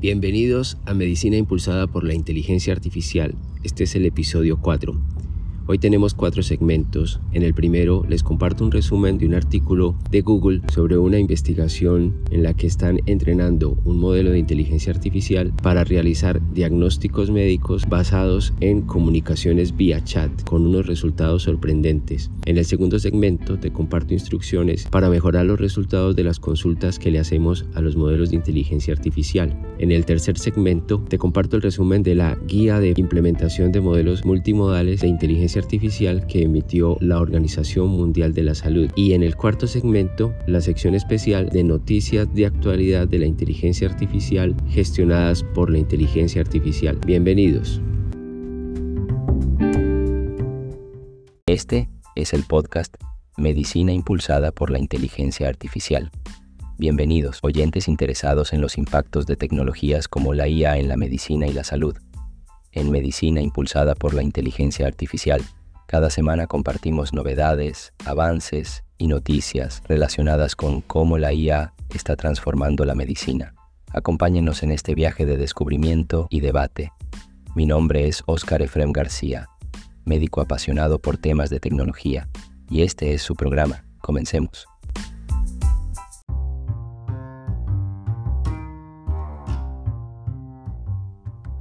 Bienvenidos 0.00 0.78
a 0.86 0.94
Medicina 0.94 1.38
Impulsada 1.38 1.88
por 1.88 2.04
la 2.04 2.14
Inteligencia 2.14 2.72
Artificial. 2.72 3.34
Este 3.64 3.82
es 3.82 3.96
el 3.96 4.06
episodio 4.06 4.60
4. 4.60 4.94
Hoy 5.70 5.78
tenemos 5.78 6.14
cuatro 6.14 6.42
segmentos. 6.42 7.20
En 7.30 7.42
el 7.42 7.52
primero 7.52 8.02
les 8.08 8.22
comparto 8.22 8.64
un 8.64 8.72
resumen 8.72 9.18
de 9.18 9.26
un 9.26 9.34
artículo 9.34 9.96
de 10.10 10.22
Google 10.22 10.62
sobre 10.72 10.96
una 10.96 11.18
investigación 11.18 12.14
en 12.30 12.42
la 12.42 12.54
que 12.54 12.66
están 12.66 13.00
entrenando 13.04 13.76
un 13.84 13.98
modelo 13.98 14.30
de 14.30 14.38
inteligencia 14.38 14.94
artificial 14.94 15.52
para 15.62 15.84
realizar 15.84 16.40
diagnósticos 16.54 17.30
médicos 17.30 17.86
basados 17.86 18.54
en 18.60 18.80
comunicaciones 18.80 19.76
vía 19.76 20.02
chat 20.02 20.30
con 20.44 20.66
unos 20.66 20.86
resultados 20.86 21.42
sorprendentes. 21.42 22.30
En 22.46 22.56
el 22.56 22.64
segundo 22.64 22.98
segmento 22.98 23.58
te 23.58 23.70
comparto 23.70 24.14
instrucciones 24.14 24.86
para 24.86 25.10
mejorar 25.10 25.44
los 25.44 25.60
resultados 25.60 26.16
de 26.16 26.24
las 26.24 26.40
consultas 26.40 26.98
que 26.98 27.10
le 27.10 27.18
hacemos 27.18 27.66
a 27.74 27.82
los 27.82 27.94
modelos 27.94 28.30
de 28.30 28.36
inteligencia 28.36 28.94
artificial. 28.94 29.54
En 29.78 29.92
el 29.92 30.06
tercer 30.06 30.38
segmento 30.38 31.04
te 31.10 31.18
comparto 31.18 31.56
el 31.56 31.62
resumen 31.62 32.02
de 32.02 32.14
la 32.14 32.38
guía 32.46 32.80
de 32.80 32.94
implementación 32.96 33.70
de 33.70 33.82
modelos 33.82 34.24
multimodales 34.24 35.02
de 35.02 35.08
inteligencia 35.08 35.57
artificial 35.58 36.26
que 36.26 36.42
emitió 36.42 36.96
la 37.00 37.20
Organización 37.20 37.88
Mundial 37.88 38.32
de 38.32 38.42
la 38.42 38.54
Salud. 38.54 38.90
Y 38.96 39.12
en 39.12 39.22
el 39.22 39.36
cuarto 39.36 39.66
segmento, 39.66 40.34
la 40.46 40.60
sección 40.60 40.94
especial 40.94 41.48
de 41.48 41.64
noticias 41.64 42.32
de 42.34 42.46
actualidad 42.46 43.08
de 43.08 43.18
la 43.18 43.26
inteligencia 43.26 43.88
artificial 43.88 44.54
gestionadas 44.68 45.42
por 45.42 45.70
la 45.70 45.78
inteligencia 45.78 46.40
artificial. 46.40 46.98
Bienvenidos. 47.06 47.80
Este 51.46 51.88
es 52.14 52.32
el 52.32 52.44
podcast 52.44 52.94
Medicina 53.36 53.92
Impulsada 53.92 54.52
por 54.52 54.70
la 54.70 54.78
Inteligencia 54.78 55.48
Artificial. 55.48 56.10
Bienvenidos, 56.78 57.40
oyentes 57.42 57.88
interesados 57.88 58.52
en 58.52 58.60
los 58.60 58.78
impactos 58.78 59.26
de 59.26 59.36
tecnologías 59.36 60.08
como 60.08 60.34
la 60.34 60.48
IA 60.48 60.78
en 60.78 60.88
la 60.88 60.96
medicina 60.96 61.46
y 61.46 61.52
la 61.52 61.64
salud 61.64 61.96
en 62.72 62.90
Medicina 62.90 63.40
Impulsada 63.40 63.94
por 63.94 64.14
la 64.14 64.22
Inteligencia 64.22 64.86
Artificial. 64.86 65.42
Cada 65.88 66.10
semana 66.10 66.46
compartimos 66.46 67.14
novedades, 67.14 67.94
avances 68.04 68.84
y 68.98 69.06
noticias 69.06 69.82
relacionadas 69.88 70.54
con 70.54 70.82
cómo 70.82 71.16
la 71.16 71.32
IA 71.32 71.72
está 71.94 72.14
transformando 72.14 72.84
la 72.84 72.94
medicina. 72.94 73.54
Acompáñenos 73.90 74.62
en 74.62 74.70
este 74.70 74.94
viaje 74.94 75.24
de 75.24 75.38
descubrimiento 75.38 76.26
y 76.28 76.40
debate. 76.40 76.92
Mi 77.54 77.64
nombre 77.64 78.06
es 78.06 78.22
Óscar 78.26 78.60
Efrem 78.60 78.92
García, 78.92 79.48
médico 80.04 80.42
apasionado 80.42 80.98
por 80.98 81.16
temas 81.16 81.48
de 81.48 81.58
tecnología, 81.58 82.28
y 82.68 82.82
este 82.82 83.14
es 83.14 83.22
su 83.22 83.34
programa. 83.34 83.86
Comencemos. 84.02 84.66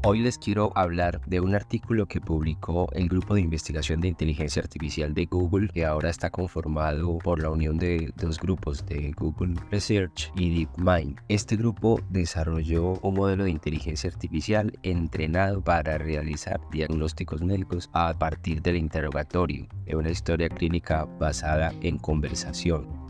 Hoy 0.09 0.19
les 0.19 0.37
quiero 0.37 0.71
hablar 0.73 1.19
de 1.25 1.41
un 1.41 1.53
artículo 1.53 2.05
que 2.05 2.21
publicó 2.21 2.87
el 2.93 3.09
grupo 3.09 3.35
de 3.35 3.41
investigación 3.41 3.99
de 3.99 4.07
inteligencia 4.07 4.61
artificial 4.61 5.13
de 5.13 5.25
Google, 5.25 5.67
que 5.67 5.83
ahora 5.83 6.09
está 6.09 6.29
conformado 6.29 7.17
por 7.17 7.41
la 7.41 7.49
unión 7.49 7.77
de 7.77 8.13
dos 8.15 8.39
grupos 8.39 8.85
de 8.85 9.11
Google 9.17 9.55
Research 9.69 10.31
y 10.37 10.59
DeepMind. 10.59 11.19
Este 11.27 11.57
grupo 11.57 11.99
desarrolló 12.09 12.93
un 13.01 13.15
modelo 13.15 13.43
de 13.43 13.49
inteligencia 13.49 14.09
artificial 14.09 14.71
entrenado 14.81 15.61
para 15.61 15.97
realizar 15.97 16.61
diagnósticos 16.71 17.41
médicos 17.41 17.89
a 17.91 18.13
partir 18.17 18.61
del 18.61 18.77
interrogatorio 18.77 19.67
de 19.85 19.97
una 19.97 20.09
historia 20.09 20.47
clínica 20.47 21.03
basada 21.19 21.73
en 21.81 21.97
conversación. 21.97 23.06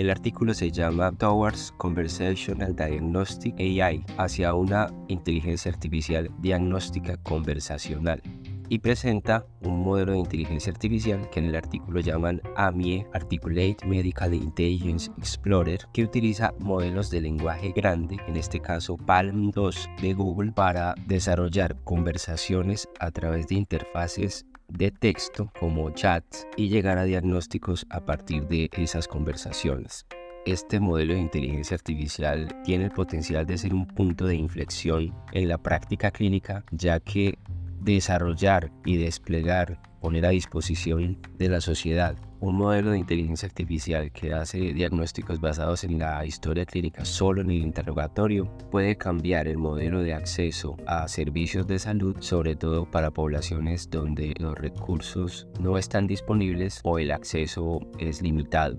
El 0.00 0.08
artículo 0.08 0.54
se 0.54 0.70
llama 0.70 1.12
Towards 1.12 1.74
Conversational 1.76 2.74
Diagnostic 2.74 3.54
AI, 3.60 4.02
hacia 4.16 4.54
una 4.54 4.90
inteligencia 5.08 5.70
artificial 5.70 6.30
diagnóstica 6.38 7.18
conversacional 7.18 8.22
y 8.70 8.78
presenta 8.78 9.44
un 9.60 9.80
modelo 9.82 10.12
de 10.12 10.20
inteligencia 10.20 10.72
artificial 10.72 11.28
que 11.28 11.40
en 11.40 11.46
el 11.46 11.54
artículo 11.54 12.00
llaman 12.00 12.40
AMIE, 12.56 13.06
Articulate 13.12 13.76
Medical 13.84 14.32
Intelligence 14.32 15.10
Explorer, 15.18 15.80
que 15.92 16.04
utiliza 16.04 16.54
modelos 16.60 17.10
de 17.10 17.20
lenguaje 17.20 17.72
grande, 17.76 18.16
en 18.26 18.38
este 18.38 18.58
caso 18.58 18.96
Palm 18.96 19.50
2 19.50 19.90
de 20.00 20.14
Google, 20.14 20.52
para 20.52 20.94
desarrollar 21.08 21.76
conversaciones 21.84 22.88
a 23.00 23.10
través 23.10 23.48
de 23.48 23.56
interfaces 23.56 24.46
de 24.70 24.90
texto 24.90 25.52
como 25.58 25.90
chats 25.90 26.46
y 26.56 26.68
llegar 26.68 26.98
a 26.98 27.04
diagnósticos 27.04 27.86
a 27.90 28.04
partir 28.04 28.46
de 28.48 28.70
esas 28.72 29.08
conversaciones. 29.08 30.06
Este 30.46 30.80
modelo 30.80 31.14
de 31.14 31.20
inteligencia 31.20 31.74
artificial 31.74 32.48
tiene 32.64 32.84
el 32.84 32.90
potencial 32.90 33.46
de 33.46 33.58
ser 33.58 33.74
un 33.74 33.86
punto 33.86 34.26
de 34.26 34.36
inflexión 34.36 35.14
en 35.32 35.48
la 35.48 35.58
práctica 35.58 36.10
clínica, 36.10 36.64
ya 36.70 37.00
que 37.00 37.38
desarrollar 37.80 38.70
y 38.84 38.96
desplegar, 38.96 39.80
poner 40.00 40.24
a 40.26 40.30
disposición 40.30 41.18
de 41.38 41.48
la 41.48 41.60
sociedad 41.60 42.16
un 42.40 42.56
modelo 42.56 42.90
de 42.90 42.98
inteligencia 42.98 43.46
artificial 43.46 44.10
que 44.12 44.32
hace 44.32 44.58
diagnósticos 44.72 45.40
basados 45.40 45.84
en 45.84 45.98
la 45.98 46.24
historia 46.24 46.64
clínica 46.64 47.04
solo 47.04 47.42
en 47.42 47.50
el 47.50 47.58
interrogatorio 47.58 48.46
puede 48.70 48.96
cambiar 48.96 49.46
el 49.46 49.58
modelo 49.58 50.02
de 50.02 50.14
acceso 50.14 50.76
a 50.86 51.06
servicios 51.08 51.66
de 51.66 51.78
salud, 51.78 52.16
sobre 52.20 52.56
todo 52.56 52.90
para 52.90 53.10
poblaciones 53.10 53.90
donde 53.90 54.34
los 54.38 54.56
recursos 54.56 55.46
no 55.60 55.76
están 55.76 56.06
disponibles 56.06 56.80
o 56.84 56.98
el 56.98 57.10
acceso 57.10 57.80
es 57.98 58.22
limitado. 58.22 58.78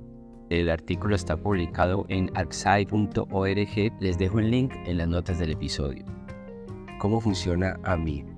El 0.49 0.69
artículo 0.69 1.15
está 1.15 1.37
publicado 1.37 2.05
en 2.09 2.29
arxiv.org. 2.35 3.93
Les 4.01 4.17
dejo 4.17 4.39
el 4.39 4.51
link 4.51 4.73
en 4.85 4.97
las 4.97 5.07
notas 5.07 5.39
del 5.39 5.51
episodio. 5.51 6.03
¿Cómo 6.99 7.21
funciona 7.21 7.79
AMI? 7.83 8.30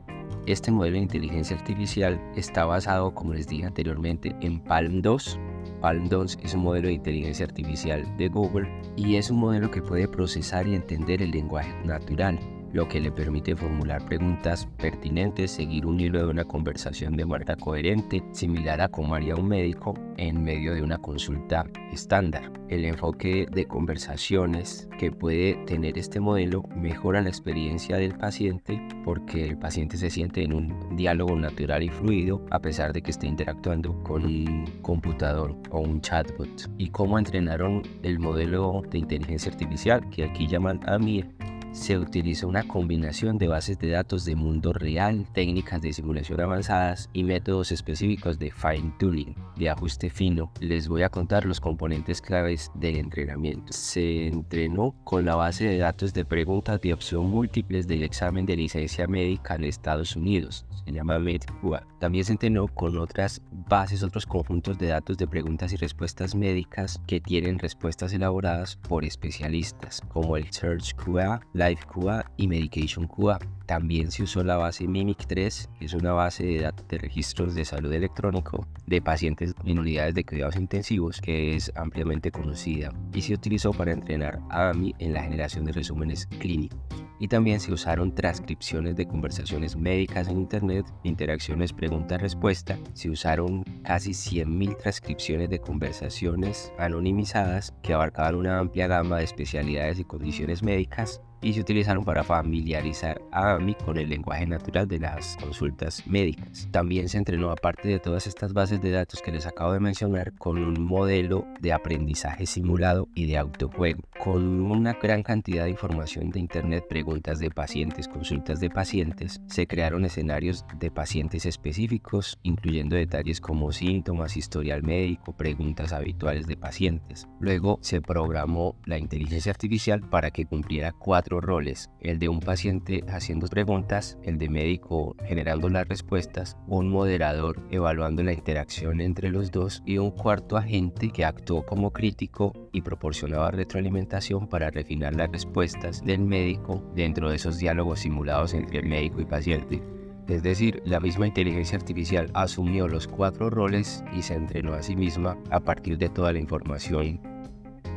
Este 0.46 0.72
modelo 0.72 0.98
de 0.98 1.04
inteligencia 1.04 1.56
artificial 1.56 2.20
está 2.36 2.66
basado, 2.66 3.16
como 3.16 3.34
les 3.34 3.48
dije 3.48 3.66
anteriormente, 3.66 4.36
en 4.42 4.60
Palm 4.60 5.02
2. 5.02 5.40
Palm 5.80 6.10
2 6.10 6.40
es 6.44 6.54
un 6.54 6.64
modelo 6.64 6.90
de 6.90 6.96
inteligencia 6.96 7.46
artificial 7.46 8.06
de 8.18 8.28
Google 8.28 8.70
y 8.98 9.16
es 9.16 9.30
un 9.32 9.40
modelo 9.40 9.72
que 9.72 9.82
puede 9.82 10.08
procesar 10.08 10.68
y 10.68 10.76
entender 10.76 11.22
el 11.22 11.32
lenguaje 11.32 11.74
natural 11.86 12.38
lo 12.74 12.88
que 12.88 13.00
le 13.00 13.12
permite 13.12 13.56
formular 13.56 14.04
preguntas 14.06 14.68
pertinentes, 14.78 15.52
seguir 15.52 15.86
un 15.86 16.00
hilo 16.00 16.20
de 16.20 16.32
una 16.32 16.44
conversación 16.44 17.16
de 17.16 17.26
manera 17.26 17.56
coherente, 17.56 18.24
similar 18.32 18.82
a 18.82 18.90
como 18.90 19.16
haría 19.16 19.36
un 19.36 19.48
médico 19.48 19.94
en 20.18 20.44
medio 20.44 20.74
de 20.74 20.82
una 20.82 20.98
consulta 20.98 21.66
estándar. 21.92 22.52
El 22.70 22.86
enfoque 22.86 23.46
de 23.52 23.66
conversaciones 23.66 24.90
que 24.98 25.12
puede 25.12 25.54
tener 25.66 25.98
este 25.98 26.20
modelo 26.20 26.64
mejora 26.76 27.22
la 27.22 27.30
experiencia 27.30 27.98
del 27.98 28.16
paciente 28.16 28.82
porque 29.06 29.48
el 29.48 29.58
paciente 29.58 29.98
se 29.98 30.10
siente 30.10 30.44
en 30.44 30.54
un 30.54 30.96
diálogo 30.96 31.36
natural 31.36 31.84
y 31.84 31.90
fluido 31.90 32.44
a 32.50 32.60
pesar 32.60 32.94
de 32.94 33.04
que 33.04 33.12
esté 33.12 33.28
interactuando 33.28 34.02
con 34.04 34.26
un 34.26 34.66
computador 34.82 35.56
o 35.70 35.82
un 35.82 36.02
chatbot. 36.02 36.72
¿Y 36.80 36.90
cómo 36.90 37.20
entrenaron 37.20 37.84
el 38.02 38.18
modelo 38.18 38.82
de 38.90 38.98
inteligencia 38.98 39.52
artificial 39.52 40.10
que 40.10 40.24
aquí 40.24 40.48
llaman 40.48 40.80
AMIR? 40.88 41.53
Se 41.74 41.98
utiliza 41.98 42.46
una 42.46 42.68
combinación 42.68 43.40
de 43.40 43.48
bases 43.48 43.80
de 43.80 43.90
datos 43.90 44.26
de 44.26 44.36
mundo 44.36 44.74
real, 44.74 45.26
técnicas 45.34 45.82
de 45.82 45.92
simulación 45.92 46.40
avanzadas 46.40 47.10
y 47.14 47.24
métodos 47.24 47.72
específicos 47.72 48.38
de 48.38 48.52
fine 48.52 48.94
tuning, 49.00 49.36
de 49.58 49.70
ajuste 49.70 50.10
fino. 50.10 50.52
Les 50.60 50.88
voy 50.88 51.04
a 51.04 51.10
contar 51.10 51.46
los 51.46 51.60
componentes 51.60 52.22
claves 52.22 52.72
del 52.76 52.98
entrenamiento. 52.98 53.72
Se 53.74 54.28
entrenó 54.28 54.96
con 55.04 55.26
la 55.26 55.36
base 55.36 55.66
de 55.66 55.78
datos 55.78 56.14
de 56.14 56.26
preguntas 56.26 56.82
de 56.82 56.94
opción 56.94 57.30
múltiples 57.30 57.88
del 57.88 58.04
examen 58.04 58.46
de 58.46 58.56
licencia 58.56 59.08
médica 59.08 59.56
en 59.56 59.64
Estados 59.66 60.16
Unidos, 60.16 60.66
se 60.86 60.92
llama 60.92 61.20
MedQA. 61.20 61.86
También 62.00 62.26
se 62.26 62.34
entrenó 62.34 62.68
con 62.68 62.98
otras 62.98 63.42
bases, 63.70 64.04
otros 64.04 64.26
conjuntos 64.26 64.78
de 64.78 64.88
datos 64.88 65.18
de 65.18 65.28
preguntas 65.28 65.72
y 65.74 65.78
respuestas 65.78 66.36
médicas 66.36 67.02
que 67.08 67.22
tienen 67.22 67.60
respuestas 67.60 68.14
elaboradas 68.14 68.76
por 68.76 69.06
especialistas, 69.06 70.02
como 70.10 70.38
el 70.38 70.52
Search 70.52 70.94
QA, 70.96 71.42
Life 71.54 71.86
QA 71.86 72.30
y 72.38 72.48
Medication 72.48 73.08
QA. 73.08 73.40
También 73.66 74.12
se 74.12 74.24
usó 74.24 74.44
la 74.44 74.58
base 74.58 74.88
Mimic 74.88 75.26
3, 75.26 75.70
que 75.80 75.86
es 75.86 75.94
una 75.94 76.12
base 76.12 76.44
de 76.44 76.62
datos 76.62 76.88
de 76.88 76.98
registros 76.98 77.56
de 77.56 77.64
salud 77.64 77.94
electrónico 77.94 78.68
de 78.88 79.02
pacientes 79.02 79.56
en 79.64 79.80
unidades 79.80 80.16
de 80.16 80.26
cuidados 80.26 80.58
intensivos, 80.58 81.22
que 81.22 81.56
es 81.56 81.72
ampliamente 81.76 82.32
conocida 82.32 82.92
y 83.14 83.22
se 83.22 83.34
utilizó 83.34 83.72
para 83.72 83.94
entrenar 83.94 84.40
a 84.50 84.70
AMI 84.70 84.96
en 85.00 85.14
la 85.14 85.24
generación 85.24 85.66
de 85.66 85.72
resúmenes 85.72 86.28
clínicos. 86.40 86.80
Y 87.20 87.30
también 87.30 87.62
se 87.62 87.72
usaron 87.72 88.14
transcripciones 88.14 88.98
de 88.98 89.08
conversaciones 89.08 89.78
médicas 89.78 90.28
en 90.28 90.40
Internet, 90.40 90.86
interacciones 91.04 91.72
pregunta-respuesta. 91.72 92.78
Se 92.94 93.10
usaron 93.10 93.64
casi 93.84 94.12
100.000 94.12 94.76
transcripciones 94.78 95.50
de 95.50 95.60
conversaciones 95.60 96.74
anonimizadas 96.78 97.74
que 97.82 97.94
abarcaban 97.94 98.36
una 98.36 98.60
amplia 98.60 98.88
gama 98.88 99.20
de 99.20 99.24
especialidades 99.24 100.00
y 100.00 100.04
condiciones 100.04 100.64
médicas 100.64 101.22
y 101.44 101.54
se 101.54 101.62
utilizaron 101.62 102.04
para 102.04 102.24
familiarizar 102.24 103.22
a 103.32 103.54
AMI 103.56 103.76
con 103.76 103.98
el 103.98 104.10
lenguaje 104.10 104.48
natural 104.48 104.88
de 104.88 105.00
las 105.00 105.38
consultas 105.38 106.06
médicas. 106.08 106.68
También 106.72 107.10
se 107.10 107.18
entrenó, 107.18 107.52
aparte 107.52 107.90
de 107.90 108.00
todas 108.00 108.28
estas 108.28 108.54
bases 108.54 108.82
de 108.82 108.92
datos 108.92 109.22
que 109.22 109.32
les 109.32 109.46
acabo 109.46 109.74
de 109.74 109.80
mencionar, 109.80 110.34
con 110.34 110.58
un 110.58 110.82
modelo 110.82 111.46
de 111.60 111.74
aprendizaje 111.74 112.46
simulado 112.46 113.08
y 113.14 113.28
de 113.28 113.38
autojuego, 113.38 114.02
con 114.24 114.62
una 114.62 114.94
gran 114.94 115.24
cantidad 115.24 115.66
de 115.66 115.72
información 115.72 116.30
de 116.30 116.40
Internet, 116.40 116.86
preguntas 116.88 117.40
de 117.40 117.50
pacientes, 117.50 118.08
consultas 118.08 118.60
de 118.60 118.70
pacientes, 118.70 119.42
se 119.48 119.68
crearon 119.68 120.06
escenarios 120.06 120.66
de 120.80 120.92
pacientes 120.92 121.46
específicos, 121.46 122.40
incluyendo 122.44 122.96
detalles 122.96 123.42
como 123.42 123.72
síntomas, 123.72 124.38
historial 124.38 124.84
médico, 124.84 125.36
preguntas 125.36 125.94
habituales 125.94 126.48
de 126.48 126.58
pacientes. 126.58 127.28
Luego 127.40 127.80
se 127.82 128.02
programó 128.02 128.76
la 128.86 128.98
inteligencia 128.98 129.52
artificial 129.52 130.02
para 130.10 130.32
que 130.32 130.46
cumpliera 130.46 130.92
cuatro 130.92 131.33
roles, 131.42 131.90
el 132.00 132.20
de 132.20 132.30
un 132.30 132.40
paciente 132.40 133.04
haciendo 133.08 133.48
preguntas, 133.48 134.18
el 134.24 134.38
de 134.38 134.50
médico 134.50 135.16
generando 135.26 135.70
las 135.70 135.88
respuestas, 135.88 136.58
un 136.68 136.90
moderador 136.90 137.62
evaluando 137.72 138.24
la 138.24 138.34
interacción 138.34 139.02
entre 139.02 139.30
los 139.30 139.52
dos 139.52 139.82
y 139.86 139.98
un 139.98 140.12
cuarto 140.12 140.58
agente 140.58 141.10
que 141.10 141.26
actuó 141.26 141.66
como 141.66 141.92
crítico 141.92 142.54
y 142.72 142.82
proporcionaba 142.82 143.52
retroalimentación 143.52 144.48
para 144.48 144.70
refinar 144.70 145.16
las 145.16 145.32
respuestas 145.32 146.04
del 146.04 146.22
médico 146.22 146.84
dentro 146.96 147.30
de 147.30 147.36
esos 147.36 147.58
diálogos 147.58 148.00
simulados 148.00 148.54
entre 148.54 148.80
el 148.80 148.88
médico 148.88 149.22
y 149.22 149.26
paciente. 149.26 149.82
Es 150.28 150.42
decir, 150.42 150.82
la 150.86 151.00
misma 151.00 151.28
inteligencia 151.28 151.78
artificial 151.78 152.32
asumió 152.34 152.88
los 152.88 153.08
cuatro 153.08 153.50
roles 153.50 154.04
y 154.16 154.22
se 154.22 154.36
entrenó 154.36 154.74
a 154.74 154.82
sí 154.82 154.96
misma 154.96 155.38
a 155.52 155.60
partir 155.60 155.98
de 155.98 156.10
toda 156.10 156.32
la 156.32 156.40
información 156.40 157.33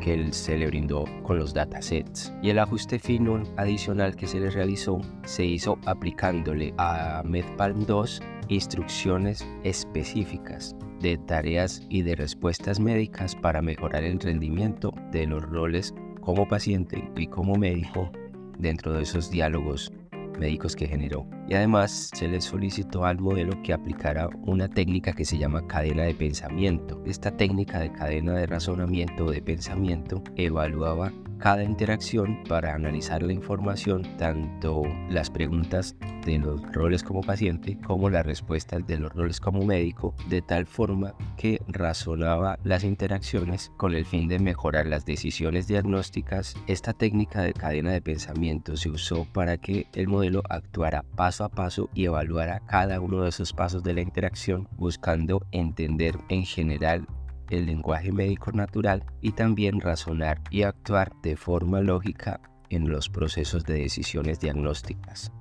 que 0.00 0.32
se 0.32 0.56
le 0.56 0.66
brindó 0.66 1.04
con 1.22 1.38
los 1.38 1.54
datasets. 1.54 2.32
Y 2.42 2.50
el 2.50 2.58
ajuste 2.58 2.98
fino 2.98 3.42
adicional 3.56 4.16
que 4.16 4.26
se 4.26 4.40
le 4.40 4.50
realizó 4.50 5.00
se 5.24 5.44
hizo 5.44 5.78
aplicándole 5.86 6.74
a 6.78 7.22
MedPalm 7.24 7.86
2 7.86 8.22
instrucciones 8.48 9.46
específicas 9.64 10.76
de 11.00 11.18
tareas 11.18 11.82
y 11.88 12.02
de 12.02 12.14
respuestas 12.14 12.80
médicas 12.80 13.34
para 13.34 13.60
mejorar 13.60 14.04
el 14.04 14.18
rendimiento 14.18 14.94
de 15.12 15.26
los 15.26 15.42
roles 15.42 15.94
como 16.20 16.48
paciente 16.48 17.08
y 17.16 17.26
como 17.26 17.54
médico 17.56 18.10
dentro 18.58 18.92
de 18.92 19.02
esos 19.02 19.30
diálogos 19.30 19.92
médicos 20.38 20.74
que 20.74 20.86
generó. 20.86 21.26
Y 21.48 21.54
además 21.54 22.10
se 22.12 22.28
le 22.28 22.40
solicitó 22.40 23.04
al 23.04 23.18
modelo 23.18 23.62
que 23.62 23.72
aplicara 23.72 24.28
una 24.42 24.68
técnica 24.68 25.12
que 25.12 25.24
se 25.24 25.38
llama 25.38 25.66
cadena 25.66 26.02
de 26.02 26.14
pensamiento. 26.14 27.02
Esta 27.06 27.36
técnica 27.36 27.78
de 27.78 27.92
cadena 27.92 28.34
de 28.34 28.46
razonamiento 28.46 29.30
de 29.30 29.42
pensamiento 29.42 30.22
evaluaba 30.36 31.12
cada 31.38 31.62
interacción 31.62 32.42
para 32.48 32.74
analizar 32.74 33.22
la 33.22 33.32
información, 33.32 34.02
tanto 34.16 34.82
las 35.10 35.30
preguntas 35.30 35.94
de 36.24 36.38
los 36.38 36.60
roles 36.72 37.02
como 37.02 37.20
paciente 37.20 37.78
como 37.86 38.10
las 38.10 38.26
respuestas 38.26 38.86
de 38.86 38.98
los 38.98 39.12
roles 39.12 39.38
como 39.38 39.64
médico, 39.64 40.14
de 40.28 40.42
tal 40.42 40.66
forma 40.66 41.14
que 41.36 41.60
razonaba 41.68 42.58
las 42.64 42.84
interacciones 42.84 43.70
con 43.76 43.94
el 43.94 44.06
fin 44.06 44.28
de 44.28 44.38
mejorar 44.38 44.86
las 44.86 45.04
decisiones 45.04 45.68
diagnósticas. 45.68 46.56
Esta 46.66 46.94
técnica 46.94 47.42
de 47.42 47.52
cadena 47.52 47.92
de 47.92 48.00
pensamiento 48.00 48.76
se 48.76 48.90
usó 48.90 49.26
para 49.32 49.58
que 49.58 49.86
el 49.92 50.08
modelo 50.08 50.42
actuara 50.48 51.04
paso 51.14 51.35
a 51.44 51.48
paso 51.48 51.90
y 51.94 52.04
evaluara 52.04 52.60
cada 52.66 53.00
uno 53.00 53.22
de 53.22 53.28
esos 53.28 53.52
pasos 53.52 53.82
de 53.82 53.94
la 53.94 54.00
interacción, 54.00 54.68
buscando 54.72 55.46
entender 55.52 56.18
en 56.28 56.44
general 56.44 57.06
el 57.50 57.66
lenguaje 57.66 58.12
médico 58.12 58.52
natural 58.52 59.04
y 59.20 59.32
también 59.32 59.80
razonar 59.80 60.40
y 60.50 60.62
actuar 60.62 61.12
de 61.22 61.36
forma 61.36 61.80
lógica 61.80 62.40
en 62.70 62.88
los 62.88 63.08
procesos 63.08 63.64
de 63.64 63.74
decisiones 63.74 64.40
diagnósticas. 64.40 65.32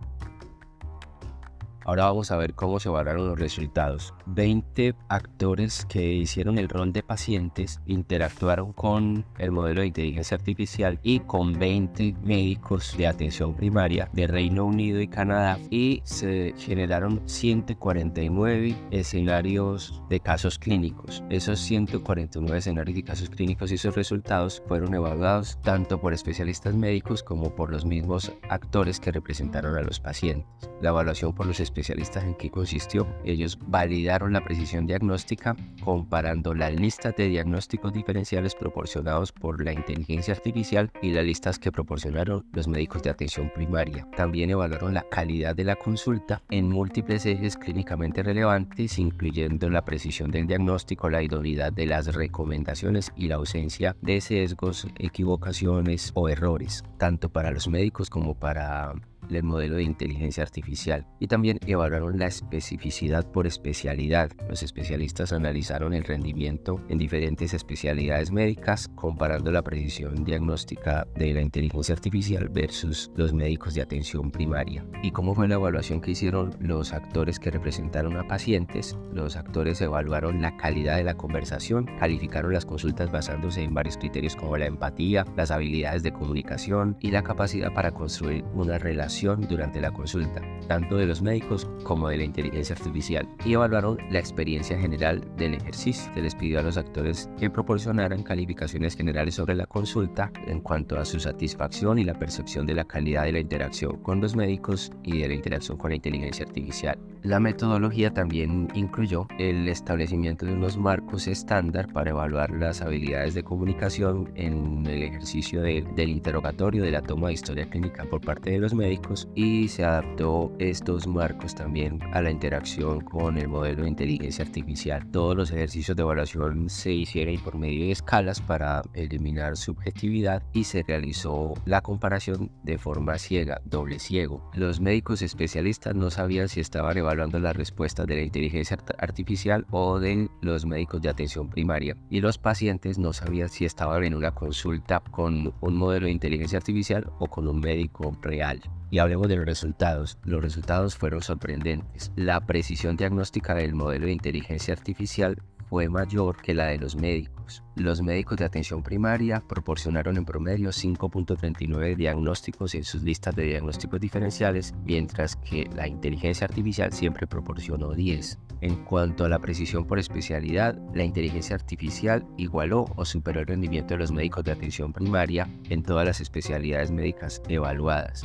Ahora 1.86 2.06
vamos 2.06 2.32
a 2.32 2.38
ver 2.38 2.56
cómo 2.56 2.80
se 2.80 2.90
evaluaron 2.90 3.28
los 3.28 3.40
resultados. 3.40 4.14
20 4.28 4.96
actores 5.10 5.86
que 5.86 6.14
hicieron 6.14 6.58
el 6.58 6.70
rol 6.70 6.94
de 6.94 7.04
pacientes 7.04 7.80
interactuaron 7.86 8.74
con 8.74 9.26
el 9.38 9.52
modelo 9.52 9.82
de 9.82 9.88
inteligencia 9.88 10.36
artificial 10.36 11.00
y 11.04 11.20
con 11.20 11.58
20 11.58 12.16
médicos 12.24 12.96
de 12.98 13.08
atención 13.08 13.56
primaria 13.56 14.10
de 14.14 14.28
Reino 14.28 14.66
Unido 14.66 15.00
y 15.02 15.08
Canadá 15.08 15.60
y 15.70 16.02
se 16.04 16.54
generaron 16.58 17.22
149 17.26 18.76
escenarios 18.92 20.02
de 20.10 20.20
casos 20.20 20.58
clínicos. 20.58 21.24
Esos 21.30 21.60
149 21.60 22.58
escenarios 22.58 22.96
de 22.96 23.04
casos 23.04 23.30
clínicos 23.30 23.72
y 23.72 23.78
sus 23.78 23.96
resultados 23.96 24.62
fueron 24.68 24.94
evaluados 24.94 25.60
tanto 25.62 26.00
por 26.00 26.14
especialistas 26.14 26.74
médicos 26.74 27.24
como 27.24 27.56
por 27.56 27.72
los 27.72 27.86
mismos 27.86 28.32
actores 28.50 29.00
que 29.00 29.12
representaron 29.12 29.78
a 29.78 29.82
los 29.82 30.00
pacientes. 30.00 30.46
La 30.82 30.90
evaluación 30.90 31.34
por 31.34 31.46
los 31.46 31.60
especialistas 31.60 32.24
en 32.24 32.36
qué 32.36 32.50
consistió. 32.50 33.08
Ellos 33.24 33.58
validaron 33.68 34.15
la 34.24 34.44
precisión 34.44 34.88
diagnóstica 34.88 35.56
comparando 35.84 36.54
las 36.54 36.74
listas 36.74 37.16
de 37.16 37.28
diagnósticos 37.28 37.94
diferenciales 37.94 38.56
proporcionados 38.56 39.32
por 39.32 39.64
la 39.64 39.74
inteligencia 39.74 40.34
artificial 40.34 40.90
y 41.02 41.12
las 41.12 41.26
listas 41.26 41.60
que 41.60 41.72
proporcionaron 41.72 42.46
los 42.54 42.68
médicos 42.68 43.04
de 43.04 43.10
atención 43.10 43.52
primaria. 43.54 44.08
También 44.16 44.50
evaluaron 44.50 44.94
la 44.94 45.06
calidad 45.10 45.56
de 45.56 45.66
la 45.66 45.76
consulta 45.76 46.42
en 46.50 46.70
múltiples 46.70 47.26
ejes 47.26 47.58
clínicamente 47.58 48.24
relevantes, 48.24 48.98
incluyendo 48.98 49.70
la 49.70 49.84
precisión 49.84 50.32
del 50.32 50.48
diagnóstico, 50.48 51.10
la 51.10 51.22
idoneidad 51.22 51.74
de 51.74 51.86
las 51.86 52.16
recomendaciones 52.16 53.12
y 53.16 53.28
la 53.28 53.36
ausencia 53.36 53.96
de 54.02 54.22
sesgos, 54.22 54.88
equivocaciones 54.98 56.12
o 56.14 56.30
errores, 56.30 56.84
tanto 56.98 57.30
para 57.30 57.52
los 57.52 57.68
médicos 57.68 58.10
como 58.10 58.34
para 58.36 58.94
el 59.30 59.44
modelo 59.44 59.76
de 59.76 59.84
inteligencia 59.84 60.44
artificial 60.44 61.06
y 61.20 61.28
también 61.28 61.60
evaluaron 61.66 62.20
la 62.20 62.28
especificidad 62.28 63.30
por 63.32 63.48
especialidad. 63.48 64.32
Los 64.50 64.64
especialistas 64.64 65.34
analizaron 65.34 65.94
el 65.94 66.04
rendimiento 66.04 66.82
en 66.90 66.98
diferentes 66.98 67.54
especialidades 67.54 68.32
médicas 68.32 68.90
comparando 68.96 69.52
la 69.52 69.62
precisión 69.62 70.24
diagnóstica 70.24 71.08
de 71.16 71.34
la 71.34 71.42
inteligencia 71.42 71.96
artificial 71.96 72.50
versus 72.50 73.12
los 73.16 73.34
médicos 73.34 73.74
de 73.74 73.82
atención 73.82 74.32
primaria. 74.32 74.86
¿Y 75.02 75.12
cómo 75.12 75.34
fue 75.34 75.48
la 75.48 75.56
evaluación 75.56 76.02
que 76.02 76.12
hicieron 76.12 76.56
los 76.60 76.94
actores 76.94 77.40
que 77.40 77.52
representaron 77.52 78.18
a 78.18 78.28
pacientes? 78.28 78.98
Los 79.14 79.36
actores 79.36 79.82
evaluaron 79.82 80.42
la 80.42 80.58
calidad 80.58 80.98
de 80.98 81.04
la 81.04 81.16
conversación, 81.16 81.86
calificaron 82.00 82.54
las 82.54 82.66
consultas 82.66 83.12
basándose 83.12 83.64
en 83.64 83.74
varios 83.74 83.98
criterios 83.98 84.36
como 84.36 84.58
la 84.58 84.66
empatía, 84.66 85.26
las 85.36 85.52
habilidades 85.52 86.04
de 86.04 86.14
comunicación 86.14 86.98
y 87.00 87.12
la 87.12 87.24
capacidad 87.24 87.74
para 87.74 87.92
construir 87.92 88.44
una 88.54 88.78
relación 88.78 89.15
durante 89.24 89.80
la 89.80 89.92
consulta, 89.92 90.42
tanto 90.68 90.98
de 90.98 91.06
los 91.06 91.22
médicos 91.22 91.70
como 91.84 92.10
de 92.10 92.18
la 92.18 92.24
inteligencia 92.26 92.76
artificial, 92.76 93.28
y 93.46 93.54
evaluaron 93.54 93.98
la 94.12 94.20
experiencia 94.20 94.78
general 94.78 95.24
del 95.38 95.54
ejercicio. 95.54 96.12
Se 96.14 96.22
les 96.22 96.36
pidió 96.36 96.60
a 96.60 96.64
los 96.64 96.76
actores 96.76 97.30
que 97.40 97.50
proporcionaran 97.50 98.24
calificaciones 98.24 98.96
generales 98.96 99.36
sobre 99.36 99.56
la 99.56 99.68
consulta 99.68 100.32
en 100.48 100.60
cuanto 100.60 101.00
a 101.00 101.06
su 101.06 101.20
satisfacción 101.20 101.98
y 101.98 102.04
la 102.04 102.20
percepción 102.20 102.66
de 102.66 102.74
la 102.74 102.86
calidad 102.86 103.24
de 103.24 103.32
la 103.32 103.40
interacción 103.40 104.02
con 104.04 104.20
los 104.20 104.36
médicos 104.36 104.92
y 105.04 105.20
de 105.20 105.30
la 105.30 105.34
interacción 105.34 105.78
con 105.78 105.92
la 105.92 105.96
inteligencia 105.96 106.46
artificial. 106.46 106.98
La 107.24 107.40
metodología 107.40 108.14
también 108.14 108.68
incluyó 108.76 109.28
el 109.40 109.68
establecimiento 109.70 110.46
de 110.46 110.54
unos 110.54 110.78
marcos 110.78 111.28
estándar 111.28 111.92
para 111.92 112.12
evaluar 112.12 112.52
las 112.52 112.82
habilidades 112.82 113.34
de 113.34 113.44
comunicación 113.44 114.30
en 114.36 114.86
el 114.86 115.04
ejercicio 115.04 115.62
del 115.62 116.10
interrogatorio 116.10 116.84
de 116.84 116.92
la 116.92 117.02
toma 117.02 117.28
de 117.28 117.34
historia 117.34 117.68
clínica 117.68 118.04
por 118.06 118.22
parte 118.22 118.52
de 118.52 118.60
los 118.60 118.74
médicos 118.74 119.05
y 119.36 119.68
se 119.68 119.84
adaptó 119.84 120.52
estos 120.60 121.06
marcos 121.08 121.54
también 121.54 122.00
a 122.14 122.22
la 122.22 122.32
interacción 122.32 123.02
con 123.02 123.38
el 123.38 123.48
modelo 123.48 123.84
de 123.84 123.90
inteligencia 123.90 124.44
artificial. 124.44 125.06
Todos 125.12 125.36
los 125.36 125.52
ejercicios 125.52 125.96
de 125.96 126.04
evaluación 126.04 126.70
se 126.70 126.92
hicieron 126.92 127.38
por 127.44 127.58
medio 127.58 127.86
de 127.86 127.92
escalas 127.92 128.42
para 128.42 128.82
eliminar 128.94 129.58
subjetividad 129.58 130.44
y 130.54 130.64
se 130.64 130.84
realizó 130.84 131.54
la 131.66 131.82
comparación 131.82 132.52
de 132.64 132.78
forma 132.78 133.18
ciega, 133.18 133.62
doble 133.66 134.00
ciego. 134.00 134.50
Los 134.54 134.80
médicos 134.80 135.22
especialistas 135.22 135.96
no 135.96 136.10
sabían 136.10 136.50
si 136.50 136.60
estaban 136.60 136.98
evaluando 136.98 137.40
las 137.40 137.56
respuestas 137.56 138.08
de 138.08 138.16
la 138.16 138.22
inteligencia 138.22 138.78
artificial 138.98 139.66
o 139.72 140.00
de 140.00 140.30
los 140.42 140.66
médicos 140.66 141.02
de 141.02 141.10
atención 141.10 141.50
primaria. 141.50 141.96
Y 142.10 142.22
los 142.22 142.38
pacientes 142.38 142.98
no 142.98 143.14
sabían 143.14 143.50
si 143.50 143.66
estaban 143.66 144.04
en 144.04 144.16
una 144.16 144.32
consulta 144.32 145.00
con 145.12 145.54
un 145.62 145.76
modelo 145.76 146.08
de 146.08 146.12
inteligencia 146.12 146.58
artificial 146.58 147.12
o 147.20 147.28
con 147.28 147.48
un 147.48 147.60
médico 147.60 148.18
real. 148.22 148.62
Hablemos 149.00 149.28
de 149.28 149.36
los 149.36 149.46
resultados. 149.46 150.18
Los 150.24 150.42
resultados 150.42 150.96
fueron 150.96 151.22
sorprendentes. 151.22 152.12
La 152.16 152.46
precisión 152.46 152.96
diagnóstica 152.96 153.54
del 153.54 153.76
modelo 153.76 154.06
de 154.06 154.14
inteligencia 154.14 154.74
artificial 154.74 155.42
fue 155.70 155.90
mayor 155.90 156.42
que 156.42 156.54
la 156.54 156.68
de 156.68 156.78
los 156.78 156.96
médicos. 156.96 157.64
Los 157.76 158.02
médicos 158.02 158.38
de 158.38 158.46
atención 158.46 158.84
primaria 158.84 159.42
proporcionaron 159.48 160.18
en 160.18 160.26
promedio 160.26 160.70
5.39 160.70 161.96
diagnósticos 161.96 162.76
en 162.76 162.84
sus 162.84 163.04
listas 163.04 163.36
de 163.36 163.44
diagnósticos 163.44 164.00
diferenciales, 164.00 164.74
mientras 164.86 165.36
que 165.36 165.70
la 165.76 165.88
inteligencia 165.88 166.46
artificial 166.46 166.94
siempre 166.94 167.28
proporcionó 167.28 167.94
10. 167.94 168.40
En 168.62 168.84
cuanto 168.86 169.26
a 169.26 169.30
la 169.30 169.40
precisión 169.40 169.86
por 169.86 170.00
especialidad, 170.00 170.78
la 170.94 171.04
inteligencia 171.04 171.56
artificial 171.56 172.26
igualó 172.38 172.86
o 172.96 173.06
superó 173.06 173.42
el 173.42 173.48
rendimiento 173.48 173.96
de 173.96 174.00
los 174.00 174.12
médicos 174.12 174.44
de 174.44 174.52
atención 174.52 174.94
primaria 174.94 175.50
en 175.70 175.84
todas 175.84 176.06
las 176.06 176.22
especialidades 176.22 176.92
médicas 176.92 177.42
evaluadas. 177.50 178.24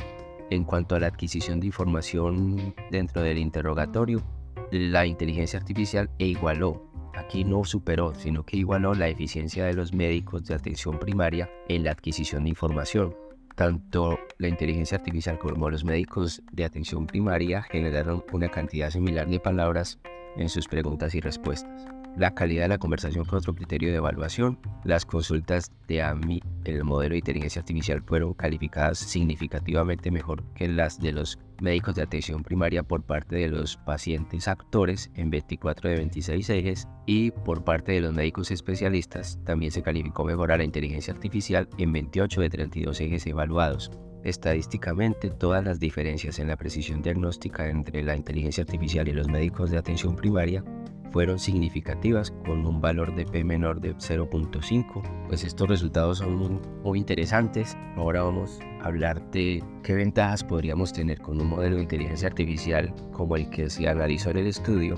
En 0.51 0.65
cuanto 0.65 0.95
a 0.95 0.99
la 0.99 1.07
adquisición 1.07 1.61
de 1.61 1.67
información 1.67 2.75
dentro 2.91 3.21
del 3.21 3.37
interrogatorio, 3.37 4.21
la 4.69 5.05
inteligencia 5.05 5.57
artificial 5.57 6.09
igualó, 6.17 6.91
aquí 7.15 7.45
no 7.45 7.63
superó, 7.63 8.13
sino 8.15 8.45
que 8.45 8.57
igualó 8.57 8.93
la 8.93 9.07
eficiencia 9.07 9.65
de 9.65 9.73
los 9.73 9.93
médicos 9.93 10.43
de 10.43 10.53
atención 10.53 10.99
primaria 10.99 11.49
en 11.69 11.85
la 11.85 11.91
adquisición 11.91 12.43
de 12.43 12.49
información. 12.49 13.15
Tanto 13.55 14.19
la 14.39 14.49
inteligencia 14.49 14.97
artificial 14.97 15.39
como 15.39 15.69
los 15.69 15.85
médicos 15.85 16.41
de 16.51 16.65
atención 16.65 17.07
primaria 17.07 17.61
generaron 17.61 18.21
una 18.33 18.49
cantidad 18.49 18.89
similar 18.89 19.29
de 19.29 19.39
palabras 19.39 19.99
en 20.35 20.49
sus 20.49 20.67
preguntas 20.67 21.15
y 21.15 21.21
respuestas. 21.21 21.87
La 22.17 22.33
calidad 22.35 22.63
de 22.63 22.69
la 22.69 22.77
conversación 22.77 23.25
fue 23.25 23.39
otro 23.39 23.55
criterio 23.55 23.89
de 23.89 23.97
evaluación. 23.97 24.59
Las 24.83 25.05
consultas 25.05 25.71
de 25.87 26.01
AMI 26.01 26.41
el 26.65 26.83
modelo 26.83 27.13
de 27.13 27.19
inteligencia 27.19 27.61
artificial 27.61 28.01
fueron 28.05 28.33
calificadas 28.33 28.99
significativamente 28.99 30.11
mejor 30.11 30.43
que 30.53 30.67
las 30.67 30.99
de 30.99 31.11
los 31.11 31.39
médicos 31.59 31.95
de 31.95 32.03
atención 32.03 32.43
primaria 32.43 32.83
por 32.83 33.03
parte 33.03 33.35
de 33.35 33.47
los 33.47 33.77
pacientes 33.77 34.47
actores 34.47 35.09
en 35.15 35.29
24 35.29 35.89
de 35.89 35.95
26 35.97 36.49
ejes 36.49 36.87
y 37.05 37.31
por 37.31 37.63
parte 37.63 37.93
de 37.93 38.01
los 38.01 38.13
médicos 38.13 38.51
especialistas 38.51 39.39
también 39.43 39.71
se 39.71 39.81
calificó 39.81 40.23
mejor 40.23 40.51
a 40.51 40.57
la 40.57 40.63
inteligencia 40.63 41.13
artificial 41.13 41.67
en 41.77 41.93
28 41.93 42.41
de 42.41 42.49
32 42.49 43.01
ejes 43.01 43.25
evaluados. 43.27 43.91
Estadísticamente, 44.23 45.31
todas 45.31 45.63
las 45.63 45.79
diferencias 45.79 46.37
en 46.37 46.47
la 46.47 46.55
precisión 46.55 47.01
diagnóstica 47.01 47.67
entre 47.67 48.03
la 48.03 48.15
inteligencia 48.15 48.63
artificial 48.63 49.07
y 49.07 49.13
los 49.13 49.27
médicos 49.27 49.71
de 49.71 49.79
atención 49.79 50.15
primaria 50.15 50.63
fueron 51.11 51.39
significativas 51.39 52.31
con 52.45 52.65
un 52.65 52.81
valor 52.81 53.13
de 53.15 53.25
P 53.25 53.43
menor 53.43 53.81
de 53.81 53.95
0.5. 53.95 55.27
Pues 55.27 55.43
estos 55.43 55.67
resultados 55.67 56.19
son 56.19 56.61
muy, 56.83 56.99
interesantes. 56.99 57.77
Ahora 57.95 58.23
vamos 58.23 58.59
a 58.81 58.87
hablar 58.87 59.29
de 59.31 59.63
qué 59.83 59.93
ventajas 59.93 60.43
podríamos 60.43 60.93
tener 60.93 61.19
con 61.19 61.39
un 61.41 61.49
modelo 61.49 61.75
de 61.75 61.83
inteligencia 61.83 62.27
artificial 62.27 62.93
como 63.11 63.35
el 63.35 63.49
que 63.49 63.69
se 63.69 63.87
analizó 63.87 64.31
en 64.31 64.37
el 64.37 64.47
estudio 64.47 64.95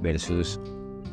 versus 0.00 0.60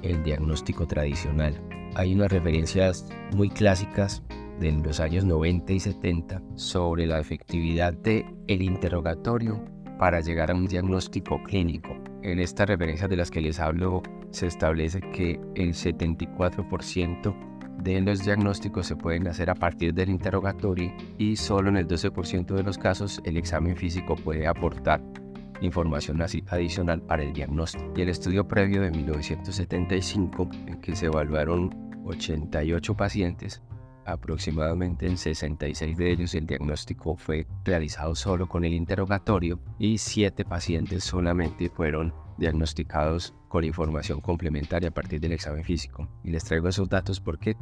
el 0.02 0.24
diagnóstico 0.24 0.88
tradicional. 0.88 1.60
Hay 1.96 2.14
unas 2.14 2.32
referencias 2.32 3.08
muy 3.36 3.50
clásicas 3.50 4.24
de 4.60 4.72
los 4.72 5.00
años 5.00 5.26
90 5.26 5.74
y 5.74 5.80
70 5.80 6.42
sobre 6.56 7.06
la 7.06 7.20
efectividad 7.20 7.94
del 7.94 8.26
el 8.48 8.62
interrogatorio 8.62 9.64
para 9.98 10.22
llegar 10.22 10.52
a 10.52 10.56
un 10.56 10.66
diagnóstico 10.66 11.42
clínico. 11.44 11.90
En 12.24 12.40
estas 12.40 12.68
referencias 12.68 13.10
de 13.10 13.18
las 13.18 13.32
que 13.32 13.42
les 13.42 13.60
hablo 13.60 14.02
se 14.32 14.48
establece 14.48 15.02
que 15.02 15.40
el 15.56 15.74
74% 15.74 17.36
de 17.82 18.02
los 18.02 18.24
diagnósticos 18.24 18.88
se 18.88 18.96
pueden 18.96 19.28
hacer 19.28 19.50
a 19.50 19.56
partir 19.56 19.94
del 19.94 20.10
interrogatorio 20.10 20.92
y 21.18 21.36
solo 21.36 21.70
en 21.70 21.78
el 21.78 21.88
12% 21.88 22.54
de 22.54 22.64
los 22.64 22.78
casos 22.78 23.22
el 23.24 23.38
examen 23.38 23.76
físico 23.76 24.16
puede 24.16 24.48
aportar 24.48 25.02
información 25.62 26.22
adicional 26.22 27.02
para 27.02 27.24
el 27.24 27.34
diagnóstico. 27.34 27.94
Y 27.96 28.02
el 28.02 28.10
estudio 28.10 28.48
previo 28.48 28.82
de 28.82 28.92
1975, 28.92 30.50
en 30.68 30.82
que 30.82 30.96
se 30.96 31.08
evaluaron 31.08 31.70
88 32.06 32.96
pacientes, 32.96 33.62
aproximadamente 34.06 35.06
en 35.06 35.18
66 35.18 35.98
de 35.98 36.12
ellos 36.12 36.34
el 36.34 36.48
diagnóstico 36.48 37.16
fue 37.16 37.46
realizado 37.64 38.16
solo 38.16 38.48
con 38.48 38.66
el 38.66 38.74
interrogatorio 38.74 39.60
y 39.78 39.98
7 39.98 40.46
pacientes 40.46 41.04
solamente 41.04 41.70
fueron 41.70 42.14
diagnosticados 42.40 43.34
con 43.48 43.64
información 43.64 44.22
complementaria 44.22 44.90
a 44.90 44.94
partir 44.94 45.20
del 45.20 45.34
examen 45.34 45.64
físico. 45.64 46.08
Y 46.24 46.32
les 46.32 46.44
traigo 46.44 46.68
esos 46.68 46.90
datos 46.90 47.20
porque 47.20 47.56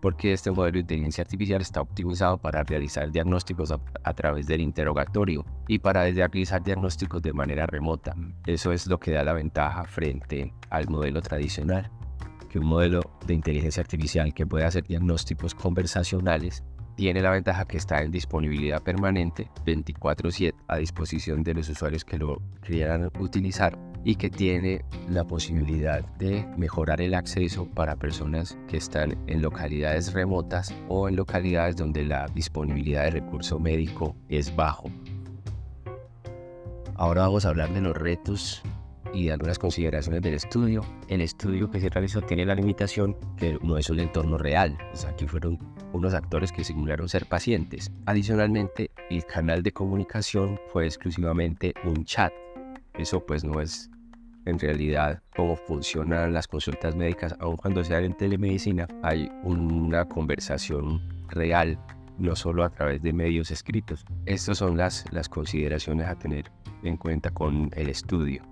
porque 0.00 0.32
este 0.32 0.50
modelo 0.50 0.74
de 0.74 0.80
inteligencia 0.80 1.22
artificial 1.22 1.60
está 1.60 1.80
optimizado 1.80 2.38
para 2.38 2.62
realizar 2.62 3.10
diagnósticos 3.10 3.72
a, 3.72 4.14
través 4.14 4.46
del 4.46 4.60
interrogatorio 4.60 5.44
y 5.66 5.80
para 5.80 6.08
realizar 6.08 6.62
diagnósticos 6.62 7.20
de 7.20 7.32
manera 7.32 7.66
remota. 7.66 8.14
Eso 8.46 8.72
es 8.72 8.86
lo 8.86 9.00
que 9.00 9.10
da 9.10 9.24
la 9.24 9.32
ventaja 9.32 9.84
frente 9.84 10.52
al 10.70 10.88
modelo 10.88 11.20
tradicional 11.20 11.90
que 12.48 12.58
un 12.58 12.66
modelo 12.66 13.02
de 13.26 13.34
inteligencia 13.34 13.82
artificial 13.82 14.32
que 14.32 14.46
puede 14.46 14.64
hacer 14.64 14.84
diagnósticos 14.84 15.54
conversacionales 15.54 16.64
tiene 16.96 17.20
la 17.20 17.30
ventaja 17.30 17.66
que 17.66 17.76
está 17.76 18.02
en 18.02 18.10
disponibilidad 18.10 18.82
permanente 18.82 19.50
24/7 19.64 20.54
a 20.66 20.78
disposición 20.78 21.44
de 21.44 21.54
los 21.54 21.68
usuarios 21.68 22.04
que 22.04 22.18
lo 22.18 22.42
quieran 22.62 23.10
utilizar 23.20 23.78
y 24.08 24.14
que 24.14 24.30
tiene 24.30 24.86
la 25.10 25.22
posibilidad 25.26 26.02
de 26.16 26.42
mejorar 26.56 27.02
el 27.02 27.12
acceso 27.12 27.66
para 27.66 27.94
personas 27.94 28.56
que 28.66 28.78
están 28.78 29.18
en 29.26 29.42
localidades 29.42 30.14
remotas 30.14 30.74
o 30.88 31.10
en 31.10 31.16
localidades 31.16 31.76
donde 31.76 32.06
la 32.06 32.26
disponibilidad 32.28 33.04
de 33.04 33.10
recurso 33.10 33.58
médico 33.58 34.16
es 34.30 34.56
bajo. 34.56 34.90
Ahora 36.94 37.20
vamos 37.20 37.44
a 37.44 37.50
hablar 37.50 37.70
de 37.74 37.82
los 37.82 37.94
retos 37.94 38.62
y 39.12 39.26
de 39.26 39.32
algunas 39.32 39.58
consideraciones 39.58 40.22
del 40.22 40.32
estudio. 40.32 40.86
El 41.08 41.20
estudio 41.20 41.70
que 41.70 41.78
se 41.78 41.90
realizó 41.90 42.22
tiene 42.22 42.46
la 42.46 42.54
limitación 42.54 43.14
que 43.36 43.58
no 43.62 43.76
es 43.76 43.90
un 43.90 44.00
entorno 44.00 44.38
real. 44.38 44.78
aquí 45.06 45.26
fueron 45.26 45.58
unos 45.92 46.14
actores 46.14 46.50
que 46.50 46.64
simularon 46.64 47.10
ser 47.10 47.26
pacientes. 47.26 47.92
Adicionalmente, 48.06 48.90
el 49.10 49.26
canal 49.26 49.62
de 49.62 49.72
comunicación 49.72 50.58
fue 50.72 50.86
exclusivamente 50.86 51.74
un 51.84 52.06
chat. 52.06 52.32
Eso 52.94 53.24
pues 53.24 53.44
no 53.44 53.60
es 53.60 53.90
en 54.44 54.58
realidad 54.58 55.22
cómo 55.36 55.56
funcionan 55.56 56.32
las 56.32 56.46
consultas 56.46 56.96
médicas, 56.96 57.34
aun 57.40 57.56
cuando 57.56 57.84
sean 57.84 58.04
en 58.04 58.16
telemedicina, 58.16 58.86
hay 59.02 59.30
una 59.42 60.04
conversación 60.06 61.00
real, 61.28 61.78
no 62.18 62.34
solo 62.34 62.64
a 62.64 62.70
través 62.70 63.02
de 63.02 63.12
medios 63.12 63.50
escritos. 63.50 64.04
Estas 64.26 64.58
son 64.58 64.76
las, 64.76 65.04
las 65.12 65.28
consideraciones 65.28 66.08
a 66.08 66.18
tener 66.18 66.50
en 66.82 66.96
cuenta 66.96 67.30
con 67.30 67.70
el 67.74 67.88
estudio 67.88 68.42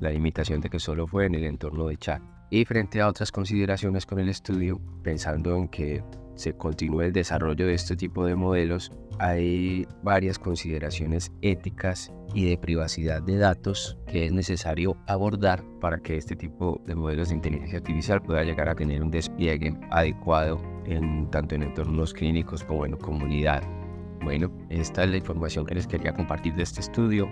la 0.00 0.10
limitación 0.10 0.60
de 0.60 0.70
que 0.70 0.80
solo 0.80 1.06
fue 1.06 1.26
en 1.26 1.34
el 1.34 1.44
entorno 1.44 1.86
de 1.86 1.96
chat. 1.96 2.22
Y 2.50 2.64
frente 2.64 3.00
a 3.00 3.08
otras 3.08 3.30
consideraciones 3.30 4.06
con 4.06 4.18
el 4.18 4.28
estudio, 4.28 4.80
pensando 5.04 5.54
en 5.56 5.68
que 5.68 6.02
se 6.34 6.54
continúe 6.54 7.02
el 7.02 7.12
desarrollo 7.12 7.66
de 7.66 7.74
este 7.74 7.94
tipo 7.96 8.24
de 8.24 8.34
modelos, 8.34 8.90
hay 9.20 9.86
varias 10.02 10.38
consideraciones 10.38 11.30
éticas 11.42 12.10
y 12.34 12.48
de 12.48 12.56
privacidad 12.56 13.22
de 13.22 13.36
datos 13.36 13.98
que 14.06 14.24
es 14.24 14.32
necesario 14.32 14.96
abordar 15.06 15.62
para 15.78 15.98
que 15.98 16.16
este 16.16 16.34
tipo 16.34 16.80
de 16.86 16.94
modelos 16.94 17.28
de 17.28 17.34
inteligencia 17.34 17.78
artificial 17.80 18.22
pueda 18.22 18.42
llegar 18.44 18.70
a 18.70 18.74
tener 18.74 19.02
un 19.02 19.10
despliegue 19.10 19.76
adecuado 19.90 20.58
en, 20.86 21.30
tanto 21.30 21.54
en 21.54 21.64
entornos 21.64 22.14
clínicos 22.14 22.64
como 22.64 22.86
en 22.86 22.96
comunidad. 22.96 23.62
Bueno, 24.22 24.50
esta 24.70 25.04
es 25.04 25.10
la 25.10 25.18
información 25.18 25.66
que 25.66 25.74
les 25.74 25.86
quería 25.86 26.14
compartir 26.14 26.54
de 26.54 26.62
este 26.62 26.80
estudio. 26.80 27.28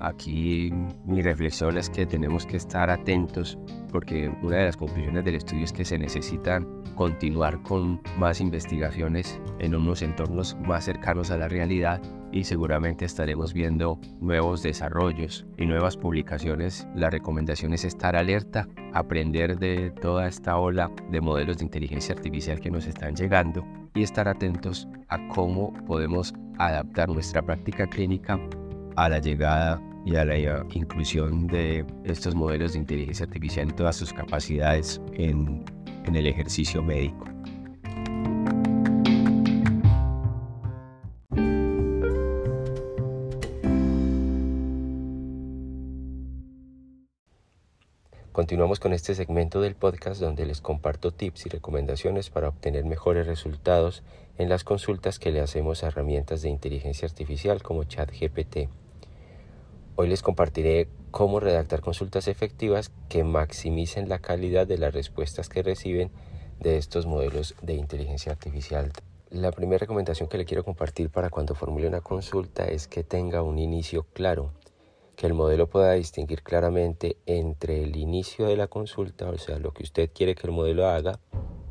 Aquí 0.00 0.72
mi 1.04 1.22
reflexión 1.22 1.78
es 1.78 1.90
que 1.90 2.06
tenemos 2.06 2.46
que 2.46 2.56
estar 2.56 2.90
atentos 2.90 3.58
porque 3.90 4.28
una 4.42 4.56
de 4.56 4.64
las 4.66 4.76
conclusiones 4.76 5.24
del 5.24 5.36
estudio 5.36 5.64
es 5.64 5.72
que 5.72 5.84
se 5.84 5.98
necesitan 5.98 6.66
continuar 6.94 7.62
con 7.62 8.00
más 8.18 8.40
investigaciones 8.40 9.40
en 9.58 9.74
unos 9.74 10.02
entornos 10.02 10.56
más 10.66 10.84
cercanos 10.84 11.30
a 11.30 11.38
la 11.38 11.48
realidad 11.48 12.00
y 12.32 12.44
seguramente 12.44 13.04
estaremos 13.04 13.52
viendo 13.52 14.00
nuevos 14.20 14.62
desarrollos 14.62 15.46
y 15.56 15.66
nuevas 15.66 15.96
publicaciones. 15.96 16.88
La 16.96 17.08
recomendación 17.08 17.72
es 17.72 17.84
estar 17.84 18.16
alerta, 18.16 18.68
aprender 18.92 19.58
de 19.58 19.92
toda 19.92 20.26
esta 20.26 20.58
ola 20.58 20.90
de 21.12 21.20
modelos 21.20 21.58
de 21.58 21.64
inteligencia 21.64 22.14
artificial 22.14 22.58
que 22.58 22.72
nos 22.72 22.86
están 22.86 23.14
llegando 23.14 23.64
y 23.94 24.02
estar 24.02 24.26
atentos 24.26 24.88
a 25.08 25.28
cómo 25.28 25.72
podemos 25.86 26.34
adaptar 26.58 27.08
nuestra 27.08 27.42
práctica 27.42 27.86
clínica 27.86 28.40
a 28.96 29.08
la 29.08 29.18
llegada 29.18 29.80
y 30.04 30.16
a 30.16 30.24
la 30.24 30.36
inclusión 30.72 31.46
de 31.46 31.84
estos 32.04 32.34
modelos 32.34 32.72
de 32.72 32.80
inteligencia 32.80 33.24
artificial 33.24 33.68
en 33.70 33.76
todas 33.76 33.96
sus 33.96 34.12
capacidades 34.12 35.00
en, 35.14 35.64
el 36.12 36.26
ejercicio 36.26 36.82
médico. 36.82 37.24
Continuamos 48.32 48.80
con 48.80 48.92
este 48.92 49.14
segmento 49.14 49.60
del 49.60 49.76
podcast 49.76 50.20
donde 50.20 50.44
les 50.44 50.60
comparto 50.60 51.12
tips 51.12 51.46
y 51.46 51.48
recomendaciones 51.48 52.30
para 52.30 52.48
obtener 52.48 52.84
mejores 52.84 53.26
resultados 53.26 54.02
en 54.36 54.48
las 54.48 54.64
consultas 54.64 55.18
que 55.18 55.30
le 55.30 55.40
hacemos 55.40 55.82
a 55.82 55.86
herramientas 55.86 56.42
de 56.42 56.50
inteligencia 56.50 57.08
artificial 57.08 57.62
como 57.62 57.84
ChatGPT. 57.84 58.68
Hoy 59.96 60.08
les 60.08 60.22
compartiré 60.22 60.88
cómo 61.12 61.38
redactar 61.38 61.80
consultas 61.80 62.26
efectivas 62.26 62.90
que 63.08 63.22
maximicen 63.22 64.08
la 64.08 64.18
calidad 64.18 64.66
de 64.66 64.76
las 64.76 64.92
respuestas 64.92 65.48
que 65.48 65.62
reciben 65.62 66.10
de 66.58 66.78
estos 66.78 67.06
modelos 67.06 67.54
de 67.62 67.74
inteligencia 67.74 68.32
artificial. 68.32 68.90
La 69.30 69.52
primera 69.52 69.78
recomendación 69.78 70.28
que 70.28 70.36
le 70.36 70.46
quiero 70.46 70.64
compartir 70.64 71.10
para 71.10 71.30
cuando 71.30 71.54
formule 71.54 71.86
una 71.86 72.00
consulta 72.00 72.64
es 72.64 72.88
que 72.88 73.04
tenga 73.04 73.42
un 73.42 73.60
inicio 73.60 74.04
claro. 74.12 74.52
que 75.14 75.28
el 75.28 75.34
modelo 75.34 75.68
pueda 75.68 75.92
distinguir 75.92 76.42
claramente 76.42 77.18
entre 77.24 77.84
el 77.84 77.94
inicio 77.94 78.46
de 78.48 78.56
la 78.56 78.66
consulta, 78.66 79.30
o 79.30 79.38
sea, 79.38 79.60
lo 79.60 79.72
que 79.72 79.84
usted 79.84 80.10
quiere 80.12 80.34
que 80.34 80.48
el 80.48 80.52
modelo 80.52 80.88
haga, 80.88 81.20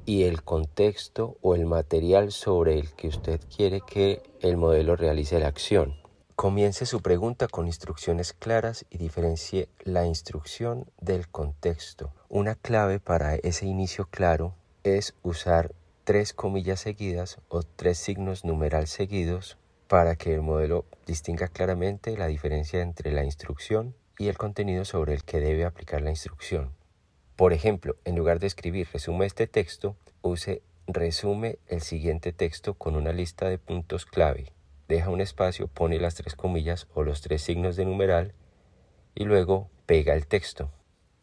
y 0.05 0.23
el 0.23 0.43
contexto 0.43 1.35
o 1.41 1.53
el 1.53 1.65
material 1.65 2.31
sobre 2.31 2.79
el 2.79 2.93
que 2.93 3.09
usted 3.09 3.41
quiere 3.53 3.81
que 3.81 4.21
el 4.39 4.55
modelo 4.55 4.95
realice 4.95 5.41
la 5.41 5.47
acción. 5.47 6.02
Comience 6.35 6.87
su 6.87 7.01
pregunta 7.01 7.47
con 7.47 7.67
instrucciones 7.67 8.33
claras 8.33 8.85
y 8.89 8.97
diferencie 8.97 9.69
la 9.83 10.07
instrucción 10.07 10.89
del 10.99 11.29
contexto. 11.29 12.11
Una 12.27 12.55
clave 12.55 12.99
para 12.99 13.35
ese 13.35 13.67
inicio 13.67 14.07
claro 14.09 14.55
es 14.83 15.13
usar 15.21 15.75
tres 16.03 16.33
comillas 16.33 16.79
seguidas 16.79 17.37
o 17.49 17.61
tres 17.61 17.99
signos 17.99 18.45
numeral 18.45 18.87
seguidos 18.87 19.57
para 19.87 20.15
que 20.15 20.33
el 20.33 20.41
modelo 20.41 20.85
distinga 21.05 21.49
claramente 21.49 22.17
la 22.17 22.27
diferencia 22.27 22.81
entre 22.81 23.11
la 23.11 23.23
instrucción 23.23 23.95
y 24.17 24.27
el 24.27 24.37
contenido 24.37 24.85
sobre 24.85 25.13
el 25.13 25.23
que 25.23 25.39
debe 25.39 25.65
aplicar 25.65 26.01
la 26.01 26.09
instrucción. 26.09 26.73
Por 27.35 27.53
ejemplo, 27.53 27.95
en 28.05 28.15
lugar 28.15 28.39
de 28.39 28.47
escribir 28.47 28.87
resume 28.91 29.27
este 29.27 29.45
texto, 29.45 29.95
use 30.23 30.63
resume 30.87 31.59
el 31.67 31.81
siguiente 31.81 32.33
texto 32.33 32.73
con 32.73 32.95
una 32.95 33.13
lista 33.13 33.47
de 33.47 33.59
puntos 33.59 34.07
clave 34.07 34.51
deja 34.87 35.09
un 35.09 35.21
espacio, 35.21 35.67
pone 35.67 35.99
las 35.99 36.15
tres 36.15 36.35
comillas 36.35 36.87
o 36.93 37.03
los 37.03 37.21
tres 37.21 37.41
signos 37.41 37.75
de 37.75 37.85
numeral 37.85 38.33
y 39.15 39.25
luego 39.25 39.69
pega 39.85 40.13
el 40.13 40.27
texto. 40.27 40.71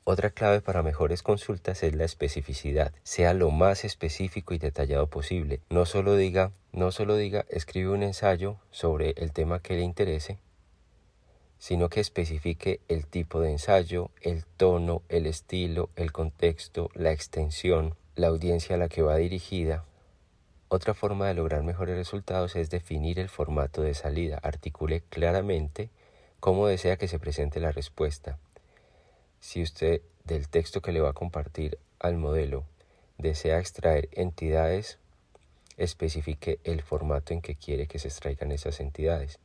Otra 0.05 0.31
clave 0.31 0.61
para 0.61 0.83
mejores 0.83 1.23
consultas 1.23 1.83
es 1.83 1.95
la 1.95 2.05
especificidad. 2.05 2.93
Sea 3.03 3.35
lo 3.35 3.51
más 3.51 3.85
específico 3.85 4.55
y 4.55 4.59
detallado 4.59 5.09
posible. 5.09 5.61
No 5.69 5.87
solo 5.87 6.17
diga, 6.17 6.53
no 6.73 6.91
solo 6.91 7.17
diga, 7.17 7.45
escribe 7.49 7.91
un 7.91 8.03
ensayo 8.03 8.57
sobre 8.71 9.11
el 9.19 9.33
tema 9.33 9.61
que 9.61 9.75
le 9.75 9.83
interese, 9.83 10.39
sino 11.59 11.91
que 11.91 12.01
especifique 12.01 12.81
el 12.89 13.07
tipo 13.07 13.41
de 13.41 13.53
ensayo, 13.53 14.11
el 14.23 14.45
tono, 14.47 15.03
el 15.09 15.27
estilo, 15.27 15.91
el 15.95 16.11
contexto, 16.11 16.91
la 16.95 17.13
extensión, 17.13 17.95
la 18.17 18.29
audiencia 18.29 18.77
a 18.77 18.79
la 18.79 18.89
que 18.89 19.03
va 19.03 19.17
dirigida, 19.17 19.85
otra 20.71 20.95
forma 20.95 21.27
de 21.27 21.35
lograr 21.35 21.63
mejores 21.65 21.97
resultados 21.97 22.57
es 22.57 22.71
definir 22.71 23.19
el 23.19 23.29
formato 23.29 23.83
de 23.83 23.93
salida. 23.93 24.39
Articule 24.43 25.03
claramente 25.03 25.91
cómo 26.39 26.67
desea 26.67 26.97
que 26.97 27.09
se 27.09 27.19
presente 27.19 27.61
la 27.61 27.73
respuesta. 27.73 28.39
Si 29.41 29.63
usted 29.63 30.01
del 30.25 30.49
texto 30.49 30.81
que 30.81 30.93
le 30.93 31.01
va 31.01 31.11
a 31.11 31.15
compartir 31.15 31.79
al 31.99 32.17
modelo 32.17 32.65
desea 33.19 33.59
extraer 33.59 34.09
entidades, 34.13 34.99
especifique 35.77 36.61
el 36.65 36.83
formato 36.83 37.35
en 37.35 37.43
que 37.43 37.57
quiere 37.57 37.89
que 37.89 37.99
se 37.99 38.09
extraigan 38.09 38.53
esas 38.53 38.79
entidades. 38.79 39.41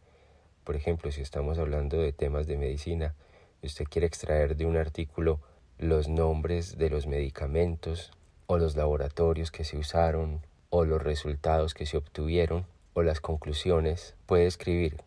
Por 0.64 0.76
ejemplo, 0.76 1.12
si 1.12 1.22
estamos 1.22 1.58
hablando 1.58 1.98
de 1.98 2.14
temas 2.14 2.46
de 2.46 2.58
medicina 2.58 3.16
usted 3.64 3.86
quiere 3.86 4.08
extraer 4.08 4.56
de 4.56 4.66
un 4.66 4.78
artículo 4.78 5.40
los 5.80 6.08
nombres 6.08 6.78
de 6.78 6.90
los 6.90 7.08
medicamentos 7.08 8.12
o 8.46 8.58
los 8.58 8.76
laboratorios 8.76 9.52
que 9.52 9.64
se 9.64 9.78
usaron 9.78 10.42
o 10.70 10.86
los 10.86 11.02
resultados 11.02 11.74
que 11.74 11.86
se 11.86 11.98
obtuvieron 11.98 12.66
o 12.94 13.04
las 13.04 13.20
conclusiones, 13.20 14.16
puede 14.26 14.46
escribir 14.46 14.98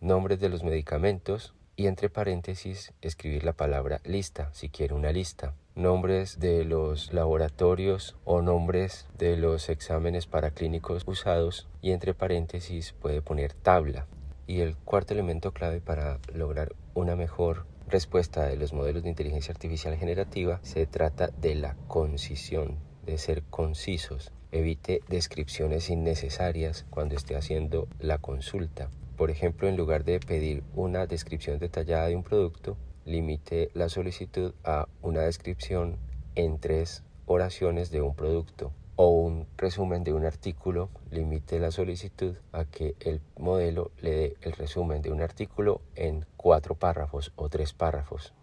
nombres 0.00 0.40
de 0.40 0.48
los 0.48 0.62
medicamentos 0.62 1.54
y 1.76 1.86
entre 1.86 2.10
paréntesis 2.10 2.92
escribir 3.00 3.44
la 3.44 3.54
palabra 3.54 4.00
lista, 4.04 4.50
si 4.52 4.68
quiere 4.68 4.94
una 4.94 5.12
lista, 5.12 5.54
nombres 5.74 6.38
de 6.38 6.64
los 6.64 7.12
laboratorios 7.12 8.16
o 8.24 8.42
nombres 8.42 9.06
de 9.16 9.38
los 9.38 9.70
exámenes 9.70 10.26
paraclínicos 10.26 11.04
usados 11.06 11.68
y 11.80 11.92
entre 11.92 12.12
paréntesis 12.12 12.92
puede 12.92 13.22
poner 13.22 13.54
tabla. 13.54 14.06
Y 14.46 14.60
el 14.60 14.76
cuarto 14.76 15.14
elemento 15.14 15.52
clave 15.52 15.80
para 15.80 16.18
lograr 16.34 16.74
una 16.92 17.16
mejor 17.16 17.64
respuesta 17.88 18.46
de 18.46 18.56
los 18.56 18.72
modelos 18.72 19.02
de 19.02 19.08
inteligencia 19.08 19.52
artificial 19.52 19.96
generativa 19.96 20.60
se 20.62 20.86
trata 20.86 21.28
de 21.28 21.54
la 21.54 21.76
concisión, 21.88 22.76
de 23.06 23.16
ser 23.16 23.42
concisos. 23.44 24.32
Evite 24.52 25.02
descripciones 25.08 25.90
innecesarias 25.90 26.84
cuando 26.90 27.14
esté 27.14 27.36
haciendo 27.36 27.86
la 28.00 28.18
consulta. 28.18 28.90
Por 29.16 29.30
ejemplo, 29.30 29.68
en 29.68 29.76
lugar 29.76 30.04
de 30.04 30.18
pedir 30.18 30.64
una 30.74 31.06
descripción 31.06 31.58
detallada 31.58 32.08
de 32.08 32.16
un 32.16 32.24
producto, 32.24 32.76
limite 33.04 33.70
la 33.74 33.88
solicitud 33.88 34.54
a 34.64 34.88
una 35.02 35.20
descripción 35.20 35.98
en 36.34 36.58
tres 36.58 37.04
oraciones 37.26 37.90
de 37.90 38.02
un 38.02 38.14
producto 38.14 38.72
o 38.96 39.08
un 39.08 39.46
resumen 39.56 40.04
de 40.04 40.12
un 40.12 40.24
artículo, 40.24 40.90
limite 41.10 41.58
la 41.58 41.70
solicitud 41.70 42.36
a 42.52 42.64
que 42.64 42.96
el 43.00 43.22
modelo 43.38 43.92
le 44.02 44.10
dé 44.10 44.36
el 44.42 44.52
resumen 44.52 45.00
de 45.00 45.10
un 45.10 45.22
artículo 45.22 45.80
en 45.94 46.26
cuatro 46.36 46.74
párrafos 46.74 47.32
o 47.36 47.48
tres 47.48 47.72
párrafos. 47.72 48.34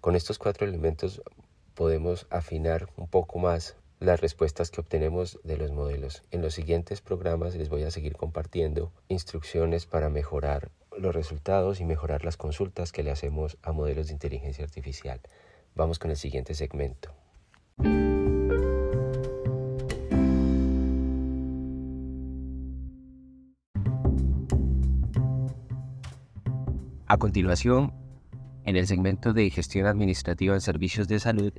Con 0.00 0.16
estos 0.16 0.38
cuatro 0.38 0.66
elementos 0.66 1.22
podemos 1.76 2.26
afinar 2.30 2.88
un 2.96 3.06
poco 3.06 3.38
más 3.38 3.76
las 4.00 4.20
respuestas 4.20 4.70
que 4.70 4.80
obtenemos 4.80 5.38
de 5.44 5.58
los 5.58 5.70
modelos. 5.70 6.22
En 6.30 6.42
los 6.42 6.54
siguientes 6.54 7.00
programas 7.00 7.54
les 7.54 7.68
voy 7.68 7.84
a 7.84 7.90
seguir 7.90 8.16
compartiendo 8.16 8.92
instrucciones 9.08 9.86
para 9.86 10.08
mejorar 10.08 10.70
los 10.98 11.14
resultados 11.14 11.80
y 11.80 11.84
mejorar 11.84 12.24
las 12.24 12.36
consultas 12.36 12.92
que 12.92 13.02
le 13.02 13.10
hacemos 13.10 13.58
a 13.62 13.72
modelos 13.72 14.06
de 14.08 14.14
inteligencia 14.14 14.64
artificial. 14.64 15.20
Vamos 15.74 15.98
con 15.98 16.10
el 16.10 16.16
siguiente 16.16 16.54
segmento. 16.54 17.12
A 27.08 27.18
continuación, 27.18 27.92
en 28.66 28.74
el 28.76 28.86
segmento 28.88 29.32
de 29.32 29.48
gestión 29.48 29.86
administrativa 29.86 30.52
en 30.52 30.60
servicios 30.60 31.06
de 31.06 31.20
salud, 31.20 31.52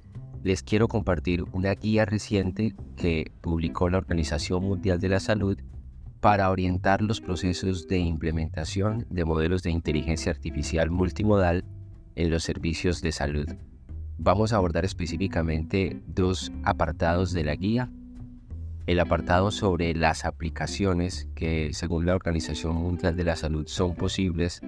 les 0.43 0.61
quiero 0.61 0.89
compartir 0.89 1.43
una 1.53 1.73
guía 1.73 2.05
reciente 2.05 2.75
que 2.97 3.31
publicó 3.41 3.89
la 3.89 3.97
Organización 3.97 4.63
Mundial 4.63 4.99
de 4.99 5.09
la 5.09 5.21
Salud 5.21 5.57
para 6.19 6.51
orientar 6.51 7.01
los 7.01 7.21
procesos 7.21 7.87
de 7.87 7.99
implementación 7.99 9.05
de 9.09 9.23
modelos 9.23 9.63
de 9.63 9.71
inteligencia 9.71 10.33
artificial 10.33 10.91
multimodal 10.91 11.63
en 12.15 12.29
los 12.29 12.43
servicios 12.43 13.01
de 13.01 13.13
salud. 13.13 13.47
Vamos 14.17 14.51
a 14.51 14.57
abordar 14.57 14.83
específicamente 14.83 16.01
dos 16.07 16.51
apartados 16.63 17.31
de 17.31 17.45
la 17.45 17.55
guía. 17.55 17.89
El 18.85 18.99
apartado 18.99 19.51
sobre 19.51 19.93
las 19.93 20.25
aplicaciones 20.25 21.29
que 21.35 21.69
según 21.73 22.05
la 22.05 22.15
Organización 22.15 22.75
Mundial 22.75 23.15
de 23.15 23.23
la 23.23 23.35
Salud 23.37 23.67
son 23.67 23.95
posibles 23.95 24.61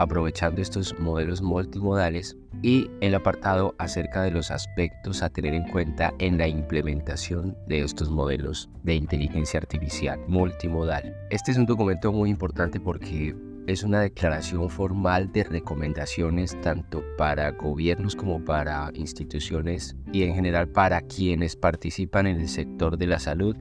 aprovechando 0.00 0.62
estos 0.62 0.98
modelos 0.98 1.42
multimodales 1.42 2.34
y 2.62 2.90
el 3.02 3.14
apartado 3.14 3.74
acerca 3.78 4.22
de 4.22 4.30
los 4.30 4.50
aspectos 4.50 5.22
a 5.22 5.28
tener 5.28 5.52
en 5.52 5.68
cuenta 5.68 6.14
en 6.18 6.38
la 6.38 6.48
implementación 6.48 7.54
de 7.68 7.82
estos 7.82 8.10
modelos 8.10 8.70
de 8.82 8.94
inteligencia 8.94 9.60
artificial 9.60 10.18
multimodal. 10.26 11.14
Este 11.28 11.50
es 11.50 11.58
un 11.58 11.66
documento 11.66 12.12
muy 12.12 12.30
importante 12.30 12.80
porque 12.80 13.36
es 13.66 13.82
una 13.82 14.00
declaración 14.00 14.70
formal 14.70 15.30
de 15.32 15.44
recomendaciones 15.44 16.58
tanto 16.62 17.04
para 17.18 17.50
gobiernos 17.50 18.16
como 18.16 18.42
para 18.42 18.90
instituciones 18.94 19.96
y 20.14 20.22
en 20.22 20.34
general 20.34 20.68
para 20.70 21.02
quienes 21.02 21.56
participan 21.56 22.26
en 22.26 22.40
el 22.40 22.48
sector 22.48 22.96
de 22.96 23.06
la 23.06 23.18
salud 23.18 23.54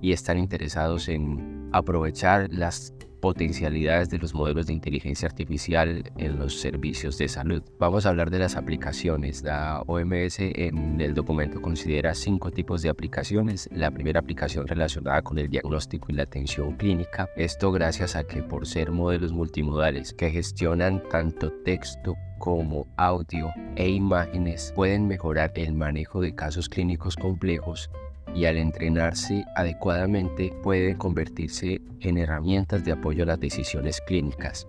y 0.00 0.12
están 0.12 0.38
interesados 0.38 1.08
en 1.08 1.68
aprovechar 1.70 2.48
las 2.50 2.94
potencialidades 3.22 4.10
de 4.10 4.18
los 4.18 4.34
modelos 4.34 4.66
de 4.66 4.74
inteligencia 4.74 5.28
artificial 5.28 6.12
en 6.18 6.38
los 6.38 6.60
servicios 6.60 7.16
de 7.16 7.28
salud. 7.28 7.62
Vamos 7.78 8.04
a 8.04 8.10
hablar 8.10 8.30
de 8.30 8.40
las 8.40 8.56
aplicaciones. 8.56 9.42
La 9.42 9.80
OMS 9.86 10.40
en 10.40 11.00
el 11.00 11.14
documento 11.14 11.62
considera 11.62 12.14
cinco 12.14 12.50
tipos 12.50 12.82
de 12.82 12.90
aplicaciones. 12.90 13.70
La 13.72 13.92
primera 13.92 14.20
aplicación 14.20 14.66
relacionada 14.66 15.22
con 15.22 15.38
el 15.38 15.48
diagnóstico 15.48 16.08
y 16.10 16.14
la 16.14 16.24
atención 16.24 16.76
clínica. 16.76 17.30
Esto 17.36 17.70
gracias 17.70 18.16
a 18.16 18.24
que 18.24 18.42
por 18.42 18.66
ser 18.66 18.90
modelos 18.90 19.32
multimodales 19.32 20.12
que 20.12 20.30
gestionan 20.30 21.00
tanto 21.08 21.52
texto 21.64 22.16
como 22.38 22.88
audio 22.96 23.50
e 23.76 23.88
imágenes 23.88 24.72
pueden 24.74 25.06
mejorar 25.06 25.52
el 25.54 25.74
manejo 25.74 26.20
de 26.20 26.34
casos 26.34 26.68
clínicos 26.68 27.14
complejos 27.14 27.88
y 28.34 28.46
al 28.46 28.56
entrenarse 28.56 29.44
adecuadamente 29.56 30.52
puede 30.62 30.96
convertirse 30.96 31.80
en 32.00 32.18
herramientas 32.18 32.84
de 32.84 32.92
apoyo 32.92 33.24
a 33.24 33.26
las 33.26 33.40
decisiones 33.40 34.00
clínicas. 34.00 34.66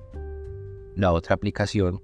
La 0.96 1.12
otra 1.12 1.36
aplicación 1.36 2.02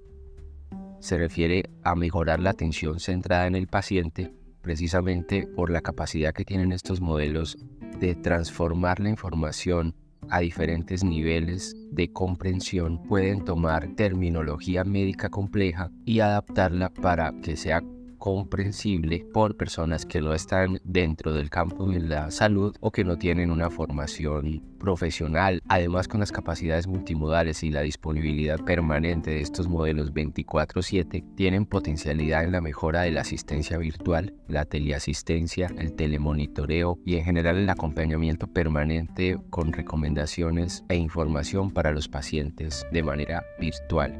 se 0.99 1.17
refiere 1.17 1.69
a 1.83 1.95
mejorar 1.95 2.39
la 2.39 2.51
atención 2.51 2.99
centrada 2.99 3.47
en 3.47 3.55
el 3.55 3.67
paciente 3.67 4.33
precisamente 4.61 5.47
por 5.47 5.69
la 5.69 5.81
capacidad 5.81 6.33
que 6.33 6.45
tienen 6.45 6.71
estos 6.71 7.01
modelos 7.01 7.57
de 7.99 8.15
transformar 8.15 8.99
la 8.99 9.09
información 9.09 9.95
a 10.29 10.41
diferentes 10.41 11.03
niveles 11.03 11.75
de 11.91 12.11
comprensión, 12.11 13.01
pueden 13.03 13.43
tomar 13.43 13.95
terminología 13.95 14.83
médica 14.83 15.29
compleja 15.29 15.89
y 16.05 16.19
adaptarla 16.19 16.89
para 16.89 17.33
que 17.41 17.55
sea 17.55 17.81
comprensible 18.19 19.25
por 19.33 19.57
personas 19.57 20.05
que 20.05 20.21
no 20.21 20.33
están 20.33 20.79
dentro 20.83 21.33
del 21.33 21.49
campo 21.49 21.87
de 21.87 22.01
la 22.01 22.29
salud 22.29 22.75
o 22.81 22.91
que 22.91 23.03
no 23.03 23.17
tienen 23.17 23.49
una 23.49 23.69
formación 23.69 24.61
profesional. 24.77 25.61
Además, 25.67 26.07
con 26.07 26.19
las 26.19 26.31
capacidades 26.31 26.87
multimodales 26.87 27.63
y 27.63 27.71
la 27.71 27.81
disponibilidad 27.81 28.59
permanente 28.63 29.31
de 29.31 29.41
estos 29.41 29.67
modelos 29.67 30.13
24/7, 30.13 31.23
tienen 31.35 31.65
potencialidad 31.65 32.43
en 32.43 32.51
la 32.51 32.61
mejora 32.61 33.01
de 33.01 33.11
la 33.11 33.21
asistencia 33.21 33.77
virtual, 33.77 34.33
la 34.47 34.65
teleasistencia, 34.65 35.71
el 35.77 35.93
telemonitoreo 35.93 36.99
y 37.05 37.15
en 37.15 37.23
general 37.23 37.57
el 37.57 37.69
acompañamiento 37.69 38.47
permanente 38.47 39.37
con 39.49 39.73
recomendaciones 39.73 40.83
e 40.89 40.95
información 40.95 41.71
para 41.71 41.91
los 41.91 42.07
pacientes 42.07 42.85
de 42.91 43.03
manera 43.03 43.43
virtual. 43.59 44.19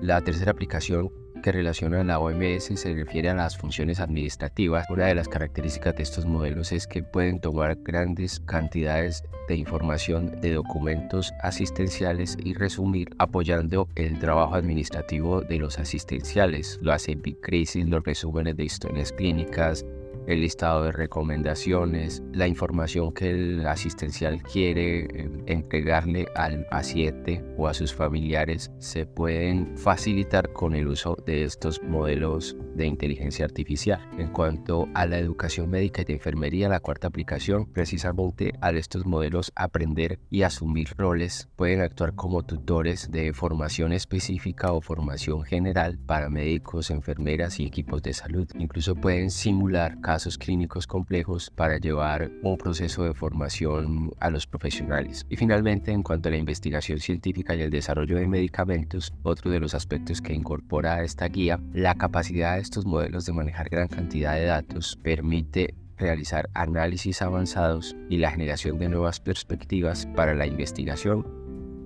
La 0.00 0.20
tercera 0.20 0.52
aplicación 0.52 1.10
que 1.46 1.52
relaciona 1.52 2.00
a 2.00 2.04
la 2.04 2.18
OMS 2.18 2.72
se 2.74 2.92
refiere 2.92 3.28
a 3.28 3.34
las 3.34 3.56
funciones 3.56 4.00
administrativas. 4.00 4.90
Una 4.90 5.06
de 5.06 5.14
las 5.14 5.28
características 5.28 5.94
de 5.94 6.02
estos 6.02 6.26
modelos 6.26 6.72
es 6.72 6.88
que 6.88 7.04
pueden 7.04 7.38
tomar 7.40 7.76
grandes 7.84 8.40
cantidades 8.40 9.22
de 9.46 9.54
información 9.54 10.40
de 10.40 10.54
documentos 10.54 11.32
asistenciales 11.44 12.36
y 12.42 12.54
resumir 12.54 13.10
apoyando 13.18 13.88
el 13.94 14.18
trabajo 14.18 14.56
administrativo 14.56 15.40
de 15.40 15.58
los 15.58 15.78
asistenciales. 15.78 16.80
Lo 16.82 16.92
hace 16.92 17.14
Big 17.14 17.40
Crisis, 17.40 17.86
los 17.86 18.02
resúmenes 18.02 18.56
de 18.56 18.64
historias 18.64 19.12
clínicas, 19.12 19.86
el 20.26 20.40
listado 20.40 20.84
de 20.84 20.92
recomendaciones, 20.92 22.22
la 22.32 22.48
información 22.48 23.12
que 23.12 23.30
el 23.30 23.66
asistencial 23.66 24.42
quiere 24.42 25.00
eh, 25.04 25.30
entregarle 25.46 26.26
al 26.34 26.66
paciente 26.66 27.44
o 27.56 27.68
a 27.68 27.74
sus 27.74 27.94
familiares 27.94 28.70
se 28.78 29.06
pueden 29.06 29.76
facilitar 29.76 30.52
con 30.52 30.74
el 30.74 30.88
uso 30.88 31.16
de 31.26 31.44
estos 31.44 31.82
modelos 31.82 32.56
de 32.76 32.86
inteligencia 32.86 33.44
artificial. 33.44 34.00
En 34.18 34.28
cuanto 34.28 34.88
a 34.94 35.06
la 35.06 35.18
educación 35.18 35.70
médica 35.70 36.02
y 36.02 36.04
de 36.04 36.14
enfermería, 36.14 36.68
la 36.68 36.80
cuarta 36.80 37.08
aplicación, 37.08 37.66
precisamente 37.66 38.52
al 38.60 38.76
estos 38.76 39.06
modelos 39.06 39.52
aprender 39.54 40.18
y 40.30 40.42
asumir 40.42 40.90
roles, 40.96 41.48
pueden 41.56 41.80
actuar 41.80 42.14
como 42.14 42.42
tutores 42.42 43.10
de 43.10 43.32
formación 43.32 43.92
específica 43.92 44.72
o 44.72 44.80
formación 44.80 45.42
general 45.42 45.98
para 45.98 46.30
médicos, 46.30 46.90
enfermeras 46.90 47.58
y 47.60 47.66
equipos 47.66 48.02
de 48.02 48.12
salud. 48.12 48.48
Incluso 48.58 48.94
pueden 48.94 49.30
simular 49.30 50.00
casos 50.00 50.38
clínicos 50.38 50.86
complejos 50.86 51.50
para 51.50 51.78
llevar 51.78 52.30
un 52.42 52.56
proceso 52.56 53.04
de 53.04 53.14
formación 53.14 54.10
a 54.20 54.30
los 54.30 54.46
profesionales. 54.46 55.24
Y 55.28 55.36
finalmente, 55.36 55.92
en 55.92 56.02
cuanto 56.02 56.28
a 56.28 56.32
la 56.32 56.38
investigación 56.38 56.98
científica 56.98 57.54
y 57.54 57.62
el 57.62 57.70
desarrollo 57.70 58.16
de 58.16 58.26
medicamentos, 58.26 59.12
otro 59.22 59.50
de 59.50 59.60
los 59.60 59.74
aspectos 59.74 60.20
que 60.20 60.34
incorpora 60.34 61.02
esta 61.02 61.28
guía, 61.28 61.60
la 61.72 61.94
capacidad 61.94 62.56
de 62.56 62.65
estos 62.66 62.84
modelos 62.84 63.24
de 63.26 63.32
manejar 63.32 63.68
gran 63.68 63.86
cantidad 63.86 64.34
de 64.34 64.46
datos 64.46 64.98
permite 65.00 65.76
realizar 65.96 66.50
análisis 66.52 67.22
avanzados 67.22 67.96
y 68.10 68.18
la 68.18 68.32
generación 68.32 68.78
de 68.78 68.88
nuevas 68.88 69.20
perspectivas 69.20 70.04
para 70.16 70.34
la 70.34 70.46
investigación 70.46 71.24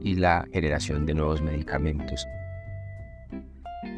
y 0.02 0.14
la 0.14 0.46
generación 0.54 1.04
de 1.04 1.12
nuevos 1.12 1.42
medicamentos. 1.42 2.26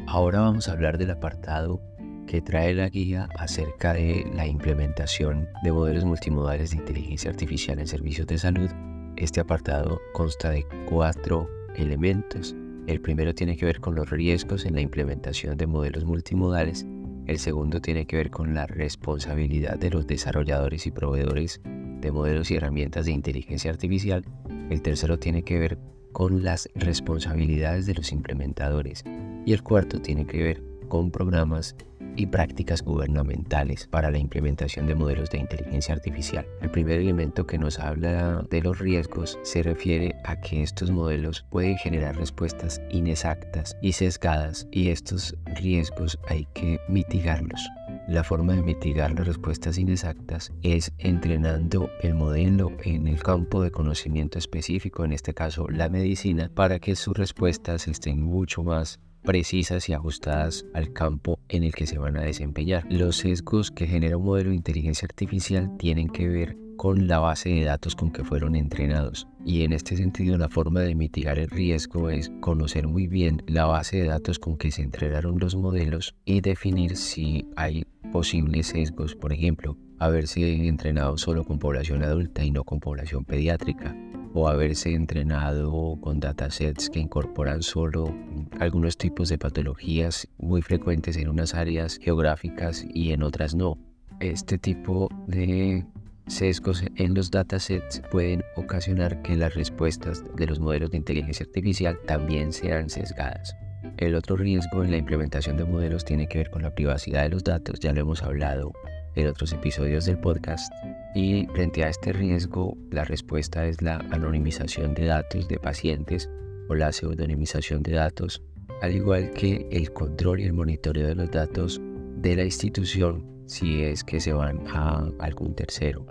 Ahora 0.07 0.41
vamos 0.41 0.67
a 0.67 0.73
hablar 0.73 0.97
del 0.97 1.11
apartado 1.11 1.81
que 2.27 2.41
trae 2.41 2.73
la 2.73 2.89
guía 2.89 3.29
acerca 3.39 3.93
de 3.93 4.29
la 4.35 4.45
implementación 4.45 5.47
de 5.63 5.71
modelos 5.71 6.03
multimodales 6.03 6.71
de 6.71 6.77
inteligencia 6.77 7.31
artificial 7.31 7.79
en 7.79 7.87
servicios 7.87 8.27
de 8.27 8.37
salud. 8.37 8.69
Este 9.15 9.39
apartado 9.39 10.01
consta 10.13 10.49
de 10.49 10.65
cuatro 10.89 11.49
elementos. 11.75 12.53
El 12.85 12.99
primero 12.99 13.33
tiene 13.33 13.55
que 13.55 13.65
ver 13.65 13.79
con 13.79 13.95
los 13.95 14.09
riesgos 14.09 14.65
en 14.65 14.75
la 14.75 14.81
implementación 14.81 15.55
de 15.55 15.67
modelos 15.67 16.03
multimodales. 16.03 16.85
El 17.27 17.39
segundo 17.39 17.79
tiene 17.79 18.05
que 18.05 18.17
ver 18.17 18.29
con 18.29 18.53
la 18.53 18.67
responsabilidad 18.67 19.79
de 19.79 19.89
los 19.89 20.05
desarrolladores 20.05 20.85
y 20.85 20.91
proveedores 20.91 21.61
de 21.63 22.11
modelos 22.11 22.51
y 22.51 22.55
herramientas 22.55 23.05
de 23.05 23.11
inteligencia 23.13 23.71
artificial. 23.71 24.25
El 24.69 24.81
tercero 24.81 25.17
tiene 25.17 25.43
que 25.43 25.57
ver 25.59 25.77
con 26.11 26.43
las 26.43 26.69
responsabilidades 26.75 27.85
de 27.85 27.93
los 27.93 28.11
implementadores. 28.11 29.05
Y 29.45 29.53
el 29.53 29.63
cuarto 29.63 30.01
tiene 30.01 30.27
que 30.27 30.43
ver 30.43 30.63
con 30.89 31.09
programas 31.09 31.77
y 32.15 32.27
prácticas 32.27 32.81
gubernamentales 32.81 33.87
para 33.87 34.11
la 34.11 34.17
implementación 34.17 34.87
de 34.87 34.95
modelos 34.95 35.29
de 35.29 35.39
inteligencia 35.39 35.93
artificial. 35.93 36.45
El 36.61 36.71
primer 36.71 36.99
elemento 36.99 37.45
que 37.45 37.57
nos 37.57 37.79
habla 37.79 38.43
de 38.49 38.61
los 38.61 38.79
riesgos 38.79 39.39
se 39.43 39.63
refiere 39.63 40.15
a 40.23 40.39
que 40.39 40.63
estos 40.63 40.91
modelos 40.91 41.45
pueden 41.49 41.77
generar 41.77 42.15
respuestas 42.15 42.81
inexactas 42.89 43.77
y 43.81 43.93
sesgadas 43.93 44.67
y 44.71 44.89
estos 44.89 45.35
riesgos 45.55 46.19
hay 46.27 46.47
que 46.53 46.79
mitigarlos. 46.87 47.61
La 48.07 48.23
forma 48.23 48.53
de 48.53 48.63
mitigar 48.63 49.11
las 49.11 49.27
respuestas 49.27 49.77
inexactas 49.77 50.51
es 50.61 50.91
entrenando 50.97 51.89
el 52.01 52.15
modelo 52.15 52.71
en 52.83 53.07
el 53.07 53.21
campo 53.23 53.61
de 53.61 53.71
conocimiento 53.71 54.37
específico, 54.37 55.05
en 55.05 55.13
este 55.13 55.33
caso 55.33 55.69
la 55.69 55.89
medicina, 55.89 56.51
para 56.53 56.79
que 56.79 56.95
sus 56.95 57.15
respuestas 57.15 57.87
estén 57.87 58.21
mucho 58.21 58.63
más 58.63 58.99
precisas 59.23 59.89
y 59.89 59.93
ajustadas 59.93 60.65
al 60.73 60.93
campo 60.93 61.39
en 61.49 61.63
el 61.63 61.73
que 61.73 61.87
se 61.87 61.97
van 61.97 62.17
a 62.17 62.21
desempeñar. 62.21 62.85
Los 62.89 63.17
sesgos 63.17 63.71
que 63.71 63.87
genera 63.87 64.17
un 64.17 64.25
modelo 64.25 64.49
de 64.49 64.57
inteligencia 64.57 65.05
artificial 65.05 65.75
tienen 65.77 66.09
que 66.09 66.27
ver 66.27 66.57
con 66.77 67.07
la 67.07 67.19
base 67.19 67.49
de 67.49 67.63
datos 67.63 67.95
con 67.95 68.11
que 68.11 68.23
fueron 68.23 68.55
entrenados. 68.55 69.27
Y 69.45 69.63
en 69.63 69.73
este 69.73 69.95
sentido 69.95 70.37
la 70.37 70.49
forma 70.49 70.81
de 70.81 70.95
mitigar 70.95 71.39
el 71.39 71.49
riesgo 71.49 72.09
es 72.09 72.31
conocer 72.41 72.87
muy 72.87 73.07
bien 73.07 73.41
la 73.47 73.65
base 73.65 73.97
de 73.97 74.07
datos 74.07 74.39
con 74.39 74.57
que 74.57 74.71
se 74.71 74.81
entrenaron 74.81 75.39
los 75.39 75.55
modelos 75.55 76.15
y 76.25 76.41
definir 76.41 76.97
si 76.97 77.47
hay 77.55 77.85
posibles 78.11 78.67
sesgos, 78.67 79.15
por 79.15 79.33
ejemplo, 79.33 79.77
haberse 79.99 80.67
entrenado 80.67 81.17
solo 81.17 81.43
con 81.45 81.59
población 81.59 82.03
adulta 82.03 82.43
y 82.43 82.51
no 82.51 82.63
con 82.63 82.79
población 82.79 83.23
pediátrica 83.25 83.95
o 84.33 84.47
haberse 84.47 84.93
entrenado 84.93 85.97
con 86.01 86.19
datasets 86.19 86.89
que 86.89 86.99
incorporan 86.99 87.61
solo 87.61 88.13
algunos 88.59 88.97
tipos 88.97 89.29
de 89.29 89.37
patologías 89.37 90.27
muy 90.37 90.61
frecuentes 90.61 91.17
en 91.17 91.29
unas 91.29 91.53
áreas 91.53 91.97
geográficas 92.01 92.85
y 92.93 93.11
en 93.11 93.23
otras 93.23 93.55
no. 93.55 93.77
Este 94.19 94.57
tipo 94.57 95.09
de 95.27 95.85
sesgos 96.27 96.83
en 96.95 97.13
los 97.13 97.31
datasets 97.31 98.01
pueden 98.11 98.43
ocasionar 98.55 99.21
que 99.21 99.35
las 99.35 99.53
respuestas 99.53 100.23
de 100.35 100.47
los 100.47 100.59
modelos 100.59 100.91
de 100.91 100.97
inteligencia 100.97 101.45
artificial 101.45 101.99
también 102.07 102.53
sean 102.53 102.89
sesgadas. 102.89 103.55
El 103.97 104.15
otro 104.15 104.37
riesgo 104.37 104.83
en 104.83 104.91
la 104.91 104.97
implementación 104.97 105.57
de 105.57 105.65
modelos 105.65 106.05
tiene 106.05 106.27
que 106.27 106.39
ver 106.39 106.49
con 106.49 106.63
la 106.63 106.73
privacidad 106.73 107.23
de 107.23 107.29
los 107.29 107.43
datos, 107.43 107.79
ya 107.79 107.91
lo 107.93 108.01
hemos 108.01 108.23
hablado 108.23 108.71
en 109.15 109.27
otros 109.27 109.53
episodios 109.53 110.05
del 110.05 110.17
podcast. 110.19 110.71
Y 111.15 111.47
frente 111.53 111.83
a 111.83 111.89
este 111.89 112.13
riesgo, 112.13 112.77
la 112.91 113.05
respuesta 113.05 113.65
es 113.65 113.81
la 113.81 113.97
anonimización 114.11 114.93
de 114.93 115.05
datos 115.05 115.47
de 115.47 115.57
pacientes 115.57 116.29
o 116.69 116.75
la 116.75 116.91
pseudonimización 116.91 117.83
de 117.83 117.93
datos, 117.93 118.41
al 118.81 118.95
igual 118.95 119.31
que 119.31 119.67
el 119.71 119.91
control 119.93 120.39
y 120.39 120.43
el 120.45 120.53
monitoreo 120.53 121.07
de 121.07 121.15
los 121.15 121.31
datos 121.31 121.81
de 122.17 122.35
la 122.35 122.43
institución 122.43 123.33
si 123.45 123.83
es 123.83 124.03
que 124.03 124.19
se 124.19 124.33
van 124.33 124.63
a 124.67 125.05
algún 125.19 125.53
tercero. 125.53 126.05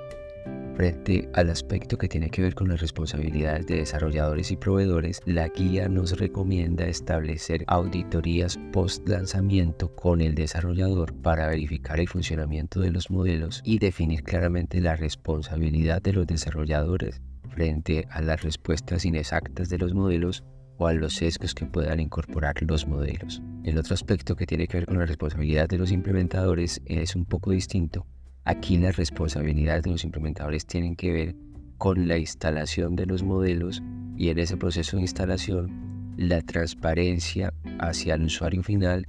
Frente 0.76 1.28
al 1.34 1.50
aspecto 1.50 1.98
que 1.98 2.08
tiene 2.08 2.30
que 2.30 2.40
ver 2.40 2.54
con 2.54 2.68
las 2.68 2.80
responsabilidades 2.80 3.66
de 3.66 3.76
desarrolladores 3.76 4.50
y 4.50 4.56
proveedores, 4.56 5.20
la 5.26 5.48
guía 5.48 5.86
nos 5.86 6.18
recomienda 6.18 6.86
establecer 6.86 7.62
auditorías 7.66 8.58
post 8.72 9.06
lanzamiento 9.06 9.94
con 9.94 10.22
el 10.22 10.34
desarrollador 10.34 11.14
para 11.14 11.46
verificar 11.46 12.00
el 12.00 12.08
funcionamiento 12.08 12.80
de 12.80 12.90
los 12.90 13.10
modelos 13.10 13.60
y 13.64 13.80
definir 13.80 14.22
claramente 14.22 14.80
la 14.80 14.96
responsabilidad 14.96 16.00
de 16.00 16.14
los 16.14 16.26
desarrolladores 16.26 17.20
frente 17.50 18.06
a 18.10 18.22
las 18.22 18.42
respuestas 18.42 19.04
inexactas 19.04 19.68
de 19.68 19.76
los 19.76 19.92
modelos 19.92 20.42
o 20.78 20.86
a 20.86 20.94
los 20.94 21.16
sesgos 21.16 21.54
que 21.54 21.66
puedan 21.66 22.00
incorporar 22.00 22.54
los 22.62 22.86
modelos. 22.86 23.42
El 23.62 23.76
otro 23.76 23.92
aspecto 23.92 24.36
que 24.36 24.46
tiene 24.46 24.66
que 24.66 24.78
ver 24.78 24.86
con 24.86 24.98
la 24.98 25.04
responsabilidad 25.04 25.68
de 25.68 25.76
los 25.76 25.92
implementadores 25.92 26.80
es 26.86 27.14
un 27.14 27.26
poco 27.26 27.50
distinto 27.50 28.06
Aquí 28.44 28.76
las 28.76 28.96
responsabilidades 28.96 29.84
de 29.84 29.90
los 29.90 30.04
implementadores 30.04 30.66
tienen 30.66 30.96
que 30.96 31.12
ver 31.12 31.36
con 31.78 32.08
la 32.08 32.18
instalación 32.18 32.96
de 32.96 33.06
los 33.06 33.22
modelos 33.22 33.82
y 34.16 34.30
en 34.30 34.38
ese 34.38 34.56
proceso 34.56 34.96
de 34.96 35.02
instalación 35.02 36.14
la 36.16 36.42
transparencia 36.42 37.52
hacia 37.78 38.14
el 38.14 38.24
usuario 38.24 38.62
final 38.62 39.06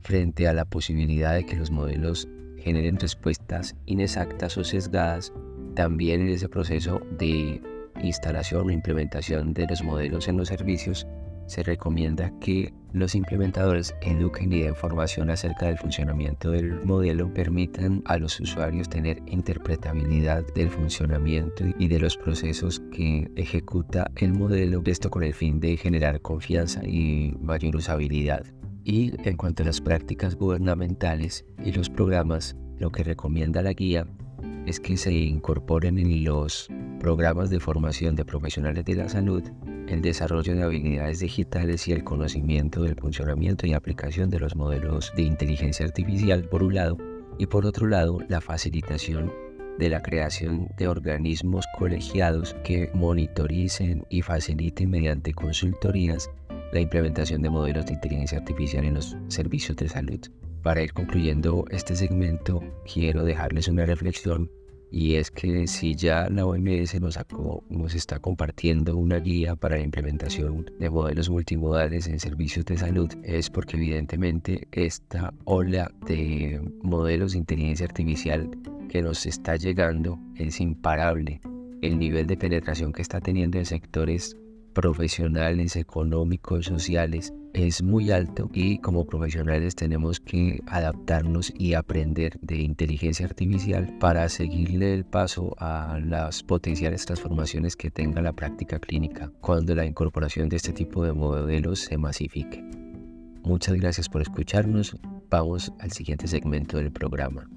frente 0.00 0.48
a 0.48 0.52
la 0.52 0.64
posibilidad 0.64 1.34
de 1.34 1.44
que 1.44 1.56
los 1.56 1.70
modelos 1.70 2.28
generen 2.56 2.98
respuestas 2.98 3.76
inexactas 3.86 4.56
o 4.56 4.64
sesgadas, 4.64 5.32
también 5.74 6.22
en 6.22 6.28
ese 6.28 6.48
proceso 6.48 7.00
de 7.18 7.60
instalación 8.02 8.68
o 8.68 8.70
implementación 8.70 9.54
de 9.54 9.66
los 9.66 9.82
modelos 9.82 10.28
en 10.28 10.36
los 10.36 10.48
servicios 10.48 11.06
se 11.46 11.62
recomienda 11.62 12.32
que 12.40 12.72
los 12.92 13.14
implementadores 13.14 13.94
eduquen 14.00 14.52
y 14.52 14.60
den 14.60 14.70
información 14.70 15.30
acerca 15.30 15.66
del 15.66 15.78
funcionamiento 15.78 16.50
del 16.50 16.84
modelo, 16.84 17.32
permitan 17.32 18.02
a 18.06 18.18
los 18.18 18.40
usuarios 18.40 18.88
tener 18.88 19.22
interpretabilidad 19.26 20.44
del 20.54 20.70
funcionamiento 20.70 21.64
y 21.78 21.88
de 21.88 21.98
los 21.98 22.16
procesos 22.16 22.80
que 22.92 23.30
ejecuta 23.36 24.10
el 24.16 24.32
modelo, 24.32 24.82
esto 24.84 25.10
con 25.10 25.22
el 25.22 25.34
fin 25.34 25.60
de 25.60 25.76
generar 25.76 26.20
confianza 26.22 26.82
y 26.84 27.34
mayor 27.40 27.76
usabilidad. 27.76 28.44
Y 28.84 29.12
en 29.28 29.36
cuanto 29.36 29.62
a 29.62 29.66
las 29.66 29.80
prácticas 29.80 30.34
gubernamentales 30.34 31.44
y 31.62 31.72
los 31.72 31.90
programas, 31.90 32.56
lo 32.78 32.90
que 32.90 33.02
recomienda 33.02 33.60
la 33.60 33.72
guía 33.72 34.06
es 34.68 34.80
que 34.80 34.98
se 34.98 35.12
incorporen 35.12 35.98
en 35.98 36.24
los 36.24 36.68
programas 37.00 37.48
de 37.48 37.58
formación 37.58 38.14
de 38.16 38.26
profesionales 38.26 38.84
de 38.84 38.96
la 38.96 39.08
salud 39.08 39.42
el 39.88 40.02
desarrollo 40.02 40.54
de 40.54 40.62
habilidades 40.62 41.20
digitales 41.20 41.88
y 41.88 41.92
el 41.92 42.04
conocimiento 42.04 42.82
del 42.82 42.94
funcionamiento 42.94 43.66
y 43.66 43.72
aplicación 43.72 44.28
de 44.28 44.40
los 44.40 44.54
modelos 44.56 45.10
de 45.16 45.22
inteligencia 45.22 45.86
artificial 45.86 46.44
por 46.44 46.62
un 46.62 46.74
lado 46.74 46.98
y 47.38 47.46
por 47.46 47.64
otro 47.64 47.86
lado 47.86 48.18
la 48.28 48.42
facilitación 48.42 49.32
de 49.78 49.88
la 49.88 50.02
creación 50.02 50.68
de 50.76 50.88
organismos 50.88 51.64
colegiados 51.78 52.54
que 52.62 52.90
monitoricen 52.92 54.04
y 54.10 54.20
faciliten 54.20 54.90
mediante 54.90 55.32
consultorías 55.32 56.30
la 56.72 56.80
implementación 56.80 57.40
de 57.40 57.48
modelos 57.48 57.86
de 57.86 57.94
inteligencia 57.94 58.38
artificial 58.38 58.84
en 58.84 58.94
los 58.94 59.16
servicios 59.28 59.78
de 59.78 59.88
salud. 59.88 60.20
Para 60.68 60.82
ir 60.82 60.92
concluyendo 60.92 61.64
este 61.70 61.96
segmento, 61.96 62.62
quiero 62.84 63.24
dejarles 63.24 63.68
una 63.68 63.86
reflexión 63.86 64.50
y 64.90 65.14
es 65.14 65.30
que 65.30 65.66
si 65.66 65.94
ya 65.94 66.28
la 66.28 66.44
OMS 66.44 67.00
nos, 67.00 67.18
nos, 67.70 67.94
está 67.94 68.18
compartiendo 68.18 68.94
una 68.94 69.18
guía 69.18 69.56
para 69.56 69.78
la 69.78 69.82
implementación 69.82 70.70
de 70.78 70.90
modelos 70.90 71.30
multimodales 71.30 72.06
en 72.06 72.20
servicios 72.20 72.66
de 72.66 72.76
salud, 72.76 73.10
es 73.22 73.48
porque 73.48 73.78
evidentemente 73.78 74.68
esta 74.72 75.32
ola 75.46 75.90
de 76.04 76.60
modelos 76.82 77.32
de 77.32 77.38
inteligencia 77.38 77.86
artificial 77.86 78.50
que 78.90 79.00
nos 79.00 79.24
está 79.24 79.56
llegando 79.56 80.20
es 80.36 80.60
imparable. 80.60 81.40
El 81.80 81.98
nivel 81.98 82.26
de 82.26 82.36
penetración 82.36 82.92
que 82.92 83.00
está 83.00 83.22
teniendo 83.22 83.56
en 83.56 83.64
sectores 83.64 84.36
profesionales, 84.74 85.76
económicos, 85.76 86.66
sociales, 86.66 87.32
es 87.52 87.82
muy 87.82 88.10
alto 88.10 88.50
y 88.52 88.78
como 88.78 89.06
profesionales 89.06 89.74
tenemos 89.74 90.20
que 90.20 90.60
adaptarnos 90.66 91.52
y 91.56 91.74
aprender 91.74 92.38
de 92.40 92.58
inteligencia 92.58 93.26
artificial 93.26 93.96
para 93.98 94.28
seguirle 94.28 94.94
el 94.94 95.04
paso 95.04 95.54
a 95.58 95.98
las 96.04 96.42
potenciales 96.42 97.06
transformaciones 97.06 97.76
que 97.76 97.90
tenga 97.90 98.22
la 98.22 98.32
práctica 98.32 98.78
clínica 98.78 99.32
cuando 99.40 99.74
la 99.74 99.84
incorporación 99.84 100.48
de 100.48 100.56
este 100.56 100.72
tipo 100.72 101.04
de 101.04 101.12
modelos 101.12 101.80
se 101.80 101.98
masifique. 101.98 102.64
Muchas 103.42 103.74
gracias 103.76 104.08
por 104.08 104.22
escucharnos. 104.22 104.96
Vamos 105.30 105.72
al 105.78 105.92
siguiente 105.92 106.26
segmento 106.26 106.76
del 106.76 106.92
programa. 106.92 107.48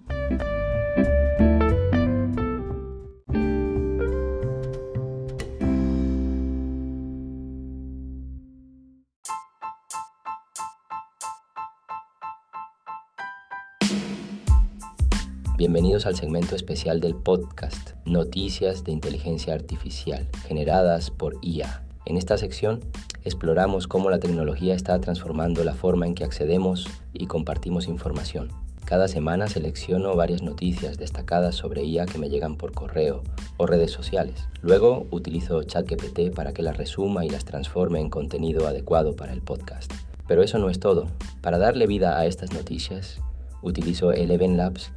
Bienvenidos 15.62 16.08
al 16.08 16.16
segmento 16.16 16.56
especial 16.56 17.02
del 17.02 17.14
podcast 17.14 17.92
Noticias 18.04 18.84
de 18.84 18.94
Inteligencia 18.94 19.54
Artificial 19.54 20.28
generadas 20.48 21.12
por 21.12 21.38
IA. 21.44 21.86
En 22.08 22.18
esta 22.18 22.40
sección 22.40 22.80
exploramos 23.24 23.88
cómo 23.88 24.10
la 24.10 24.18
tecnología 24.18 24.74
está 24.74 25.00
transformando 25.00 25.64
la 25.64 25.76
forma 25.76 26.08
en 26.08 26.16
que 26.16 26.24
accedemos 26.24 26.88
y 27.14 27.28
compartimos 27.28 27.88
información. 27.88 28.50
Cada 28.86 29.08
semana 29.08 29.46
selecciono 29.46 30.16
varias 30.16 30.42
noticias 30.42 30.98
destacadas 30.98 31.54
sobre 31.54 31.84
IA 31.84 32.08
que 32.08 32.18
me 32.18 32.32
llegan 32.32 32.56
por 32.56 32.72
correo 32.72 33.22
o 33.58 33.68
redes 33.68 33.92
sociales. 33.92 34.48
Luego 34.64 35.06
utilizo 35.12 35.62
ChatGPT 35.62 36.34
para 36.34 36.54
que 36.54 36.64
las 36.64 36.78
resuma 36.78 37.24
y 37.24 37.30
las 37.30 37.46
transforme 37.46 38.00
en 38.00 38.10
contenido 38.10 38.66
adecuado 38.66 39.16
para 39.16 39.32
el 39.32 39.44
podcast. 39.44 39.94
Pero 40.28 40.42
eso 40.42 40.58
no 40.58 40.72
es 40.72 40.80
todo. 40.80 41.06
Para 41.42 41.60
darle 41.60 41.86
vida 41.86 42.18
a 42.18 42.26
estas 42.26 42.52
noticias, 42.52 43.20
utilizo 43.62 44.12
Eleven 44.12 44.58
Labs 44.58 44.92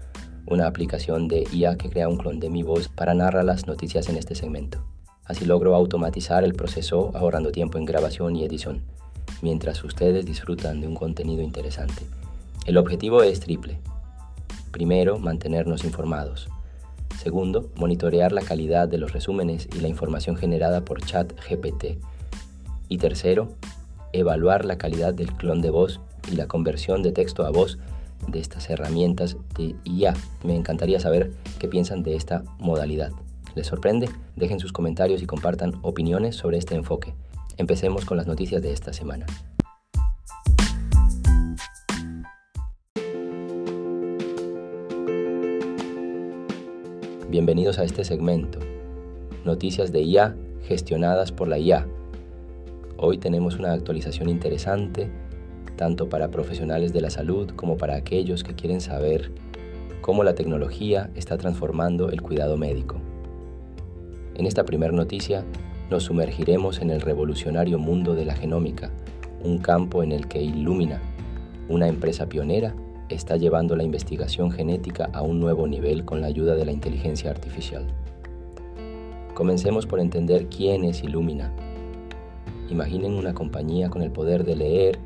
una 0.47 0.67
aplicación 0.67 1.29
de 1.29 1.47
IA 1.53 1.77
que 1.77 1.91
crea 1.91 2.09
un 2.09 2.17
clon 2.17 2.41
de 2.41 2.51
mi 2.51 2.63
voz 2.63 2.89
para 2.89 3.15
narrar 3.15 3.45
las 3.45 3.67
noticias 3.67 4.09
en 4.09 4.17
este 4.17 4.35
segmento. 4.35 4.85
Así 5.25 5.45
logro 5.47 5.75
automatizar 5.75 6.45
el 6.45 6.55
proceso 6.55 7.11
ahorrando 7.15 7.51
tiempo 7.51 7.79
en 7.79 7.87
grabación 7.87 8.37
y 8.37 8.45
edición, 8.45 8.83
mientras 9.41 9.83
ustedes 9.85 10.27
disfrutan 10.27 10.81
de 10.81 10.87
un 10.87 10.95
contenido 10.95 11.43
interesante. 11.43 12.03
El 12.67 12.77
objetivo 12.77 13.23
es 13.23 13.41
triple. 13.41 13.79
Primero, 14.71 15.19
mantenernos 15.19 15.85
informados. 15.85 16.49
Segundo, 17.23 17.71
monitorear 17.77 18.33
la 18.33 18.43
calidad 18.43 18.89
de 18.89 18.99
los 18.99 19.13
resúmenes 19.13 19.69
y 19.75 19.81
la 19.81 19.89
información 19.89 20.37
generada 20.37 20.85
por 20.85 21.01
chat 21.03 21.33
GPT. 21.49 21.99
Y 22.89 22.99
tercero, 22.99 23.55
evaluar 24.13 24.65
la 24.65 24.77
calidad 24.77 25.15
del 25.15 25.33
clon 25.33 25.63
de 25.63 25.71
voz 25.71 26.01
y 26.31 26.37
la 26.37 26.49
conversión 26.49 27.03
de 27.03 27.13
texto 27.13 27.47
a 27.47 27.51
voz 27.51 27.79
de 28.29 28.41
estas 28.41 28.69
herramientas 28.71 29.37
de 29.57 29.75
IA. 29.85 30.15
Me 30.43 30.55
encantaría 30.55 31.01
saber 31.01 31.33
qué 31.59 31.69
piensan 31.69 32.03
de 32.03 32.17
esta 32.17 32.45
modalidad. 32.59 33.13
¿Les 33.55 33.67
sorprende? 33.67 34.09
Dejen 34.37 34.59
sus 34.59 34.73
comentarios 34.73 35.23
y 35.23 35.27
compartan 35.27 35.75
opiniones 35.83 36.37
sobre 36.37 36.59
este 36.59 36.75
enfoque. 36.75 37.15
Empecemos 37.57 38.05
con 38.05 38.17
las 38.17 38.27
noticias 38.27 38.63
de 38.63 38.73
esta 38.73 38.93
semana. 38.93 39.27
Bienvenidos 47.29 47.79
a 47.79 47.85
este 47.85 48.05
segmento. 48.05 48.59
Noticias 49.45 49.93
de 49.93 50.03
IA 50.03 50.37
gestionadas 50.67 51.33
por 51.33 51.49
la 51.49 51.59
IA. 51.59 51.87
Hoy 52.97 53.19
tenemos 53.19 53.57
una 53.57 53.73
actualización 53.73 54.29
interesante 54.29 55.11
tanto 55.77 56.09
para 56.09 56.31
profesionales 56.31 56.93
de 56.93 57.01
la 57.01 57.11
salud 57.11 57.51
como 57.51 57.77
para 57.77 57.97
aquellos 57.97 58.45
que 58.45 58.55
quieren 58.55 58.81
saber 58.81 59.33
cómo 60.01 60.23
la 60.23 60.35
tecnología 60.35 61.11
está 61.15 61.39
transformando 61.39 62.11
el 62.11 62.21
cuidado 62.21 62.57
médico. 62.57 62.97
En 64.35 64.47
esta 64.47 64.65
primera 64.65 64.93
noticia 64.93 65.45
nos 65.91 66.05
sumergiremos 66.05 66.81
en 66.81 66.91
el 66.91 67.01
revolucionario 67.01 67.79
mundo 67.79 68.15
de 68.15 68.25
la 68.25 68.35
genómica, 68.35 68.91
un 69.43 69.59
campo 69.59 70.03
en 70.03 70.13
el 70.13 70.27
que 70.29 70.43
Illumina, 70.43 71.01
una 71.69 71.89
empresa 71.89 72.29
pionera, 72.29 72.75
está 73.09 73.37
llevando 73.37 73.77
la 73.77 73.85
investigación 73.85 74.51
genética 74.51 75.11
a 75.13 75.23
un 75.23 75.41
nuevo 75.41 75.67
nivel 75.67 76.05
con 76.05 76.21
la 76.21 76.27
ayuda 76.27 76.55
de 76.55 76.65
la 76.65 76.73
inteligencia 76.73 77.31
artificial. 77.31 77.87
Comencemos 79.35 79.87
por 79.87 80.01
entender 80.01 80.47
quién 80.47 80.85
es 80.85 81.03
Illumina. 81.03 81.53
Imaginen 82.71 83.15
una 83.15 83.35
compañía 83.35 83.91
con 83.91 84.03
el 84.03 84.11
poder 84.11 84.45
de 84.45 84.57
leer 84.57 84.99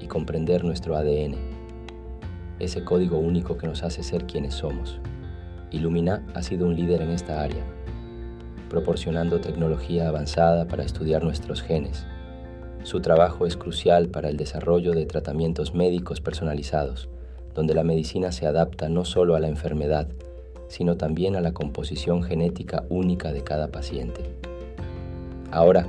y 0.00 0.06
comprender 0.06 0.64
nuestro 0.64 0.96
ADN, 0.96 1.36
ese 2.58 2.84
código 2.84 3.18
único 3.18 3.58
que 3.58 3.66
nos 3.66 3.82
hace 3.82 4.02
ser 4.02 4.26
quienes 4.26 4.54
somos. 4.54 5.00
Illumina 5.70 6.24
ha 6.34 6.42
sido 6.42 6.66
un 6.66 6.74
líder 6.74 7.02
en 7.02 7.10
esta 7.10 7.42
área, 7.42 7.64
proporcionando 8.70 9.40
tecnología 9.40 10.08
avanzada 10.08 10.66
para 10.66 10.84
estudiar 10.84 11.22
nuestros 11.22 11.62
genes. 11.62 12.06
Su 12.82 13.00
trabajo 13.00 13.46
es 13.46 13.56
crucial 13.56 14.08
para 14.08 14.28
el 14.28 14.36
desarrollo 14.36 14.92
de 14.92 15.06
tratamientos 15.06 15.74
médicos 15.74 16.20
personalizados, 16.20 17.08
donde 17.54 17.74
la 17.74 17.84
medicina 17.84 18.32
se 18.32 18.46
adapta 18.46 18.88
no 18.88 19.04
solo 19.04 19.34
a 19.34 19.40
la 19.40 19.48
enfermedad, 19.48 20.08
sino 20.68 20.96
también 20.96 21.36
a 21.36 21.40
la 21.40 21.52
composición 21.52 22.22
genética 22.22 22.84
única 22.88 23.32
de 23.32 23.42
cada 23.42 23.68
paciente. 23.68 24.20
Ahora, 25.50 25.86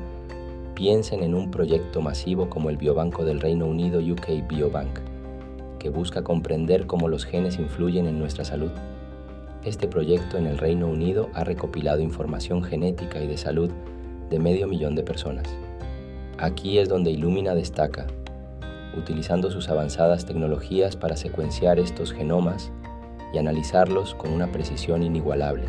piensen 0.77 1.23
en 1.23 1.33
un 1.33 1.49
proyecto 1.49 2.01
masivo 2.01 2.51
como 2.51 2.69
el 2.69 2.77
Biobanco 2.77 3.25
del 3.25 3.39
Reino 3.39 3.65
Unido 3.65 3.99
UK 3.99 4.47
Biobank, 4.47 4.99
que 5.79 5.89
busca 5.89 6.23
comprender 6.23 6.85
cómo 6.85 7.07
los 7.07 7.25
genes 7.25 7.57
influyen 7.57 8.05
en 8.05 8.19
nuestra 8.19 8.45
salud. 8.45 8.69
Este 9.65 9.87
proyecto 9.87 10.37
en 10.37 10.45
el 10.45 10.59
Reino 10.59 10.85
Unido 10.85 11.31
ha 11.33 11.43
recopilado 11.43 12.01
información 12.01 12.61
genética 12.61 13.19
y 13.19 13.25
de 13.25 13.37
salud 13.37 13.71
de 14.29 14.37
medio 14.37 14.67
millón 14.67 14.93
de 14.93 15.01
personas. 15.01 15.47
Aquí 16.37 16.77
es 16.77 16.87
donde 16.87 17.09
Illumina 17.09 17.55
destaca, 17.55 18.05
utilizando 18.95 19.49
sus 19.49 19.69
avanzadas 19.69 20.27
tecnologías 20.27 20.95
para 20.95 21.17
secuenciar 21.17 21.79
estos 21.79 22.13
genomas 22.13 22.71
y 23.33 23.39
analizarlos 23.39 24.13
con 24.13 24.31
una 24.31 24.51
precisión 24.51 25.01
inigualable. 25.01 25.65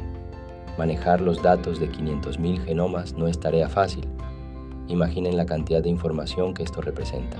Manejar 0.76 1.22
los 1.22 1.42
datos 1.42 1.80
de 1.80 1.90
500.000 1.90 2.62
genomas 2.62 3.14
no 3.14 3.26
es 3.26 3.40
tarea 3.40 3.70
fácil, 3.70 4.06
Imaginen 4.88 5.36
la 5.36 5.44
cantidad 5.44 5.82
de 5.82 5.90
información 5.90 6.54
que 6.54 6.62
esto 6.62 6.80
representa. 6.80 7.36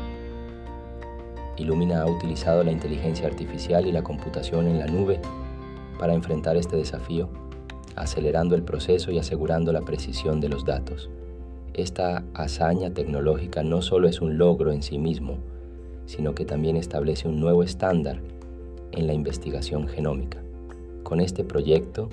Illumina 1.57 2.03
ha 2.03 2.07
utilizado 2.07 2.63
la 2.63 2.71
inteligencia 2.71 3.27
artificial 3.27 3.87
y 3.87 3.93
la 3.93 4.03
computación 4.03 4.67
en 4.69 4.79
la 4.79 4.87
nube 4.87 5.19
para 5.99 6.13
enfrentar 6.13 6.57
este 6.59 6.77
desafío, 6.77 7.31
acelerando 7.97 8.55
el 8.55 8.63
proceso 8.63 9.11
y 9.11 9.19
asegurando 9.19 9.73
la 9.73 9.81
precisión 9.81 10.41
de 10.41 10.51
los 10.51 10.67
datos. 10.67 11.09
Esta 11.73 12.23
hazaña 12.35 12.91
tecnológica 12.91 13.63
no 13.63 13.81
solo 13.81 14.09
es 14.09 14.21
un 14.21 14.37
logro 14.37 14.71
en 14.71 14.83
sí 14.83 14.99
mismo, 14.99 15.39
sino 16.05 16.35
que 16.35 16.45
también 16.45 16.77
establece 16.77 17.29
un 17.29 17.41
nuevo 17.41 17.63
estándar 17.63 18.21
en 18.93 19.07
la 19.07 19.15
investigación 19.15 19.89
genómica. 19.89 20.39
Con 21.03 21.21
este 21.21 21.45
proyecto, 21.45 22.11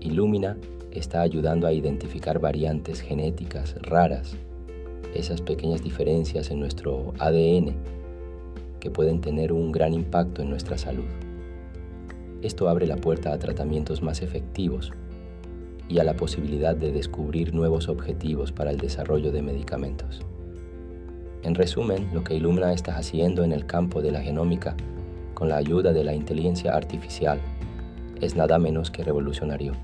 Illumina 0.00 0.58
está 0.90 1.22
ayudando 1.22 1.66
a 1.66 1.72
identificar 1.72 2.40
variantes 2.40 3.00
genéticas 3.00 3.74
raras 3.80 4.36
esas 5.18 5.40
pequeñas 5.40 5.82
diferencias 5.82 6.50
en 6.50 6.60
nuestro 6.60 7.12
ADN 7.18 7.74
que 8.80 8.90
pueden 8.90 9.20
tener 9.20 9.52
un 9.52 9.72
gran 9.72 9.94
impacto 9.94 10.42
en 10.42 10.50
nuestra 10.50 10.78
salud. 10.78 11.06
Esto 12.42 12.68
abre 12.68 12.86
la 12.86 12.96
puerta 12.96 13.32
a 13.32 13.38
tratamientos 13.38 14.02
más 14.02 14.22
efectivos 14.22 14.92
y 15.88 15.98
a 15.98 16.04
la 16.04 16.16
posibilidad 16.16 16.76
de 16.76 16.92
descubrir 16.92 17.54
nuevos 17.54 17.88
objetivos 17.88 18.52
para 18.52 18.70
el 18.70 18.78
desarrollo 18.78 19.32
de 19.32 19.42
medicamentos. 19.42 20.20
En 21.42 21.54
resumen, 21.54 22.08
lo 22.12 22.24
que 22.24 22.34
Illumina 22.34 22.72
está 22.72 22.96
haciendo 22.96 23.44
en 23.44 23.52
el 23.52 23.66
campo 23.66 24.02
de 24.02 24.10
la 24.10 24.20
genómica 24.20 24.76
con 25.34 25.48
la 25.48 25.56
ayuda 25.56 25.92
de 25.92 26.02
la 26.02 26.14
inteligencia 26.14 26.74
artificial 26.74 27.40
es 28.20 28.36
nada 28.36 28.58
menos 28.58 28.90
que 28.90 29.04
revolucionario. 29.04 29.74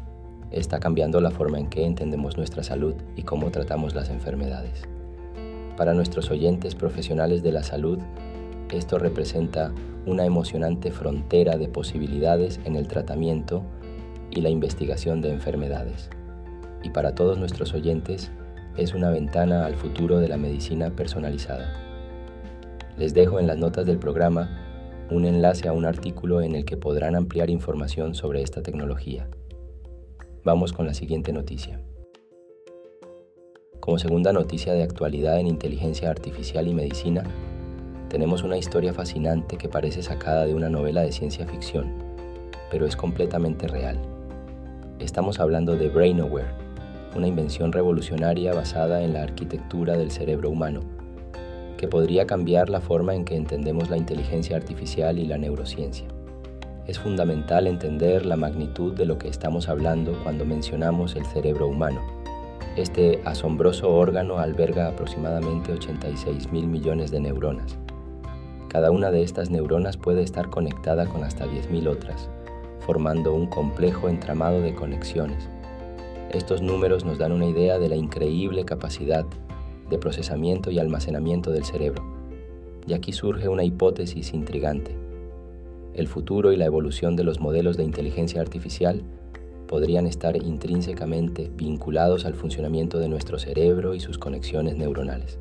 Está 0.50 0.80
cambiando 0.80 1.20
la 1.20 1.30
forma 1.30 1.58
en 1.58 1.68
que 1.68 1.84
entendemos 1.84 2.36
nuestra 2.36 2.62
salud 2.62 2.94
y 3.16 3.22
cómo 3.22 3.50
tratamos 3.50 3.94
las 3.94 4.10
enfermedades. 4.10 4.82
Para 5.82 5.94
nuestros 5.94 6.30
oyentes 6.30 6.76
profesionales 6.76 7.42
de 7.42 7.50
la 7.50 7.64
salud, 7.64 7.98
esto 8.70 9.00
representa 9.00 9.72
una 10.06 10.24
emocionante 10.24 10.92
frontera 10.92 11.56
de 11.56 11.66
posibilidades 11.66 12.60
en 12.64 12.76
el 12.76 12.86
tratamiento 12.86 13.64
y 14.30 14.42
la 14.42 14.48
investigación 14.48 15.20
de 15.20 15.32
enfermedades. 15.32 16.08
Y 16.84 16.90
para 16.90 17.16
todos 17.16 17.36
nuestros 17.36 17.74
oyentes 17.74 18.30
es 18.76 18.94
una 18.94 19.10
ventana 19.10 19.66
al 19.66 19.74
futuro 19.74 20.20
de 20.20 20.28
la 20.28 20.36
medicina 20.36 20.90
personalizada. 20.90 21.72
Les 22.96 23.12
dejo 23.12 23.40
en 23.40 23.48
las 23.48 23.58
notas 23.58 23.84
del 23.84 23.98
programa 23.98 24.60
un 25.10 25.24
enlace 25.24 25.66
a 25.66 25.72
un 25.72 25.84
artículo 25.84 26.42
en 26.42 26.54
el 26.54 26.64
que 26.64 26.76
podrán 26.76 27.16
ampliar 27.16 27.50
información 27.50 28.14
sobre 28.14 28.40
esta 28.40 28.62
tecnología. 28.62 29.28
Vamos 30.44 30.72
con 30.72 30.86
la 30.86 30.94
siguiente 30.94 31.32
noticia. 31.32 31.80
Como 33.82 33.98
segunda 33.98 34.32
noticia 34.32 34.74
de 34.74 34.84
actualidad 34.84 35.40
en 35.40 35.48
inteligencia 35.48 36.08
artificial 36.08 36.68
y 36.68 36.72
medicina, 36.72 37.24
tenemos 38.08 38.44
una 38.44 38.56
historia 38.56 38.94
fascinante 38.94 39.56
que 39.56 39.68
parece 39.68 40.04
sacada 40.04 40.46
de 40.46 40.54
una 40.54 40.68
novela 40.68 41.00
de 41.00 41.10
ciencia 41.10 41.48
ficción, 41.48 41.92
pero 42.70 42.86
es 42.86 42.94
completamente 42.94 43.66
real. 43.66 43.98
Estamos 45.00 45.40
hablando 45.40 45.74
de 45.74 45.88
BrainAware, 45.88 46.54
una 47.16 47.26
invención 47.26 47.72
revolucionaria 47.72 48.54
basada 48.54 49.02
en 49.02 49.14
la 49.14 49.24
arquitectura 49.24 49.96
del 49.96 50.12
cerebro 50.12 50.50
humano, 50.50 50.82
que 51.76 51.88
podría 51.88 52.24
cambiar 52.24 52.70
la 52.70 52.80
forma 52.80 53.16
en 53.16 53.24
que 53.24 53.34
entendemos 53.34 53.90
la 53.90 53.96
inteligencia 53.96 54.56
artificial 54.56 55.18
y 55.18 55.26
la 55.26 55.38
neurociencia. 55.38 56.06
Es 56.86 57.00
fundamental 57.00 57.66
entender 57.66 58.26
la 58.26 58.36
magnitud 58.36 58.94
de 58.94 59.06
lo 59.06 59.18
que 59.18 59.26
estamos 59.26 59.68
hablando 59.68 60.16
cuando 60.22 60.44
mencionamos 60.44 61.16
el 61.16 61.26
cerebro 61.26 61.66
humano. 61.66 62.22
Este 62.76 63.20
asombroso 63.24 63.90
órgano 63.94 64.38
alberga 64.38 64.88
aproximadamente 64.88 65.72
86 65.72 66.52
mil 66.52 66.66
millones 66.66 67.10
de 67.10 67.20
neuronas, 67.20 67.78
cada 68.72 68.90
una 68.90 69.10
de 69.10 69.22
estas 69.22 69.50
neuronas 69.50 69.98
puede 69.98 70.22
estar 70.22 70.48
conectada 70.48 71.04
con 71.04 71.24
hasta 71.24 71.44
10.000 71.44 71.88
otras, 71.88 72.30
formando 72.80 73.34
un 73.34 73.46
complejo 73.46 74.08
entramado 74.08 74.62
de 74.62 74.74
conexiones. 74.74 75.46
Estos 76.30 76.62
números 76.62 77.04
nos 77.04 77.18
dan 77.18 77.32
una 77.32 77.44
idea 77.44 77.78
de 77.78 77.90
la 77.90 77.96
increíble 77.96 78.64
capacidad 78.64 79.26
de 79.90 79.98
procesamiento 79.98 80.70
y 80.70 80.78
almacenamiento 80.78 81.50
del 81.50 81.66
cerebro. 81.66 82.02
Y 82.86 82.94
aquí 82.94 83.12
surge 83.12 83.46
una 83.48 83.62
hipótesis 83.62 84.32
intrigante. 84.32 84.96
El 85.92 86.08
futuro 86.08 86.50
y 86.50 86.56
la 86.56 86.64
evolución 86.64 87.14
de 87.14 87.24
los 87.24 87.40
modelos 87.40 87.76
de 87.76 87.84
inteligencia 87.84 88.40
artificial 88.40 89.02
podrían 89.72 90.06
estar 90.06 90.36
intrínsecamente 90.36 91.50
vinculados 91.56 92.26
al 92.26 92.34
funcionamiento 92.34 92.98
de 92.98 93.08
nuestro 93.08 93.38
cerebro 93.38 93.94
y 93.94 94.00
sus 94.00 94.18
conexiones 94.18 94.76
neuronales. 94.76 95.38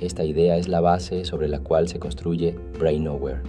Esta 0.00 0.22
idea 0.22 0.56
es 0.56 0.68
la 0.68 0.80
base 0.80 1.24
sobre 1.24 1.48
la 1.48 1.58
cual 1.58 1.88
se 1.88 1.98
construye 1.98 2.54
BrainAware, 2.78 3.42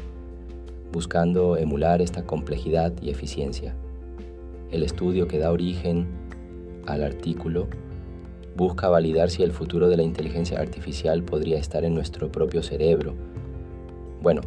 buscando 0.92 1.58
emular 1.58 2.02
esta 2.02 2.26
complejidad 2.26 2.92
y 3.04 3.12
eficiencia. 3.12 3.76
El 4.72 4.82
estudio 4.82 5.28
que 5.28 5.38
da 5.38 5.52
origen 5.52 6.08
al 6.88 7.04
artículo 7.04 7.68
busca 8.56 8.90
validar 8.90 9.30
si 9.30 9.44
el 9.44 9.52
futuro 9.52 9.90
de 9.90 9.98
la 9.98 10.02
inteligencia 10.02 10.60
artificial 10.60 11.22
podría 11.22 11.60
estar 11.60 11.86
en 11.86 11.94
nuestro 11.94 12.32
propio 12.32 12.64
cerebro. 12.64 13.14
Bueno, 14.24 14.42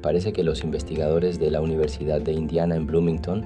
parece 0.00 0.32
que 0.32 0.44
los 0.44 0.62
investigadores 0.62 1.40
de 1.40 1.50
la 1.50 1.60
Universidad 1.60 2.20
de 2.20 2.34
Indiana 2.34 2.76
en 2.76 2.86
Bloomington, 2.86 3.44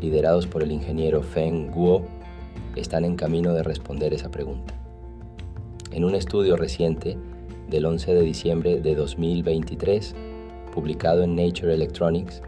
liderados 0.00 0.46
por 0.46 0.62
el 0.62 0.72
ingeniero 0.72 1.22
Feng 1.22 1.70
Guo, 1.70 2.06
están 2.76 3.04
en 3.04 3.16
camino 3.16 3.52
de 3.52 3.62
responder 3.62 4.14
esa 4.14 4.30
pregunta. 4.30 4.74
En 5.92 6.04
un 6.04 6.14
estudio 6.14 6.56
reciente 6.56 7.18
del 7.68 7.86
11 7.86 8.14
de 8.14 8.22
diciembre 8.22 8.80
de 8.80 8.94
2023, 8.94 10.14
publicado 10.72 11.22
en 11.22 11.34
Nature 11.34 11.74
Electronics, 11.74 12.42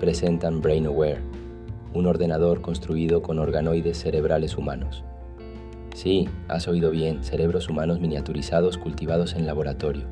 presentan 0.00 0.60
BrainAware, 0.60 1.20
un 1.94 2.06
ordenador 2.06 2.60
construido 2.60 3.22
con 3.22 3.38
organoides 3.38 3.98
cerebrales 3.98 4.56
humanos. 4.56 5.04
Sí, 5.94 6.28
has 6.46 6.68
oído 6.68 6.90
bien, 6.90 7.24
cerebros 7.24 7.68
humanos 7.68 8.00
miniaturizados 8.00 8.78
cultivados 8.78 9.34
en 9.34 9.46
laboratorio. 9.46 10.04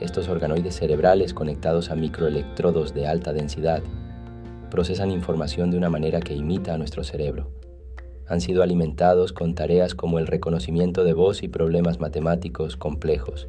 Estos 0.00 0.28
organoides 0.28 0.76
cerebrales 0.76 1.32
conectados 1.32 1.90
a 1.90 1.94
microelectrodos 1.94 2.94
de 2.94 3.06
alta 3.06 3.32
densidad 3.32 3.82
procesan 4.70 5.10
información 5.10 5.70
de 5.70 5.76
una 5.76 5.90
manera 5.90 6.20
que 6.20 6.34
imita 6.34 6.74
a 6.74 6.78
nuestro 6.78 7.04
cerebro 7.04 7.50
han 8.30 8.40
sido 8.40 8.62
alimentados 8.62 9.32
con 9.32 9.56
tareas 9.56 9.96
como 9.96 10.20
el 10.20 10.28
reconocimiento 10.28 11.02
de 11.02 11.14
voz 11.14 11.42
y 11.42 11.48
problemas 11.48 11.98
matemáticos 11.98 12.76
complejos. 12.76 13.48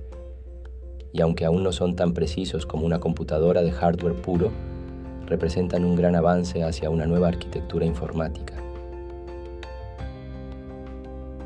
Y 1.13 1.21
aunque 1.21 1.45
aún 1.45 1.61
no 1.61 1.71
son 1.71 1.95
tan 1.95 2.15
precisos 2.15 2.65
como 2.65 2.87
una 2.87 2.99
computadora 2.99 3.61
de 3.61 3.71
hardware 3.71 4.15
puro, 4.15 4.49
representan 5.27 5.85
un 5.85 5.95
gran 5.95 6.15
avance 6.15 6.63
hacia 6.63 6.89
una 6.89 7.05
nueva 7.05 7.27
arquitectura 7.27 7.85
informática. 7.85 8.55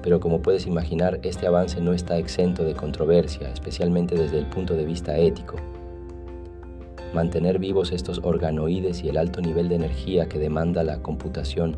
Pero 0.01 0.21
como 0.21 0.41
puedes 0.41 0.65
imaginar, 0.65 1.19
este 1.23 1.45
avance 1.45 1.81
no 1.81 1.91
está 1.91 2.17
exento 2.17 2.63
de 2.63 2.73
controversia, 2.73 3.51
especialmente 3.51 4.15
desde 4.15 4.39
el 4.39 4.45
punto 4.45 4.75
de 4.75 4.85
vista 4.85 5.17
ético. 5.17 5.57
Mantener 7.15 7.59
vivos 7.59 7.93
estos 7.93 8.19
organoides 8.23 9.01
y 9.01 9.07
el 9.07 9.15
alto 9.15 9.39
nivel 9.39 9.69
de 9.69 9.75
energía 9.75 10.27
que 10.27 10.37
demanda 10.37 10.83
la 10.83 11.01
computación 11.01 11.77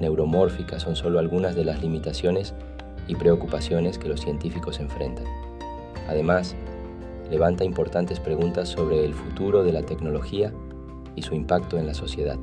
neuromórficas 0.00 0.82
son 0.82 0.94
solo 0.94 1.18
algunas 1.18 1.56
de 1.56 1.64
las 1.64 1.82
limitaciones 1.82 2.54
y 3.08 3.16
preocupaciones 3.16 3.98
que 3.98 4.08
los 4.08 4.20
científicos 4.20 4.78
enfrentan. 4.78 5.24
Además, 6.08 6.54
levanta 7.32 7.64
importantes 7.64 8.20
preguntas 8.20 8.68
sobre 8.68 9.04
el 9.04 9.12
futuro 9.12 9.64
de 9.64 9.72
la 9.72 9.82
tecnología 9.82 10.52
y 11.16 11.22
su 11.22 11.34
impacto 11.34 11.78
en 11.78 11.88
la 11.88 11.94
sociedad. 11.94 12.38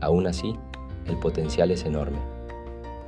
Aún 0.00 0.26
así, 0.26 0.56
el 1.06 1.16
potencial 1.20 1.70
es 1.70 1.84
enorme. 1.84 2.18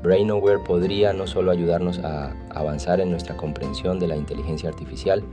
BrainAware 0.04 0.62
podría 0.62 1.12
no 1.12 1.26
solo 1.26 1.50
ayudarnos 1.50 1.98
a 1.98 2.32
avanzar 2.50 3.00
en 3.00 3.10
nuestra 3.10 3.36
comprensión 3.36 3.98
de 3.98 4.06
la 4.06 4.16
inteligencia 4.16 4.68
artificial, 4.68 5.24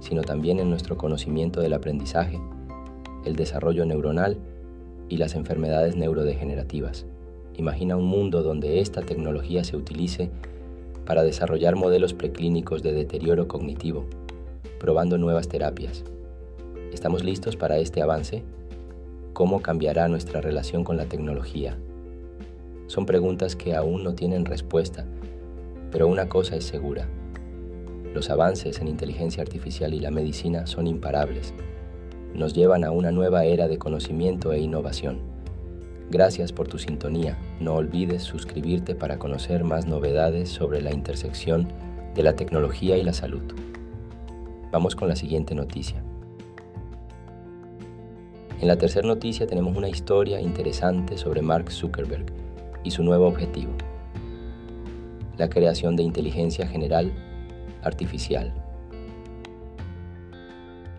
sino 0.00 0.22
también 0.22 0.58
en 0.58 0.70
nuestro 0.70 0.96
conocimiento 0.96 1.60
del 1.60 1.74
aprendizaje, 1.74 2.40
el 3.24 3.36
desarrollo 3.36 3.84
neuronal 3.84 4.38
y 5.08 5.18
las 5.18 5.34
enfermedades 5.34 5.96
neurodegenerativas. 5.96 7.06
Imagina 7.56 7.96
un 7.96 8.06
mundo 8.06 8.42
donde 8.42 8.80
esta 8.80 9.02
tecnología 9.02 9.64
se 9.64 9.76
utilice 9.76 10.30
para 11.04 11.22
desarrollar 11.22 11.76
modelos 11.76 12.14
preclínicos 12.14 12.82
de 12.82 12.92
deterioro 12.92 13.48
cognitivo, 13.48 14.06
probando 14.78 15.18
nuevas 15.18 15.48
terapias. 15.48 16.04
¿Estamos 16.92 17.24
listos 17.24 17.56
para 17.56 17.78
este 17.78 18.02
avance? 18.02 18.42
¿Cómo 19.32 19.60
cambiará 19.60 20.08
nuestra 20.08 20.40
relación 20.40 20.84
con 20.84 20.96
la 20.96 21.06
tecnología? 21.06 21.76
Son 22.86 23.06
preguntas 23.06 23.56
que 23.56 23.74
aún 23.76 24.02
no 24.02 24.14
tienen 24.14 24.44
respuesta, 24.44 25.04
pero 25.92 26.08
una 26.08 26.28
cosa 26.28 26.56
es 26.56 26.64
segura. 26.64 27.08
Los 28.14 28.28
avances 28.28 28.80
en 28.80 28.88
inteligencia 28.88 29.42
artificial 29.42 29.94
y 29.94 30.00
la 30.00 30.10
medicina 30.10 30.66
son 30.66 30.88
imparables. 30.88 31.54
Nos 32.34 32.54
llevan 32.54 32.84
a 32.84 32.90
una 32.90 33.12
nueva 33.12 33.44
era 33.44 33.68
de 33.68 33.78
conocimiento 33.78 34.52
e 34.52 34.58
innovación. 34.58 35.20
Gracias 36.10 36.52
por 36.52 36.66
tu 36.66 36.78
sintonía. 36.78 37.38
No 37.60 37.74
olvides 37.74 38.24
suscribirte 38.24 38.96
para 38.96 39.18
conocer 39.20 39.62
más 39.62 39.86
novedades 39.86 40.48
sobre 40.48 40.82
la 40.82 40.92
intersección 40.92 41.68
de 42.16 42.24
la 42.24 42.34
tecnología 42.34 42.96
y 42.96 43.04
la 43.04 43.12
salud. 43.12 43.42
Vamos 44.72 44.96
con 44.96 45.08
la 45.08 45.14
siguiente 45.14 45.54
noticia. 45.54 46.02
En 48.60 48.66
la 48.66 48.76
tercera 48.76 49.06
noticia 49.06 49.46
tenemos 49.46 49.76
una 49.76 49.88
historia 49.88 50.40
interesante 50.40 51.16
sobre 51.16 51.42
Mark 51.42 51.70
Zuckerberg 51.70 52.26
y 52.82 52.90
su 52.90 53.04
nuevo 53.04 53.26
objetivo, 53.26 53.72
la 55.38 55.48
creación 55.48 55.96
de 55.96 56.02
inteligencia 56.02 56.66
general 56.66 57.12
artificial. 57.82 58.52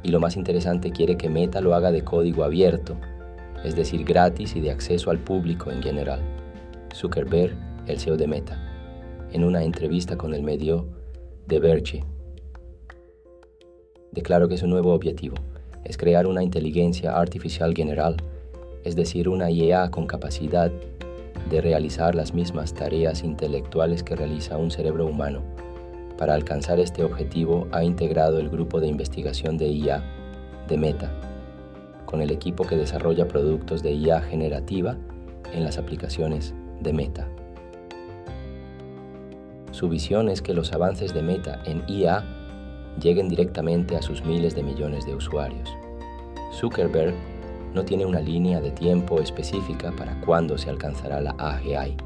Y 0.03 0.09
lo 0.09 0.19
más 0.19 0.35
interesante, 0.35 0.91
quiere 0.91 1.17
que 1.17 1.29
Meta 1.29 1.61
lo 1.61 1.75
haga 1.75 1.91
de 1.91 2.03
código 2.03 2.43
abierto 2.43 2.97
es 3.63 3.75
decir, 3.75 4.03
gratis 4.03 4.55
y 4.55 4.61
de 4.61 4.71
acceso 4.71 5.11
al 5.11 5.19
público 5.19 5.71
en 5.71 5.81
general. 5.81 6.19
Zuckerberg, 6.93 7.55
el 7.87 7.99
CEO 7.99 8.17
de 8.17 8.27
Meta, 8.27 8.57
en 9.31 9.43
una 9.43 9.63
entrevista 9.63 10.17
con 10.17 10.33
el 10.33 10.43
medio 10.43 10.87
The 11.47 11.59
Verge. 11.59 12.03
declaró 14.11 14.47
que 14.47 14.57
su 14.57 14.67
nuevo 14.67 14.93
objetivo 14.93 15.35
es 15.83 15.97
crear 15.97 16.27
una 16.27 16.43
inteligencia 16.43 17.17
artificial 17.17 17.73
general, 17.73 18.17
es 18.83 18.95
decir, 18.95 19.29
una 19.29 19.49
IA 19.49 19.89
con 19.89 20.05
capacidad 20.05 20.71
de 21.49 21.61
realizar 21.61 22.13
las 22.13 22.33
mismas 22.33 22.73
tareas 22.73 23.23
intelectuales 23.23 24.03
que 24.03 24.15
realiza 24.15 24.57
un 24.57 24.71
cerebro 24.71 25.05
humano. 25.05 25.41
Para 26.21 26.35
alcanzar 26.35 26.79
este 26.79 27.03
objetivo 27.03 27.67
ha 27.71 27.83
integrado 27.83 28.37
el 28.37 28.47
grupo 28.47 28.79
de 28.79 28.85
investigación 28.85 29.57
de 29.57 29.69
IA 29.69 30.03
de 30.67 30.77
Meta, 30.77 31.11
con 32.05 32.21
el 32.21 32.29
equipo 32.29 32.63
que 32.63 32.77
desarrolla 32.77 33.27
productos 33.27 33.81
de 33.81 33.93
IA 33.93 34.21
generativa 34.21 34.95
en 35.51 35.63
las 35.63 35.79
aplicaciones 35.79 36.53
de 36.79 36.93
Meta. 36.93 37.27
Su 39.71 39.89
visión 39.89 40.29
es 40.29 40.43
que 40.43 40.53
los 40.53 40.73
avances 40.73 41.11
de 41.11 41.23
Meta 41.23 41.59
en 41.65 41.81
IA 41.87 42.23
lleguen 43.01 43.27
directamente 43.27 43.95
a 43.95 44.03
sus 44.03 44.23
miles 44.23 44.53
de 44.53 44.61
millones 44.61 45.07
de 45.07 45.15
usuarios. 45.15 45.75
Zuckerberg 46.53 47.15
no 47.73 47.83
tiene 47.83 48.05
una 48.05 48.19
línea 48.19 48.61
de 48.61 48.69
tiempo 48.69 49.19
específica 49.21 49.91
para 49.97 50.21
cuándo 50.21 50.59
se 50.59 50.69
alcanzará 50.69 51.19
la 51.19 51.33
AGI, 51.39 51.97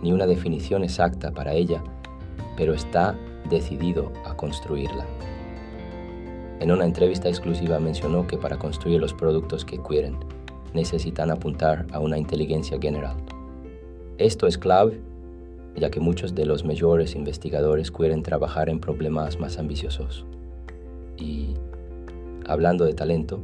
ni 0.00 0.12
una 0.12 0.24
definición 0.24 0.82
exacta 0.82 1.30
para 1.30 1.52
ella, 1.52 1.84
pero 2.56 2.72
está 2.72 3.14
decidido 3.48 4.12
a 4.24 4.36
construirla. 4.36 5.06
En 6.60 6.70
una 6.70 6.84
entrevista 6.84 7.28
exclusiva 7.28 7.78
mencionó 7.78 8.26
que 8.26 8.38
para 8.38 8.58
construir 8.58 9.00
los 9.00 9.12
productos 9.12 9.64
que 9.64 9.78
quieren, 9.78 10.16
necesitan 10.72 11.30
apuntar 11.30 11.86
a 11.92 11.98
una 11.98 12.18
inteligencia 12.18 12.78
general. 12.80 13.16
Esto 14.18 14.46
es 14.46 14.56
clave, 14.56 15.00
ya 15.76 15.90
que 15.90 16.00
muchos 16.00 16.34
de 16.34 16.46
los 16.46 16.64
mayores 16.64 17.16
investigadores 17.16 17.90
quieren 17.90 18.22
trabajar 18.22 18.68
en 18.68 18.80
problemas 18.80 19.38
más 19.40 19.58
ambiciosos. 19.58 20.24
Y, 21.16 21.54
hablando 22.46 22.84
de 22.84 22.94
talento, 22.94 23.40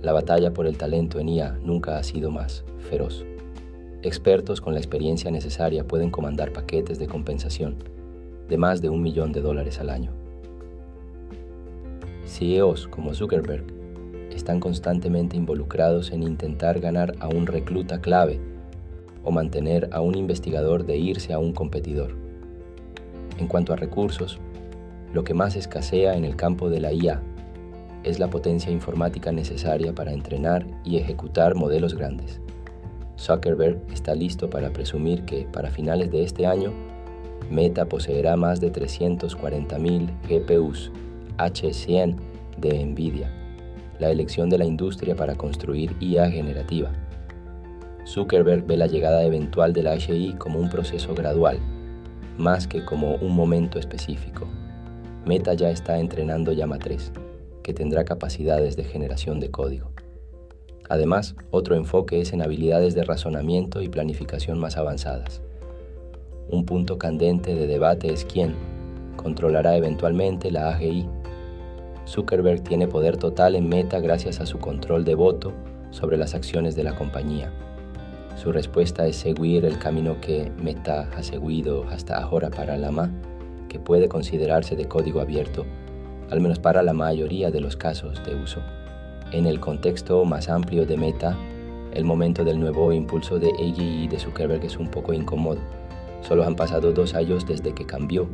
la 0.00 0.12
batalla 0.12 0.52
por 0.52 0.66
el 0.66 0.76
talento 0.76 1.18
en 1.18 1.28
IA 1.28 1.58
nunca 1.62 1.98
ha 1.98 2.02
sido 2.02 2.30
más 2.30 2.64
feroz. 2.88 3.24
Expertos 4.02 4.60
con 4.60 4.74
la 4.74 4.78
experiencia 4.78 5.30
necesaria 5.32 5.84
pueden 5.84 6.10
comandar 6.10 6.52
paquetes 6.52 7.00
de 7.00 7.08
compensación 7.08 7.97
de 8.48 8.56
más 8.58 8.80
de 8.80 8.88
un 8.88 9.02
millón 9.02 9.32
de 9.32 9.40
dólares 9.40 9.80
al 9.80 9.90
año. 9.90 10.12
CEOs 12.24 12.88
como 12.88 13.14
Zuckerberg 13.14 13.64
están 14.30 14.60
constantemente 14.60 15.36
involucrados 15.36 16.12
en 16.12 16.22
intentar 16.22 16.80
ganar 16.80 17.14
a 17.20 17.28
un 17.28 17.46
recluta 17.46 18.00
clave 18.00 18.40
o 19.24 19.30
mantener 19.30 19.88
a 19.92 20.00
un 20.00 20.14
investigador 20.14 20.86
de 20.86 20.96
irse 20.96 21.32
a 21.32 21.38
un 21.38 21.52
competidor. 21.52 22.16
En 23.38 23.46
cuanto 23.46 23.72
a 23.72 23.76
recursos, 23.76 24.38
lo 25.12 25.24
que 25.24 25.34
más 25.34 25.56
escasea 25.56 26.16
en 26.16 26.24
el 26.24 26.36
campo 26.36 26.70
de 26.70 26.80
la 26.80 26.92
IA 26.92 27.22
es 28.04 28.18
la 28.18 28.30
potencia 28.30 28.70
informática 28.70 29.32
necesaria 29.32 29.94
para 29.94 30.12
entrenar 30.12 30.66
y 30.84 30.96
ejecutar 30.96 31.54
modelos 31.54 31.94
grandes. 31.94 32.40
Zuckerberg 33.18 33.80
está 33.92 34.14
listo 34.14 34.48
para 34.48 34.72
presumir 34.72 35.24
que 35.24 35.46
para 35.52 35.70
finales 35.70 36.10
de 36.10 36.22
este 36.22 36.46
año, 36.46 36.72
Meta 37.50 37.86
poseerá 37.86 38.36
más 38.36 38.60
de 38.60 38.72
340.000 38.72 40.10
GPUs 40.28 40.92
H100 41.38 42.16
de 42.58 42.84
Nvidia, 42.84 43.30
la 43.98 44.10
elección 44.10 44.50
de 44.50 44.58
la 44.58 44.64
industria 44.64 45.16
para 45.16 45.34
construir 45.36 45.96
IA 46.00 46.30
generativa. 46.30 46.92
Zuckerberg 48.06 48.66
ve 48.66 48.76
la 48.76 48.86
llegada 48.86 49.22
eventual 49.22 49.72
de 49.72 49.82
la 49.82 49.96
HI 49.96 50.34
como 50.38 50.58
un 50.58 50.68
proceso 50.68 51.14
gradual, 51.14 51.58
más 52.36 52.66
que 52.66 52.84
como 52.84 53.16
un 53.16 53.34
momento 53.34 53.78
específico. 53.78 54.48
Meta 55.24 55.54
ya 55.54 55.70
está 55.70 55.98
entrenando 55.98 56.52
Llama 56.52 56.78
3 56.78 57.12
que 57.68 57.74
tendrá 57.74 58.06
capacidades 58.06 58.76
de 58.76 58.84
generación 58.84 59.40
de 59.40 59.50
código. 59.50 59.90
Además, 60.88 61.36
otro 61.50 61.76
enfoque 61.76 62.18
es 62.18 62.32
en 62.32 62.40
habilidades 62.40 62.94
de 62.94 63.04
razonamiento 63.04 63.82
y 63.82 63.90
planificación 63.90 64.58
más 64.58 64.78
avanzadas. 64.78 65.42
Un 66.50 66.64
punto 66.64 66.98
candente 66.98 67.54
de 67.54 67.66
debate 67.66 68.12
es 68.12 68.24
quién 68.24 68.54
controlará 69.16 69.76
eventualmente 69.76 70.50
la 70.50 70.70
AGI. 70.70 71.06
Zuckerberg 72.06 72.62
tiene 72.62 72.88
poder 72.88 73.16
total 73.18 73.54
en 73.54 73.68
Meta 73.68 74.00
gracias 74.00 74.40
a 74.40 74.46
su 74.46 74.58
control 74.58 75.04
de 75.04 75.14
voto 75.14 75.52
sobre 75.90 76.16
las 76.16 76.34
acciones 76.34 76.74
de 76.74 76.84
la 76.84 76.94
compañía. 76.94 77.52
Su 78.36 78.52
respuesta 78.52 79.06
es 79.06 79.16
seguir 79.16 79.64
el 79.64 79.78
camino 79.78 80.20
que 80.20 80.50
Meta 80.62 81.10
ha 81.16 81.22
seguido 81.22 81.84
hasta 81.90 82.16
ahora 82.16 82.50
para 82.50 82.78
Lama, 82.78 83.10
que 83.68 83.78
puede 83.78 84.08
considerarse 84.08 84.76
de 84.76 84.86
código 84.86 85.20
abierto 85.20 85.66
al 86.30 86.40
menos 86.40 86.58
para 86.58 86.82
la 86.82 86.92
mayoría 86.92 87.50
de 87.50 87.60
los 87.60 87.76
casos 87.76 88.22
de 88.24 88.34
uso. 88.34 88.60
En 89.32 89.46
el 89.46 89.60
contexto 89.60 90.24
más 90.24 90.48
amplio 90.48 90.86
de 90.86 90.96
Meta, 90.96 91.36
el 91.92 92.04
momento 92.04 92.44
del 92.44 92.60
nuevo 92.60 92.92
impulso 92.92 93.38
de 93.38 93.50
AGI 93.50 94.08
de 94.08 94.18
Zuckerberg 94.18 94.64
es 94.64 94.76
un 94.76 94.88
poco 94.88 95.12
incómodo. 95.12 95.60
Solo 96.20 96.44
han 96.44 96.56
pasado 96.56 96.92
dos 96.92 97.14
años 97.14 97.46
desde 97.46 97.72
que 97.72 97.86
cambió 97.86 98.28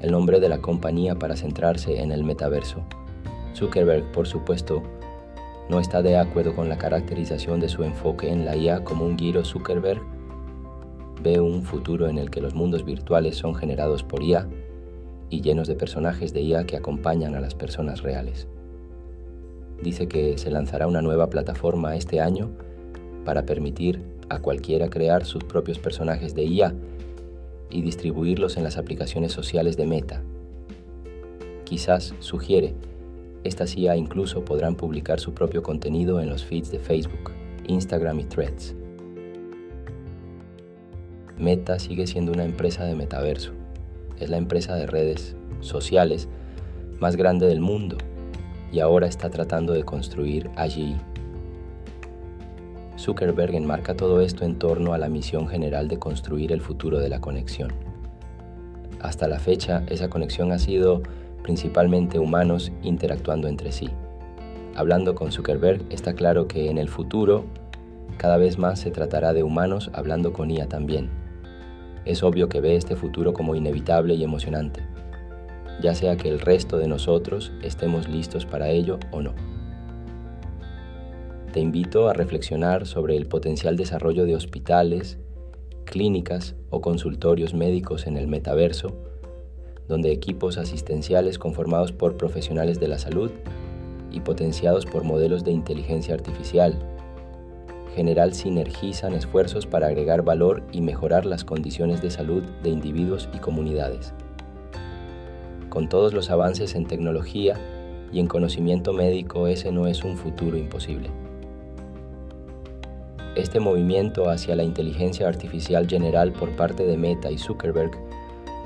el 0.00 0.12
nombre 0.12 0.40
de 0.40 0.48
la 0.48 0.60
compañía 0.60 1.14
para 1.14 1.36
centrarse 1.36 2.00
en 2.00 2.10
el 2.12 2.24
metaverso. 2.24 2.82
Zuckerberg, 3.54 4.10
por 4.12 4.26
supuesto, 4.26 4.82
no 5.68 5.78
está 5.78 6.02
de 6.02 6.16
acuerdo 6.16 6.54
con 6.56 6.68
la 6.68 6.78
caracterización 6.78 7.60
de 7.60 7.68
su 7.68 7.84
enfoque 7.84 8.30
en 8.30 8.44
la 8.44 8.56
IA 8.56 8.82
como 8.82 9.04
un 9.04 9.18
giro 9.18 9.44
Zuckerberg. 9.44 10.00
Ve 11.22 11.38
un 11.38 11.62
futuro 11.62 12.08
en 12.08 12.18
el 12.18 12.30
que 12.30 12.40
los 12.40 12.54
mundos 12.54 12.84
virtuales 12.84 13.36
son 13.36 13.54
generados 13.54 14.02
por 14.02 14.22
IA 14.22 14.48
y 15.28 15.42
llenos 15.42 15.68
de 15.68 15.76
personajes 15.76 16.32
de 16.32 16.42
IA 16.42 16.64
que 16.64 16.76
acompañan 16.76 17.34
a 17.34 17.40
las 17.40 17.54
personas 17.54 18.02
reales. 18.02 18.48
Dice 19.82 20.08
que 20.08 20.38
se 20.38 20.50
lanzará 20.50 20.86
una 20.86 21.02
nueva 21.02 21.28
plataforma 21.28 21.94
este 21.94 22.20
año 22.20 22.50
para 23.24 23.44
permitir 23.44 24.02
a 24.28 24.38
cualquiera 24.38 24.88
crear 24.88 25.24
sus 25.24 25.44
propios 25.44 25.78
personajes 25.78 26.34
de 26.34 26.44
IA 26.44 26.74
y 27.70 27.82
distribuirlos 27.82 28.56
en 28.56 28.64
las 28.64 28.76
aplicaciones 28.76 29.32
sociales 29.32 29.76
de 29.76 29.86
Meta. 29.86 30.22
Quizás, 31.64 32.14
sugiere, 32.18 32.74
estas 33.44 33.76
IA 33.76 33.96
incluso 33.96 34.44
podrán 34.44 34.74
publicar 34.74 35.20
su 35.20 35.32
propio 35.32 35.62
contenido 35.62 36.20
en 36.20 36.28
los 36.28 36.44
feeds 36.44 36.70
de 36.70 36.78
Facebook, 36.78 37.32
Instagram 37.66 38.20
y 38.20 38.24
Threads. 38.24 38.74
Meta 41.38 41.78
sigue 41.78 42.06
siendo 42.06 42.32
una 42.32 42.44
empresa 42.44 42.84
de 42.84 42.94
metaverso 42.94 43.52
es 44.20 44.28
la 44.28 44.36
empresa 44.36 44.76
de 44.76 44.86
redes 44.86 45.34
sociales 45.60 46.28
más 47.00 47.16
grande 47.16 47.46
del 47.46 47.60
mundo 47.60 47.96
y 48.70 48.80
ahora 48.80 49.06
está 49.06 49.30
tratando 49.30 49.72
de 49.72 49.82
construir 49.82 50.50
allí. 50.56 50.96
Zuckerberg 53.00 53.54
enmarca 53.54 53.96
todo 53.96 54.20
esto 54.20 54.44
en 54.44 54.58
torno 54.58 54.92
a 54.92 54.98
la 54.98 55.08
misión 55.08 55.48
general 55.48 55.88
de 55.88 55.98
construir 55.98 56.52
el 56.52 56.60
futuro 56.60 56.98
de 56.98 57.08
la 57.08 57.20
conexión. 57.20 57.72
Hasta 59.00 59.26
la 59.26 59.38
fecha, 59.38 59.82
esa 59.88 60.10
conexión 60.10 60.52
ha 60.52 60.58
sido 60.58 61.02
principalmente 61.42 62.18
humanos 62.18 62.70
interactuando 62.82 63.48
entre 63.48 63.72
sí. 63.72 63.88
Hablando 64.76 65.14
con 65.14 65.32
Zuckerberg, 65.32 65.84
está 65.90 66.12
claro 66.12 66.46
que 66.46 66.70
en 66.70 66.78
el 66.78 66.88
futuro 66.88 67.46
cada 68.18 68.36
vez 68.36 68.58
más 68.58 68.78
se 68.78 68.90
tratará 68.90 69.32
de 69.32 69.42
humanos 69.42 69.90
hablando 69.94 70.32
con 70.32 70.50
IA 70.50 70.68
también 70.68 71.08
es 72.04 72.22
obvio 72.22 72.48
que 72.48 72.60
ve 72.60 72.76
este 72.76 72.96
futuro 72.96 73.32
como 73.32 73.54
inevitable 73.54 74.14
y 74.14 74.24
emocionante, 74.24 74.82
ya 75.82 75.94
sea 75.94 76.16
que 76.16 76.28
el 76.28 76.40
resto 76.40 76.78
de 76.78 76.88
nosotros 76.88 77.52
estemos 77.62 78.08
listos 78.08 78.46
para 78.46 78.68
ello 78.68 78.98
o 79.10 79.20
no. 79.20 79.34
Te 81.52 81.60
invito 81.60 82.08
a 82.08 82.12
reflexionar 82.12 82.86
sobre 82.86 83.16
el 83.16 83.26
potencial 83.26 83.76
desarrollo 83.76 84.24
de 84.24 84.36
hospitales, 84.36 85.18
clínicas 85.84 86.54
o 86.70 86.80
consultorios 86.80 87.54
médicos 87.54 88.06
en 88.06 88.16
el 88.16 88.28
metaverso, 88.28 88.96
donde 89.88 90.12
equipos 90.12 90.58
asistenciales 90.58 91.38
conformados 91.38 91.92
por 91.92 92.16
profesionales 92.16 92.78
de 92.78 92.88
la 92.88 92.98
salud 92.98 93.30
y 94.12 94.20
potenciados 94.20 94.86
por 94.86 95.02
modelos 95.02 95.44
de 95.44 95.50
inteligencia 95.50 96.14
artificial 96.14 96.78
general 97.94 98.34
sinergizan 98.34 99.14
esfuerzos 99.14 99.66
para 99.66 99.88
agregar 99.88 100.22
valor 100.22 100.62
y 100.72 100.80
mejorar 100.80 101.26
las 101.26 101.44
condiciones 101.44 102.00
de 102.00 102.10
salud 102.10 102.42
de 102.62 102.70
individuos 102.70 103.28
y 103.34 103.38
comunidades. 103.38 104.12
Con 105.68 105.88
todos 105.88 106.12
los 106.12 106.30
avances 106.30 106.74
en 106.74 106.86
tecnología 106.86 107.56
y 108.12 108.20
en 108.20 108.26
conocimiento 108.26 108.92
médico, 108.92 109.46
ese 109.46 109.70
no 109.70 109.86
es 109.86 110.02
un 110.04 110.16
futuro 110.16 110.56
imposible. 110.56 111.10
Este 113.36 113.60
movimiento 113.60 114.28
hacia 114.28 114.56
la 114.56 114.64
inteligencia 114.64 115.28
artificial 115.28 115.86
general 115.86 116.32
por 116.32 116.50
parte 116.56 116.84
de 116.84 116.96
Meta 116.96 117.30
y 117.30 117.38
Zuckerberg 117.38 117.92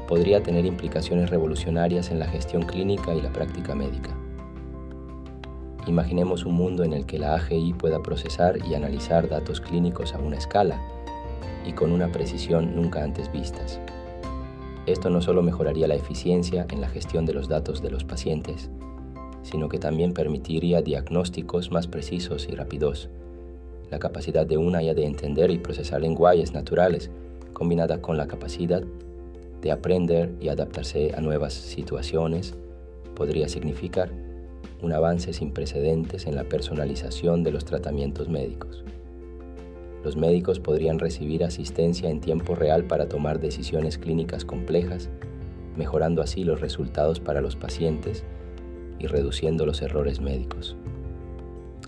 podría 0.09 0.43
tener 0.43 0.65
implicaciones 0.65 1.29
revolucionarias 1.29 2.11
en 2.11 2.19
la 2.19 2.27
gestión 2.27 2.63
clínica 2.63 3.15
y 3.15 3.21
la 3.21 3.31
práctica 3.31 3.75
médica. 3.75 4.17
Imaginemos 5.87 6.47
un 6.47 6.55
mundo 6.55 6.83
en 6.83 6.95
el 6.95 7.05
que 7.05 7.19
la 7.19 7.35
AGI 7.35 7.75
pueda 7.75 8.03
procesar 8.03 8.57
y 8.67 8.75
analizar 8.75 9.29
datos 9.29 9.61
clínicos 9.61 10.15
a 10.15 10.19
una 10.19 10.39
escala 10.39 10.81
y 11.67 11.73
con 11.73 11.93
una 11.93 12.11
precisión 12.11 12.75
nunca 12.75 13.05
antes 13.05 13.31
vistas. 13.31 13.81
Esto 14.87 15.11
no 15.11 15.21
solo 15.21 15.43
mejoraría 15.43 15.89
la 15.89 15.95
eficiencia 15.95 16.67
en 16.71 16.81
la 16.81 16.89
gestión 16.89 17.27
de 17.27 17.35
los 17.35 17.49
datos 17.49 17.83
de 17.83 17.91
los 17.91 18.05
pacientes, 18.05 18.71
sino 19.43 19.69
que 19.69 19.79
también 19.79 20.15
permitiría 20.15 20.81
diagnósticos 20.81 21.71
más 21.71 21.87
precisos 21.87 22.49
y 22.49 22.55
rápidos. 22.55 23.11
La 23.91 23.99
capacidad 23.99 24.47
de 24.47 24.57
una 24.57 24.83
IA 24.83 24.95
de 24.95 25.07
entender 25.07 25.51
y 25.51 25.59
procesar 25.59 26.01
lenguajes 26.01 26.53
naturales, 26.53 27.11
combinada 27.53 28.01
con 28.01 28.17
la 28.17 28.27
capacidad 28.27 28.83
de 29.61 29.73
aprender 29.73 30.35
y 30.41 30.49
adaptarse 30.49 31.13
a 31.17 31.21
nuevas 31.21 31.55
situaciones, 31.55 32.55
podría 33.15 33.49
significar 33.49 34.11
un 34.83 34.93
avance 34.93 35.33
sin 35.33 35.53
precedentes 35.53 36.27
en 36.27 36.35
la 36.35 36.45
personalización 36.45 37.43
de 37.43 37.53
los 37.53 37.65
tratamientos 37.65 38.29
médicos. 38.29 38.85
Los 40.05 40.17
médicos 40.17 40.61
podrían 40.61 40.99
recibir 40.99 41.45
asistencia 41.45 42.11
en 42.11 42.21
tiempo 42.21 42.55
real 42.55 42.85
para 42.85 43.09
tomar 43.09 43.41
decisiones 43.41 43.97
clínicas 43.97 44.45
complejas, 44.45 45.09
mejorando 45.77 46.21
así 46.21 46.45
los 46.45 46.61
resultados 46.61 47.21
para 47.21 47.41
los 47.41 47.57
pacientes 47.57 48.23
y 48.99 49.07
reduciendo 49.07 49.65
los 49.65 49.81
errores 49.81 50.21
médicos. 50.21 50.77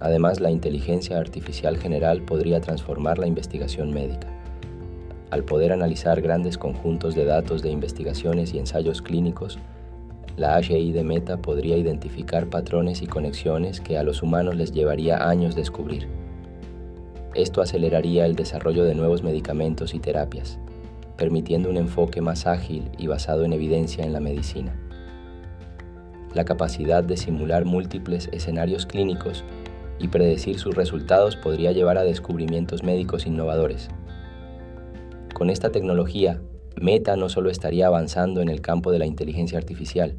Además, 0.00 0.40
la 0.40 0.50
inteligencia 0.50 1.18
artificial 1.18 1.78
general 1.78 2.22
podría 2.22 2.60
transformar 2.60 3.18
la 3.18 3.26
investigación 3.26 3.92
médica. 3.92 4.28
Al 5.30 5.44
poder 5.44 5.72
analizar 5.72 6.20
grandes 6.20 6.58
conjuntos 6.58 7.14
de 7.14 7.24
datos 7.24 7.62
de 7.62 7.70
investigaciones 7.70 8.54
y 8.54 8.58
ensayos 8.58 9.02
clínicos, 9.02 9.58
la 10.36 10.60
HI 10.60 10.92
de 10.92 11.02
Meta 11.02 11.38
podría 11.38 11.78
identificar 11.78 12.48
patrones 12.48 13.00
y 13.00 13.06
conexiones 13.06 13.80
que 13.80 13.96
a 13.96 14.02
los 14.02 14.22
humanos 14.22 14.54
les 14.54 14.72
llevaría 14.72 15.28
años 15.28 15.54
descubrir. 15.54 16.08
Esto 17.34 17.62
aceleraría 17.62 18.26
el 18.26 18.36
desarrollo 18.36 18.84
de 18.84 18.94
nuevos 18.94 19.22
medicamentos 19.22 19.94
y 19.94 19.98
terapias, 19.98 20.58
permitiendo 21.16 21.70
un 21.70 21.78
enfoque 21.78 22.20
más 22.20 22.46
ágil 22.46 22.90
y 22.98 23.06
basado 23.06 23.44
en 23.44 23.54
evidencia 23.54 24.04
en 24.04 24.12
la 24.12 24.20
medicina. 24.20 24.74
La 26.34 26.44
capacidad 26.44 27.02
de 27.02 27.16
simular 27.16 27.64
múltiples 27.64 28.28
escenarios 28.30 28.84
clínicos 28.84 29.42
y 29.98 30.08
predecir 30.08 30.58
sus 30.58 30.74
resultados 30.74 31.36
podría 31.36 31.72
llevar 31.72 31.98
a 31.98 32.04
descubrimientos 32.04 32.82
médicos 32.82 33.26
innovadores. 33.26 33.88
Con 35.34 35.50
esta 35.50 35.70
tecnología, 35.70 36.40
Meta 36.80 37.16
no 37.16 37.28
solo 37.28 37.50
estaría 37.50 37.86
avanzando 37.86 38.42
en 38.42 38.48
el 38.48 38.60
campo 38.60 38.92
de 38.92 38.98
la 38.98 39.06
inteligencia 39.06 39.58
artificial, 39.58 40.16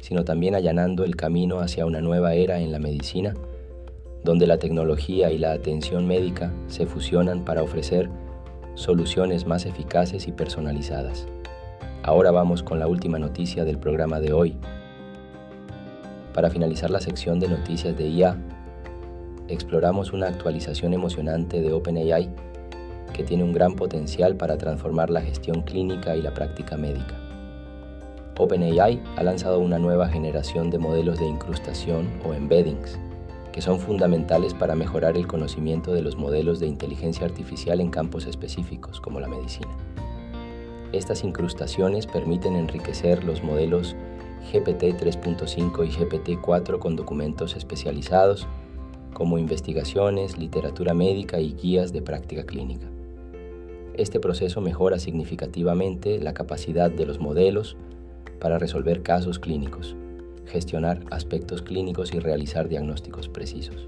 sino 0.00 0.24
también 0.24 0.54
allanando 0.54 1.04
el 1.04 1.16
camino 1.16 1.60
hacia 1.60 1.86
una 1.86 2.00
nueva 2.00 2.34
era 2.34 2.58
en 2.60 2.72
la 2.72 2.78
medicina, 2.78 3.34
donde 4.24 4.46
la 4.46 4.58
tecnología 4.58 5.30
y 5.30 5.38
la 5.38 5.52
atención 5.52 6.06
médica 6.06 6.52
se 6.68 6.86
fusionan 6.86 7.44
para 7.44 7.62
ofrecer 7.62 8.08
soluciones 8.74 9.46
más 9.46 9.66
eficaces 9.66 10.26
y 10.26 10.32
personalizadas. 10.32 11.26
Ahora 12.02 12.30
vamos 12.30 12.62
con 12.62 12.78
la 12.78 12.86
última 12.86 13.18
noticia 13.18 13.64
del 13.64 13.78
programa 13.78 14.20
de 14.20 14.32
hoy. 14.32 14.56
Para 16.32 16.48
finalizar 16.48 16.90
la 16.90 17.00
sección 17.00 17.40
de 17.40 17.48
noticias 17.48 17.96
de 17.96 18.08
IA, 18.08 18.38
exploramos 19.50 20.12
una 20.12 20.28
actualización 20.28 20.94
emocionante 20.94 21.60
de 21.60 21.72
OpenAI 21.72 22.30
que 23.12 23.24
tiene 23.24 23.44
un 23.44 23.52
gran 23.52 23.74
potencial 23.74 24.36
para 24.36 24.56
transformar 24.56 25.10
la 25.10 25.20
gestión 25.20 25.62
clínica 25.62 26.16
y 26.16 26.22
la 26.22 26.32
práctica 26.32 26.76
médica. 26.76 27.18
OpenAI 28.38 29.02
ha 29.16 29.22
lanzado 29.22 29.58
una 29.58 29.78
nueva 29.78 30.08
generación 30.08 30.70
de 30.70 30.78
modelos 30.78 31.18
de 31.18 31.26
incrustación 31.26 32.08
o 32.24 32.32
embeddings, 32.32 32.98
que 33.52 33.60
son 33.60 33.80
fundamentales 33.80 34.54
para 34.54 34.74
mejorar 34.74 35.16
el 35.16 35.26
conocimiento 35.26 35.92
de 35.92 36.02
los 36.02 36.16
modelos 36.16 36.60
de 36.60 36.66
inteligencia 36.66 37.26
artificial 37.26 37.80
en 37.80 37.90
campos 37.90 38.26
específicos 38.26 39.00
como 39.00 39.20
la 39.20 39.28
medicina. 39.28 39.76
Estas 40.92 41.22
incrustaciones 41.24 42.06
permiten 42.06 42.56
enriquecer 42.56 43.24
los 43.24 43.42
modelos 43.42 43.94
GPT 44.52 44.96
3.5 44.98 45.86
y 45.86 45.90
GPT 45.90 46.40
4 46.40 46.80
con 46.80 46.96
documentos 46.96 47.56
especializados 47.56 48.48
como 49.12 49.38
investigaciones, 49.38 50.38
literatura 50.38 50.94
médica 50.94 51.40
y 51.40 51.54
guías 51.54 51.92
de 51.92 52.02
práctica 52.02 52.44
clínica. 52.44 52.86
Este 53.94 54.20
proceso 54.20 54.60
mejora 54.60 54.98
significativamente 54.98 56.20
la 56.20 56.34
capacidad 56.34 56.90
de 56.90 57.06
los 57.06 57.20
modelos 57.20 57.76
para 58.38 58.58
resolver 58.58 59.02
casos 59.02 59.38
clínicos, 59.38 59.96
gestionar 60.46 61.00
aspectos 61.10 61.62
clínicos 61.62 62.14
y 62.14 62.18
realizar 62.18 62.68
diagnósticos 62.68 63.28
precisos. 63.28 63.86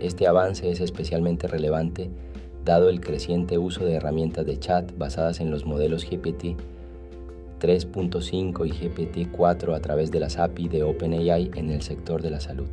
Este 0.00 0.26
avance 0.26 0.70
es 0.70 0.80
especialmente 0.80 1.48
relevante 1.48 2.10
dado 2.64 2.88
el 2.88 3.00
creciente 3.00 3.58
uso 3.58 3.84
de 3.84 3.94
herramientas 3.94 4.46
de 4.46 4.58
chat 4.58 4.96
basadas 4.96 5.40
en 5.40 5.50
los 5.50 5.66
modelos 5.66 6.04
GPT 6.08 6.56
3.5 7.60 8.66
y 8.66 8.72
GPT-4 8.72 9.74
a 9.74 9.80
través 9.80 10.10
de 10.10 10.20
las 10.20 10.38
API 10.38 10.68
de 10.68 10.82
OpenAI 10.82 11.50
en 11.54 11.70
el 11.70 11.80
sector 11.80 12.20
de 12.20 12.30
la 12.30 12.40
salud. 12.40 12.68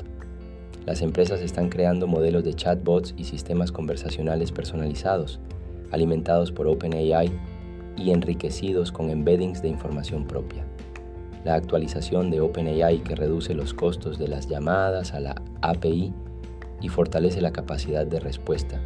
Las 0.85 1.01
empresas 1.01 1.41
están 1.41 1.69
creando 1.69 2.07
modelos 2.07 2.43
de 2.43 2.53
chatbots 2.53 3.13
y 3.17 3.25
sistemas 3.25 3.71
conversacionales 3.71 4.51
personalizados, 4.51 5.39
alimentados 5.91 6.51
por 6.51 6.67
OpenAI 6.67 7.31
y 7.97 8.11
enriquecidos 8.11 8.91
con 8.91 9.09
embeddings 9.09 9.61
de 9.61 9.67
información 9.67 10.25
propia. 10.25 10.65
La 11.43 11.55
actualización 11.55 12.31
de 12.31 12.41
OpenAI 12.41 12.99
que 12.99 13.15
reduce 13.15 13.53
los 13.53 13.73
costos 13.73 14.17
de 14.17 14.27
las 14.27 14.47
llamadas 14.47 15.13
a 15.13 15.19
la 15.19 15.41
API 15.61 16.13
y 16.81 16.89
fortalece 16.89 17.41
la 17.41 17.51
capacidad 17.51 18.05
de 18.05 18.19
respuesta 18.19 18.79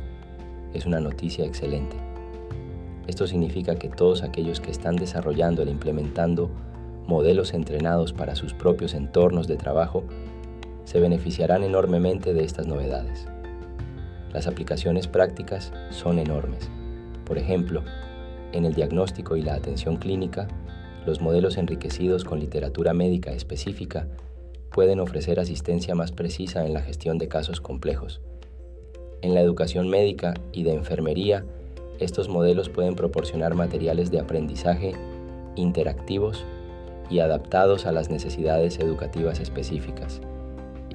es 0.75 0.85
una 0.85 0.99
noticia 0.99 1.45
excelente. 1.45 1.95
Esto 3.07 3.27
significa 3.27 3.75
que 3.75 3.89
todos 3.89 4.23
aquellos 4.23 4.59
que 4.59 4.71
están 4.71 4.95
desarrollando 4.95 5.63
e 5.63 5.69
implementando 5.69 6.49
modelos 7.07 7.53
entrenados 7.53 8.13
para 8.13 8.35
sus 8.35 8.53
propios 8.53 8.93
entornos 8.93 9.47
de 9.47 9.57
trabajo 9.57 10.03
se 10.85 10.99
beneficiarán 10.99 11.63
enormemente 11.63 12.33
de 12.33 12.43
estas 12.43 12.67
novedades. 12.67 13.27
Las 14.31 14.47
aplicaciones 14.47 15.07
prácticas 15.07 15.73
son 15.89 16.19
enormes. 16.19 16.69
Por 17.25 17.37
ejemplo, 17.37 17.83
en 18.51 18.65
el 18.65 18.73
diagnóstico 18.73 19.35
y 19.35 19.41
la 19.41 19.55
atención 19.55 19.97
clínica, 19.97 20.47
los 21.05 21.21
modelos 21.21 21.57
enriquecidos 21.57 22.23
con 22.23 22.39
literatura 22.39 22.93
médica 22.93 23.31
específica 23.31 24.07
pueden 24.71 24.99
ofrecer 24.99 25.39
asistencia 25.39 25.95
más 25.95 26.11
precisa 26.11 26.65
en 26.65 26.73
la 26.73 26.81
gestión 26.81 27.17
de 27.17 27.27
casos 27.27 27.61
complejos. 27.61 28.21
En 29.21 29.33
la 29.33 29.41
educación 29.41 29.89
médica 29.89 30.33
y 30.51 30.63
de 30.63 30.73
enfermería, 30.73 31.45
estos 31.99 32.27
modelos 32.27 32.69
pueden 32.69 32.95
proporcionar 32.95 33.55
materiales 33.55 34.11
de 34.11 34.19
aprendizaje 34.19 34.93
interactivos 35.55 36.43
y 37.09 37.19
adaptados 37.19 37.85
a 37.85 37.91
las 37.91 38.09
necesidades 38.09 38.79
educativas 38.79 39.39
específicas. 39.39 40.21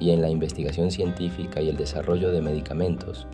Y 0.01 0.09
en 0.09 0.19
la 0.19 0.31
investigación 0.31 0.89
científica 0.89 1.61
y 1.61 1.69
el 1.69 1.77
desarrollo 1.77 2.31
de 2.31 2.41
medicamentos, 2.41 3.27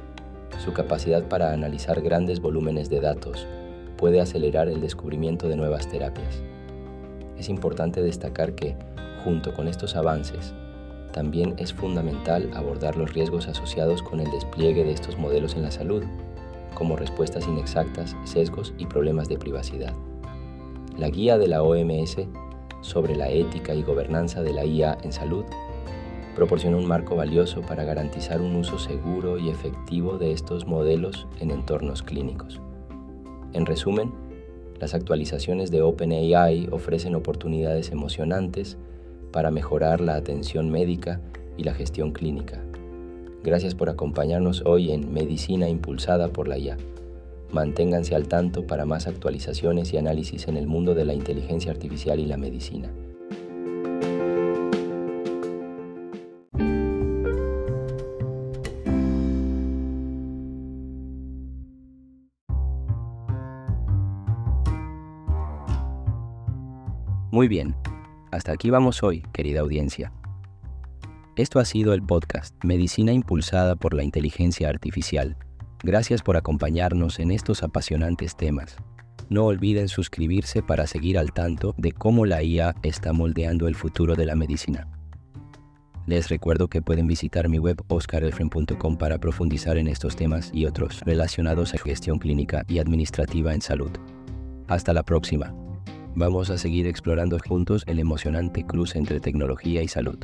su 0.64 0.74
capacidad 0.74 1.24
para 1.24 1.54
analizar 1.54 2.02
grandes 2.02 2.42
volúmenes 2.42 2.90
de 2.90 3.00
datos 3.00 3.48
puede 3.96 4.20
acelerar 4.20 4.68
el 4.68 4.82
descubrimiento 4.82 5.48
de 5.48 5.56
nuevas 5.56 5.88
terapias. 5.88 6.44
Es 7.38 7.48
importante 7.48 8.02
destacar 8.02 8.54
que, 8.54 8.76
junto 9.24 9.54
con 9.54 9.70
estos 9.70 9.96
avances, 9.96 10.54
también 11.14 11.56
es 11.58 11.72
fundamental 11.72 12.50
abordar 12.54 12.98
los 12.98 13.14
riesgos 13.14 13.48
asociados 13.48 14.04
con 14.04 14.20
el 14.20 14.30
despliegue 14.30 14.84
de 14.84 14.92
estos 14.92 15.18
modelos 15.18 15.56
en 15.56 15.64
la 15.64 15.72
salud, 15.72 16.04
como 16.76 16.98
respuestas 16.98 17.48
inexactas, 17.48 18.14
sesgos 18.26 18.74
y 18.78 18.88
problemas 18.88 19.30
de 19.30 19.38
privacidad. 19.38 19.94
La 20.98 21.08
guía 21.08 21.38
de 21.38 21.48
la 21.48 21.64
OMS 21.64 22.18
sobre 22.82 23.16
la 23.16 23.30
ética 23.30 23.74
y 23.74 23.84
gobernanza 23.84 24.42
de 24.42 24.52
la 24.52 24.66
IA 24.66 24.98
en 25.02 25.14
salud 25.14 25.46
proporciona 26.38 26.78
un 26.78 26.86
marco 26.86 27.16
valioso 27.16 27.62
para 27.62 27.84
garantizar 27.84 28.42
un 28.42 28.56
uso 28.56 28.78
seguro 28.78 29.40
y 29.40 29.50
efectivo 29.50 30.18
de 30.18 30.32
estos 30.32 30.68
modelos 30.68 31.28
en 31.40 31.50
entornos 31.52 32.04
clínicos. 32.04 32.62
En 33.54 33.66
resumen, 33.66 34.14
las 34.80 34.94
actualizaciones 34.94 35.72
de 35.72 35.82
OpenAI 35.82 36.70
ofrecen 36.72 37.16
oportunidades 37.16 37.92
emocionantes 37.92 38.78
para 39.32 39.50
mejorar 39.50 40.00
la 40.00 40.16
atención 40.16 40.70
médica 40.70 41.20
y 41.58 41.64
la 41.64 41.74
gestión 41.74 42.12
clínica, 42.12 42.62
Gracias 43.48 43.76
por 43.76 43.90
acompañarnos 43.90 44.64
hoy 44.66 44.92
en 44.92 45.14
Medicina 45.14 45.70
Impulsada 45.70 46.28
por 46.28 46.50
la 46.50 46.58
IA. 46.58 46.76
Manténganse 47.54 48.14
al 48.14 48.28
tanto 48.28 48.68
para 48.68 48.86
más 48.86 49.08
actualizaciones 49.08 49.94
y 49.94 49.98
análisis 49.98 50.50
en 50.50 50.58
el 50.58 50.68
mundo 50.68 50.96
de 50.96 51.06
la 51.06 51.14
inteligencia 51.14 51.72
artificial 51.72 52.20
y 52.20 52.26
la 52.26 52.36
medicina. 52.36 52.92
Muy 67.48 67.56
bien, 67.56 67.76
hasta 68.30 68.52
aquí 68.52 68.70
vamos 68.70 69.04
hoy, 69.04 69.24
querida 69.32 69.62
audiencia. 69.62 70.12
Esto 71.38 71.60
ha 71.60 71.64
sido 71.64 71.94
el 71.94 72.04
podcast 72.04 72.54
Medicina 72.62 73.14
Impulsada 73.14 73.78
por 73.78 73.94
la 73.94 74.04
Inteligencia 74.04 74.68
Artificial. 74.68 75.38
Gracias 75.82 76.24
por 76.24 76.36
acompañarnos 76.36 77.20
en 77.20 77.32
estos 77.32 77.64
apasionantes 77.64 78.36
temas. 78.36 78.76
No 79.30 79.46
olviden 79.46 79.88
suscribirse 79.88 80.62
para 80.62 80.88
seguir 80.88 81.18
al 81.18 81.32
tanto 81.32 81.74
de 81.78 81.94
cómo 81.94 82.26
la 82.26 82.44
IA 82.44 82.76
está 82.84 83.14
moldeando 83.14 83.70
el 83.70 83.76
futuro 83.76 84.16
de 84.16 84.26
la 84.26 84.36
medicina. 84.36 84.90
Les 86.06 86.28
recuerdo 86.28 86.68
que 86.68 86.82
pueden 86.82 87.08
visitar 87.08 87.48
mi 87.48 87.60
web 87.60 87.82
oscarelfren.com 87.88 88.98
para 88.98 89.20
profundizar 89.20 89.78
en 89.78 89.88
estos 89.88 90.18
temas 90.18 90.52
y 90.54 90.66
otros 90.66 91.00
relacionados 91.06 91.74
a 91.74 91.78
gestión 91.78 92.20
clínica 92.20 92.66
y 92.68 92.80
administrativa 92.80 93.54
en 93.54 93.62
salud. 93.62 93.92
Hasta 94.68 94.92
la 94.92 95.04
próxima. 95.04 95.56
Vamos 96.20 96.50
a 96.50 96.58
seguir 96.58 96.88
explorando 96.88 97.38
juntos 97.38 97.84
el 97.86 98.00
emocionante 98.00 98.66
cruce 98.66 98.98
entre 98.98 99.20
tecnología 99.20 99.84
y 99.84 99.88
salud. 99.88 100.18